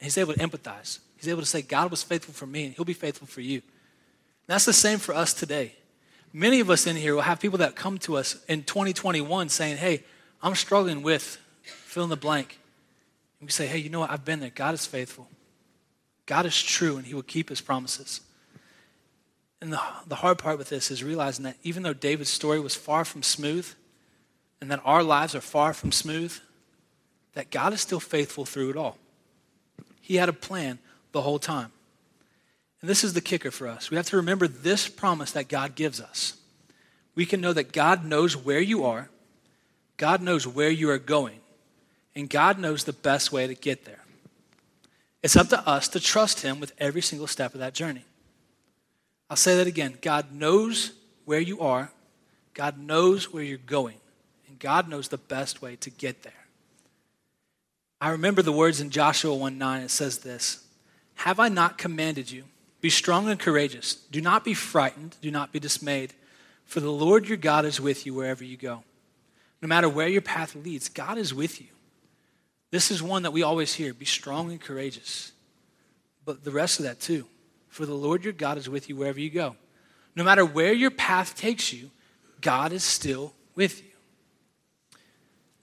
He's 0.00 0.18
able 0.18 0.32
to 0.32 0.40
empathize. 0.40 0.98
He's 1.16 1.28
able 1.28 1.42
to 1.42 1.46
say, 1.46 1.62
God 1.62 1.90
was 1.90 2.02
faithful 2.02 2.34
for 2.34 2.46
me, 2.46 2.64
and 2.64 2.74
he'll 2.74 2.84
be 2.84 2.94
faithful 2.94 3.28
for 3.28 3.40
you. 3.40 3.58
And 3.58 4.48
that's 4.48 4.64
the 4.64 4.72
same 4.72 4.98
for 4.98 5.14
us 5.14 5.32
today. 5.32 5.76
Many 6.32 6.60
of 6.60 6.70
us 6.70 6.86
in 6.86 6.96
here 6.96 7.14
will 7.14 7.22
have 7.22 7.38
people 7.38 7.58
that 7.58 7.76
come 7.76 7.98
to 7.98 8.16
us 8.16 8.42
in 8.46 8.64
2021 8.64 9.48
saying, 9.50 9.76
Hey, 9.76 10.02
I'm 10.42 10.54
struggling 10.54 11.02
with 11.02 11.38
fill 11.62 12.04
in 12.04 12.10
the 12.10 12.16
blank. 12.16 12.58
And 13.38 13.46
we 13.46 13.52
say, 13.52 13.66
Hey, 13.66 13.78
you 13.78 13.90
know 13.90 14.00
what? 14.00 14.10
I've 14.10 14.24
been 14.24 14.40
there. 14.40 14.50
God 14.50 14.74
is 14.74 14.86
faithful. 14.86 15.28
God 16.24 16.46
is 16.46 16.60
true, 16.60 16.96
and 16.96 17.06
he 17.06 17.14
will 17.14 17.22
keep 17.22 17.50
his 17.50 17.60
promises. 17.60 18.22
And 19.62 19.72
the, 19.72 19.80
the 20.08 20.16
hard 20.16 20.38
part 20.38 20.58
with 20.58 20.70
this 20.70 20.90
is 20.90 21.04
realizing 21.04 21.44
that 21.44 21.56
even 21.62 21.84
though 21.84 21.94
David's 21.94 22.30
story 22.30 22.58
was 22.58 22.74
far 22.74 23.04
from 23.04 23.22
smooth, 23.22 23.66
and 24.60 24.68
that 24.72 24.82
our 24.84 25.04
lives 25.04 25.36
are 25.36 25.40
far 25.40 25.72
from 25.72 25.92
smooth, 25.92 26.36
that 27.34 27.50
God 27.50 27.72
is 27.72 27.80
still 27.80 28.00
faithful 28.00 28.44
through 28.44 28.70
it 28.70 28.76
all. 28.76 28.98
He 30.00 30.16
had 30.16 30.28
a 30.28 30.32
plan 30.32 30.80
the 31.12 31.20
whole 31.20 31.38
time. 31.38 31.70
And 32.80 32.90
this 32.90 33.04
is 33.04 33.12
the 33.12 33.20
kicker 33.20 33.52
for 33.52 33.68
us. 33.68 33.88
We 33.88 33.96
have 33.96 34.06
to 34.06 34.16
remember 34.16 34.48
this 34.48 34.88
promise 34.88 35.30
that 35.30 35.48
God 35.48 35.76
gives 35.76 36.00
us. 36.00 36.36
We 37.14 37.24
can 37.24 37.40
know 37.40 37.52
that 37.52 37.72
God 37.72 38.04
knows 38.04 38.36
where 38.36 38.60
you 38.60 38.84
are, 38.84 39.10
God 39.96 40.22
knows 40.22 40.44
where 40.44 40.70
you 40.70 40.90
are 40.90 40.98
going, 40.98 41.38
and 42.16 42.28
God 42.28 42.58
knows 42.58 42.82
the 42.82 42.92
best 42.92 43.30
way 43.30 43.46
to 43.46 43.54
get 43.54 43.84
there. 43.84 44.02
It's 45.22 45.36
up 45.36 45.48
to 45.50 45.68
us 45.68 45.86
to 45.90 46.00
trust 46.00 46.42
Him 46.42 46.58
with 46.58 46.72
every 46.78 47.02
single 47.02 47.28
step 47.28 47.54
of 47.54 47.60
that 47.60 47.74
journey. 47.74 48.04
I'll 49.32 49.36
say 49.36 49.56
that 49.56 49.66
again. 49.66 49.96
God 50.02 50.30
knows 50.30 50.92
where 51.24 51.40
you 51.40 51.60
are, 51.60 51.90
God 52.52 52.78
knows 52.78 53.32
where 53.32 53.42
you're 53.42 53.56
going, 53.56 53.96
and 54.46 54.58
God 54.58 54.90
knows 54.90 55.08
the 55.08 55.16
best 55.16 55.62
way 55.62 55.74
to 55.76 55.88
get 55.88 56.22
there. 56.22 56.34
I 57.98 58.10
remember 58.10 58.42
the 58.42 58.52
words 58.52 58.78
in 58.78 58.90
Joshua 58.90 59.34
1 59.34 59.56
9. 59.56 59.82
It 59.84 59.90
says 59.90 60.18
this 60.18 60.66
Have 61.14 61.40
I 61.40 61.48
not 61.48 61.78
commanded 61.78 62.30
you? 62.30 62.44
Be 62.82 62.90
strong 62.90 63.30
and 63.30 63.40
courageous. 63.40 63.94
Do 63.94 64.20
not 64.20 64.44
be 64.44 64.52
frightened. 64.52 65.16
Do 65.22 65.30
not 65.30 65.50
be 65.50 65.58
dismayed. 65.58 66.12
For 66.66 66.80
the 66.80 66.92
Lord 66.92 67.26
your 67.26 67.38
God 67.38 67.64
is 67.64 67.80
with 67.80 68.04
you 68.04 68.12
wherever 68.12 68.44
you 68.44 68.58
go. 68.58 68.84
No 69.62 69.66
matter 69.66 69.88
where 69.88 70.08
your 70.08 70.20
path 70.20 70.54
leads, 70.54 70.90
God 70.90 71.16
is 71.16 71.32
with 71.32 71.58
you. 71.58 71.68
This 72.70 72.90
is 72.90 73.02
one 73.02 73.22
that 73.22 73.32
we 73.32 73.42
always 73.42 73.72
hear 73.72 73.94
be 73.94 74.04
strong 74.04 74.50
and 74.50 74.60
courageous. 74.60 75.32
But 76.22 76.44
the 76.44 76.50
rest 76.50 76.80
of 76.80 76.84
that 76.84 77.00
too. 77.00 77.24
For 77.72 77.86
the 77.86 77.94
Lord 77.94 78.22
your 78.22 78.34
God 78.34 78.58
is 78.58 78.68
with 78.68 78.90
you 78.90 78.96
wherever 78.96 79.18
you 79.18 79.30
go. 79.30 79.56
No 80.14 80.24
matter 80.24 80.44
where 80.44 80.74
your 80.74 80.90
path 80.90 81.34
takes 81.34 81.72
you, 81.72 81.90
God 82.42 82.70
is 82.70 82.84
still 82.84 83.32
with 83.54 83.82
you. 83.82 83.88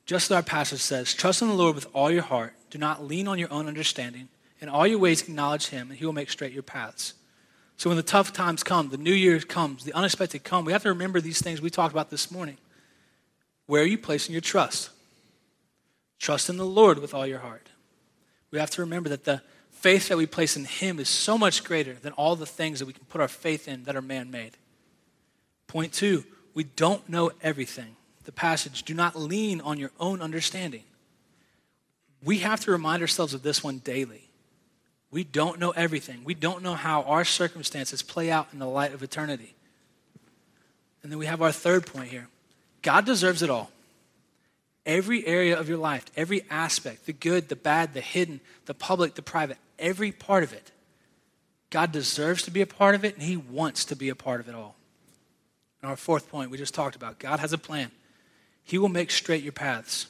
Just 0.08 0.32
as 0.32 0.36
our 0.36 0.42
passage 0.42 0.80
says, 0.80 1.14
trust 1.14 1.44
in 1.44 1.50
the 1.50 1.54
Lord 1.54 1.76
with 1.76 1.86
all 1.94 2.10
your 2.10 2.24
heart. 2.24 2.56
Do 2.72 2.80
not 2.80 3.06
lean 3.06 3.28
on 3.28 3.38
your 3.38 3.54
own 3.54 3.68
understanding. 3.68 4.28
In 4.60 4.70
all 4.70 4.88
your 4.88 4.98
ways, 4.98 5.22
acknowledge 5.22 5.68
Him, 5.68 5.92
and 5.92 6.00
He 6.00 6.06
will 6.06 6.14
make 6.14 6.32
straight 6.32 6.52
your 6.52 6.64
paths. 6.64 7.14
So 7.78 7.92
when 7.92 7.98
the 7.98 8.02
tough 8.02 8.34
times 8.34 8.64
come, 8.64 8.90
the 8.90 8.98
new 8.98 9.14
year 9.14 9.40
comes, 9.40 9.84
the 9.84 9.94
unexpected 9.94 10.44
come, 10.44 10.66
we 10.66 10.72
have 10.72 10.82
to 10.84 10.90
remember 10.90 11.22
these 11.22 11.44
things 11.44 11.62
we 11.62 11.70
talked 11.70 11.94
about 11.94 12.10
this 12.10 12.32
morning. 12.32 12.58
Where 13.68 13.84
are 13.84 13.86
you 13.86 14.00
placing 14.00 14.34
your 14.34 14.42
trust? 14.42 14.90
Trust 16.18 16.50
in 16.50 16.58
the 16.58 16.66
Lord 16.66 16.98
with 16.98 17.14
all 17.14 17.28
your 17.28 17.40
heart. 17.40 17.70
We 18.50 18.58
have 18.58 18.72
to 18.72 18.82
remember 18.82 19.10
that 19.10 19.26
the 19.26 19.44
faith 19.80 20.10
that 20.10 20.18
we 20.18 20.26
place 20.26 20.58
in 20.58 20.66
Him 20.66 21.00
is 21.00 21.08
so 21.08 21.38
much 21.38 21.64
greater 21.64 21.94
than 21.94 22.12
all 22.14 22.36
the 22.36 22.46
things 22.46 22.80
that 22.80 22.86
we 22.86 22.94
can 22.94 23.06
put 23.06 23.22
our 23.22 23.28
faith 23.28 23.68
in 23.68 23.84
that 23.86 23.96
are 23.96 24.02
man 24.02 24.30
made. 24.30 24.52
Point 25.68 25.94
two, 25.94 26.26
we 26.54 26.66
don't 26.66 27.08
know 27.08 27.32
everything. 27.42 27.96
The 28.26 28.32
passage, 28.32 28.84
do 28.84 28.94
not 28.94 29.16
lean 29.16 29.62
on 29.62 29.78
your 29.78 29.92
own 30.00 30.22
understanding. 30.22 30.84
We 32.24 32.40
have 32.40 32.60
to 32.62 32.72
remind 32.72 33.02
ourselves 33.02 33.34
of 33.34 33.44
this 33.44 33.64
one 33.64 33.78
daily. 33.78 34.30
We 35.12 35.24
don't 35.24 35.60
know 35.60 35.72
everything. 35.72 36.24
We 36.24 36.34
don't 36.34 36.62
know 36.62 36.76
how 36.76 37.04
our 37.04 37.24
circumstances 37.24 38.02
play 38.02 38.30
out 38.30 38.50
in 38.52 38.60
the 38.60 38.68
light 38.68 38.94
of 38.94 39.02
eternity. 39.02 39.56
And 41.02 41.12
then 41.12 41.18
we 41.18 41.26
have 41.26 41.42
our 41.42 41.52
third 41.52 41.86
point 41.86 42.10
here 42.10 42.28
God 42.82 43.06
deserves 43.06 43.42
it 43.42 43.50
all. 43.50 43.72
Every 44.86 45.26
area 45.26 45.60
of 45.60 45.70
your 45.70 45.78
life, 45.78 46.06
every 46.16 46.44
aspect, 46.50 47.06
the 47.06 47.14
good, 47.14 47.50
the 47.50 47.56
bad, 47.56 47.94
the 47.94 48.02
hidden, 48.02 48.40
the 48.66 48.74
public, 48.74 49.16
the 49.16 49.22
private, 49.22 49.58
every 49.78 50.12
part 50.12 50.44
of 50.44 50.54
it. 50.54 50.72
God 51.70 51.92
deserves 51.92 52.44
to 52.44 52.52
be 52.52 52.62
a 52.62 52.66
part 52.68 52.96
of 52.96 53.06
it, 53.06 53.14
and 53.16 53.24
He 53.24 53.38
wants 53.38 53.86
to 53.86 53.96
be 53.96 54.10
a 54.10 54.16
part 54.16 54.40
of 54.40 54.50
it 54.50 54.56
all. 54.56 54.76
And 55.82 55.90
our 55.90 55.98
fourth 55.98 56.30
point 56.30 56.52
we 56.52 56.58
just 56.58 56.74
talked 56.74 56.96
about 56.96 57.20
God 57.20 57.40
has 57.40 57.54
a 57.54 57.58
plan. 57.58 57.92
He 58.64 58.78
will 58.78 58.90
make 58.90 59.12
straight 59.12 59.44
your 59.44 59.52
paths. 59.52 60.08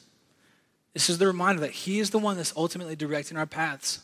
This 0.92 1.08
is 1.08 1.18
the 1.18 1.26
reminder 1.26 1.60
that 1.60 1.70
He 1.70 1.98
is 1.98 2.10
the 2.10 2.18
one 2.18 2.36
that's 2.36 2.52
ultimately 2.56 2.96
directing 2.96 3.36
our 3.36 3.46
paths. 3.46 4.00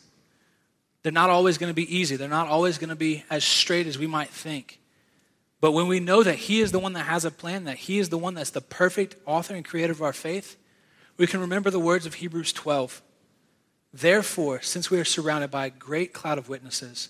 They're 1.03 1.11
not 1.11 1.29
always 1.29 1.57
going 1.57 1.69
to 1.69 1.75
be 1.75 1.95
easy, 1.95 2.15
they're 2.15 2.27
not 2.27 2.47
always 2.47 2.77
going 2.77 2.89
to 2.89 2.95
be 2.95 3.23
as 3.29 3.43
straight 3.43 3.87
as 3.87 3.97
we 3.97 4.07
might 4.07 4.29
think. 4.29 4.79
But 5.59 5.71
when 5.71 5.87
we 5.87 5.99
know 5.99 6.23
that 6.23 6.35
He 6.35 6.61
is 6.61 6.71
the 6.71 6.79
one 6.79 6.93
that 6.93 7.05
has 7.05 7.25
a 7.25 7.31
plan, 7.31 7.63
that 7.65 7.77
He 7.77 7.99
is 7.99 8.09
the 8.09 8.17
one 8.17 8.35
that's 8.35 8.51
the 8.51 8.61
perfect 8.61 9.15
author 9.25 9.55
and 9.55 9.65
creator 9.65 9.93
of 9.93 10.01
our 10.01 10.13
faith, 10.13 10.57
we 11.17 11.27
can 11.27 11.39
remember 11.39 11.71
the 11.71 11.79
words 11.79 12.05
of 12.05 12.15
Hebrews 12.15 12.53
12. 12.53 13.01
Therefore, 13.91 14.61
since 14.61 14.91
we 14.91 14.99
are 14.99 15.05
surrounded 15.05 15.49
by 15.49 15.65
a 15.65 15.71
great 15.71 16.13
cloud 16.13 16.37
of 16.37 16.49
witnesses, 16.49 17.09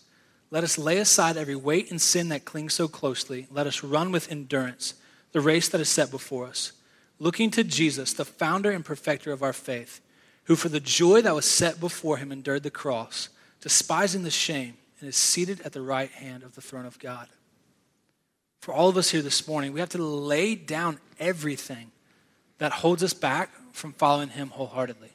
let 0.49 0.63
us 0.63 0.77
lay 0.77 0.97
aside 0.97 1.35
every 1.35 1.57
weight 1.57 1.91
and 1.91 2.01
sin 2.01 2.29
that 2.29 2.45
clings 2.45 2.73
so 2.73 2.87
closely. 2.87 3.47
Let 3.51 3.67
us 3.67 3.83
run 3.83 4.11
with 4.11 4.31
endurance 4.31 4.93
the 5.33 5.41
race 5.41 5.67
that 5.69 5.81
is 5.81 5.89
set 5.89 6.09
before 6.09 6.45
us, 6.45 6.71
looking 7.19 7.51
to 7.51 7.63
Jesus, 7.63 8.13
the 8.13 8.23
founder 8.23 8.71
and 8.71 8.85
perfecter 8.85 9.33
of 9.33 9.43
our 9.43 9.51
faith, 9.51 9.99
who 10.45 10.55
for 10.55 10.69
the 10.69 10.79
joy 10.79 11.21
that 11.21 11.35
was 11.35 11.45
set 11.45 11.81
before 11.81 12.17
him 12.17 12.31
endured 12.31 12.63
the 12.63 12.71
cross, 12.71 13.27
despising 13.59 14.23
the 14.23 14.31
shame, 14.31 14.75
and 14.99 15.09
is 15.09 15.17
seated 15.17 15.59
at 15.61 15.73
the 15.73 15.81
right 15.81 16.09
hand 16.09 16.43
of 16.43 16.55
the 16.55 16.61
throne 16.61 16.85
of 16.85 16.97
God. 16.97 17.27
For 18.67 18.73
all 18.73 18.89
of 18.89 18.97
us 18.97 19.11
here 19.11 19.21
this 19.21 19.47
morning, 19.47 19.71
we 19.71 19.79
have 19.79 19.91
to 19.91 20.03
lay 20.03 20.53
down 20.53 20.99
everything 21.21 21.89
that 22.57 22.73
holds 22.73 23.01
us 23.01 23.13
back 23.13 23.49
from 23.71 23.93
following 23.93 24.27
him 24.27 24.49
wholeheartedly. 24.49 25.11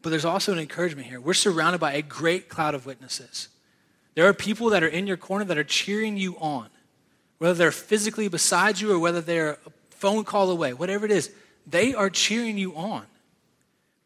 But 0.00 0.08
there's 0.08 0.24
also 0.24 0.54
an 0.54 0.58
encouragement 0.58 1.06
here. 1.06 1.20
We're 1.20 1.34
surrounded 1.34 1.82
by 1.82 1.92
a 1.92 2.00
great 2.00 2.48
cloud 2.48 2.74
of 2.74 2.86
witnesses. 2.86 3.48
There 4.14 4.26
are 4.26 4.32
people 4.32 4.70
that 4.70 4.82
are 4.82 4.88
in 4.88 5.06
your 5.06 5.18
corner 5.18 5.44
that 5.44 5.58
are 5.58 5.64
cheering 5.64 6.16
you 6.16 6.38
on, 6.38 6.70
whether 7.36 7.52
they're 7.52 7.70
physically 7.70 8.26
beside 8.26 8.80
you 8.80 8.90
or 8.90 8.98
whether 8.98 9.20
they're 9.20 9.58
a 9.66 9.70
phone 9.90 10.24
call 10.24 10.50
away, 10.50 10.72
whatever 10.72 11.04
it 11.04 11.12
is, 11.12 11.30
they 11.66 11.92
are 11.92 12.08
cheering 12.08 12.56
you 12.56 12.74
on. 12.74 13.04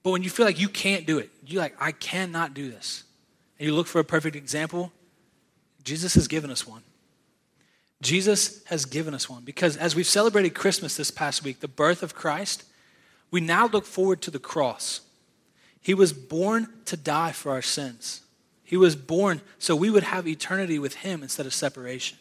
But 0.02 0.10
when 0.10 0.24
you 0.24 0.30
feel 0.30 0.44
like 0.44 0.58
you 0.58 0.68
can't 0.68 1.06
do 1.06 1.18
it, 1.18 1.30
you're 1.46 1.62
like, 1.62 1.76
I 1.78 1.92
cannot 1.92 2.52
do 2.52 2.68
this, 2.68 3.04
and 3.60 3.68
you 3.68 3.76
look 3.76 3.86
for 3.86 4.00
a 4.00 4.04
perfect 4.04 4.34
example, 4.34 4.90
Jesus 5.84 6.14
has 6.16 6.26
given 6.26 6.50
us 6.50 6.66
one. 6.66 6.82
Jesus 8.02 8.62
has 8.64 8.84
given 8.84 9.14
us 9.14 9.28
one 9.28 9.42
because 9.42 9.76
as 9.76 9.94
we've 9.96 10.06
celebrated 10.06 10.50
Christmas 10.50 10.96
this 10.96 11.10
past 11.10 11.42
week, 11.42 11.60
the 11.60 11.68
birth 11.68 12.02
of 12.02 12.14
Christ, 12.14 12.64
we 13.30 13.40
now 13.40 13.66
look 13.66 13.86
forward 13.86 14.20
to 14.22 14.30
the 14.30 14.38
cross. 14.38 15.00
He 15.80 15.94
was 15.94 16.12
born 16.12 16.68
to 16.86 16.96
die 16.96 17.32
for 17.32 17.52
our 17.52 17.62
sins. 17.62 18.22
He 18.64 18.76
was 18.76 18.96
born 18.96 19.40
so 19.58 19.76
we 19.76 19.90
would 19.90 20.02
have 20.02 20.26
eternity 20.26 20.78
with 20.78 20.96
Him 20.96 21.22
instead 21.22 21.46
of 21.46 21.54
separation. 21.54 22.18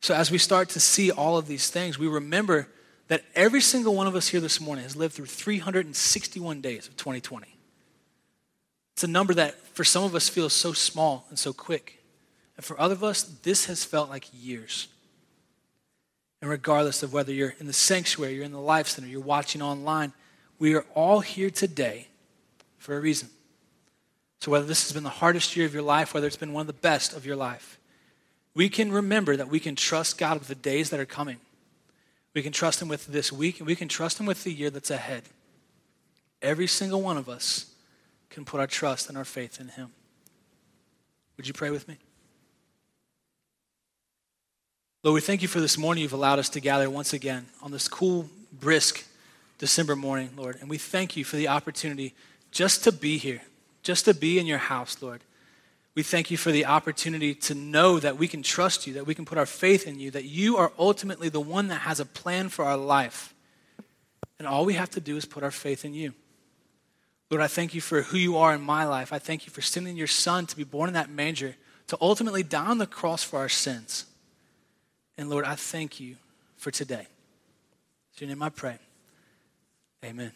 So, 0.00 0.14
as 0.14 0.30
we 0.30 0.38
start 0.38 0.68
to 0.70 0.80
see 0.80 1.10
all 1.10 1.36
of 1.38 1.48
these 1.48 1.70
things, 1.70 1.98
we 1.98 2.06
remember 2.06 2.68
that 3.08 3.24
every 3.34 3.60
single 3.60 3.94
one 3.94 4.06
of 4.06 4.14
us 4.14 4.28
here 4.28 4.40
this 4.40 4.60
morning 4.60 4.84
has 4.84 4.94
lived 4.94 5.14
through 5.14 5.26
361 5.26 6.60
days 6.60 6.86
of 6.86 6.96
2020. 6.96 7.46
It's 8.92 9.04
a 9.04 9.08
number 9.08 9.34
that 9.34 9.54
for 9.74 9.84
some 9.84 10.04
of 10.04 10.14
us 10.14 10.28
feels 10.28 10.52
so 10.52 10.72
small 10.72 11.26
and 11.30 11.38
so 11.38 11.52
quick. 11.52 11.97
And 12.58 12.64
for 12.64 12.78
other 12.78 12.94
of 12.94 13.04
us, 13.04 13.22
this 13.22 13.66
has 13.66 13.84
felt 13.84 14.10
like 14.10 14.26
years. 14.34 14.88
And 16.42 16.50
regardless 16.50 17.04
of 17.04 17.12
whether 17.12 17.32
you're 17.32 17.54
in 17.60 17.68
the 17.68 17.72
sanctuary, 17.72 18.34
you're 18.34 18.44
in 18.44 18.52
the 18.52 18.58
Life 18.58 18.88
Center, 18.88 19.08
you're 19.08 19.20
watching 19.20 19.62
online, 19.62 20.12
we 20.58 20.74
are 20.74 20.84
all 20.94 21.20
here 21.20 21.50
today 21.50 22.08
for 22.76 22.96
a 22.96 23.00
reason. 23.00 23.28
So, 24.40 24.50
whether 24.50 24.66
this 24.66 24.84
has 24.84 24.92
been 24.92 25.04
the 25.04 25.08
hardest 25.08 25.56
year 25.56 25.66
of 25.66 25.72
your 25.72 25.84
life, 25.84 26.12
whether 26.12 26.26
it's 26.26 26.36
been 26.36 26.52
one 26.52 26.62
of 26.62 26.66
the 26.66 26.72
best 26.72 27.16
of 27.16 27.24
your 27.24 27.36
life, 27.36 27.78
we 28.54 28.68
can 28.68 28.90
remember 28.90 29.36
that 29.36 29.48
we 29.48 29.60
can 29.60 29.76
trust 29.76 30.18
God 30.18 30.40
with 30.40 30.48
the 30.48 30.54
days 30.56 30.90
that 30.90 30.98
are 30.98 31.06
coming. 31.06 31.38
We 32.34 32.42
can 32.42 32.52
trust 32.52 32.82
Him 32.82 32.88
with 32.88 33.06
this 33.06 33.32
week, 33.32 33.58
and 33.58 33.66
we 33.66 33.76
can 33.76 33.88
trust 33.88 34.18
Him 34.18 34.26
with 34.26 34.42
the 34.42 34.52
year 34.52 34.70
that's 34.70 34.90
ahead. 34.90 35.24
Every 36.42 36.66
single 36.66 37.02
one 37.02 37.16
of 37.16 37.28
us 37.28 37.72
can 38.30 38.44
put 38.44 38.60
our 38.60 38.66
trust 38.66 39.08
and 39.08 39.16
our 39.16 39.24
faith 39.24 39.60
in 39.60 39.68
Him. 39.68 39.90
Would 41.36 41.46
you 41.46 41.52
pray 41.52 41.70
with 41.70 41.86
me? 41.86 41.98
Lord, 45.08 45.14
we 45.14 45.20
thank 45.22 45.40
you 45.40 45.48
for 45.48 45.60
this 45.60 45.78
morning 45.78 46.02
you've 46.02 46.12
allowed 46.12 46.38
us 46.38 46.50
to 46.50 46.60
gather 46.60 46.90
once 46.90 47.14
again 47.14 47.46
on 47.62 47.70
this 47.70 47.88
cool, 47.88 48.28
brisk 48.52 49.06
December 49.56 49.96
morning, 49.96 50.28
Lord. 50.36 50.58
And 50.60 50.68
we 50.68 50.76
thank 50.76 51.16
you 51.16 51.24
for 51.24 51.36
the 51.36 51.48
opportunity 51.48 52.12
just 52.50 52.84
to 52.84 52.92
be 52.92 53.16
here, 53.16 53.40
just 53.82 54.04
to 54.04 54.12
be 54.12 54.38
in 54.38 54.44
your 54.44 54.58
house, 54.58 55.00
Lord. 55.00 55.22
We 55.94 56.02
thank 56.02 56.30
you 56.30 56.36
for 56.36 56.52
the 56.52 56.66
opportunity 56.66 57.34
to 57.36 57.54
know 57.54 57.98
that 57.98 58.18
we 58.18 58.28
can 58.28 58.42
trust 58.42 58.86
you, 58.86 58.92
that 58.92 59.06
we 59.06 59.14
can 59.14 59.24
put 59.24 59.38
our 59.38 59.46
faith 59.46 59.86
in 59.86 59.98
you, 59.98 60.10
that 60.10 60.26
you 60.26 60.58
are 60.58 60.72
ultimately 60.78 61.30
the 61.30 61.40
one 61.40 61.68
that 61.68 61.80
has 61.80 62.00
a 62.00 62.04
plan 62.04 62.50
for 62.50 62.66
our 62.66 62.76
life. 62.76 63.32
And 64.38 64.46
all 64.46 64.66
we 64.66 64.74
have 64.74 64.90
to 64.90 65.00
do 65.00 65.16
is 65.16 65.24
put 65.24 65.42
our 65.42 65.50
faith 65.50 65.86
in 65.86 65.94
you. 65.94 66.12
Lord, 67.30 67.42
I 67.42 67.46
thank 67.46 67.72
you 67.72 67.80
for 67.80 68.02
who 68.02 68.18
you 68.18 68.36
are 68.36 68.52
in 68.52 68.60
my 68.60 68.84
life. 68.84 69.10
I 69.10 69.18
thank 69.18 69.46
you 69.46 69.52
for 69.52 69.62
sending 69.62 69.96
your 69.96 70.06
son 70.06 70.44
to 70.44 70.54
be 70.54 70.64
born 70.64 70.88
in 70.88 70.94
that 70.94 71.08
manger, 71.08 71.56
to 71.86 71.96
ultimately 71.98 72.42
die 72.42 72.66
on 72.66 72.76
the 72.76 72.86
cross 72.86 73.24
for 73.24 73.38
our 73.38 73.48
sins. 73.48 74.04
And 75.18 75.28
Lord, 75.28 75.44
I 75.44 75.56
thank 75.56 75.98
you 75.98 76.16
for 76.56 76.70
today. 76.70 77.06
It's 78.12 78.20
your 78.20 78.28
name 78.28 78.42
I 78.42 78.48
pray. 78.50 78.78
Amen. 80.04 80.32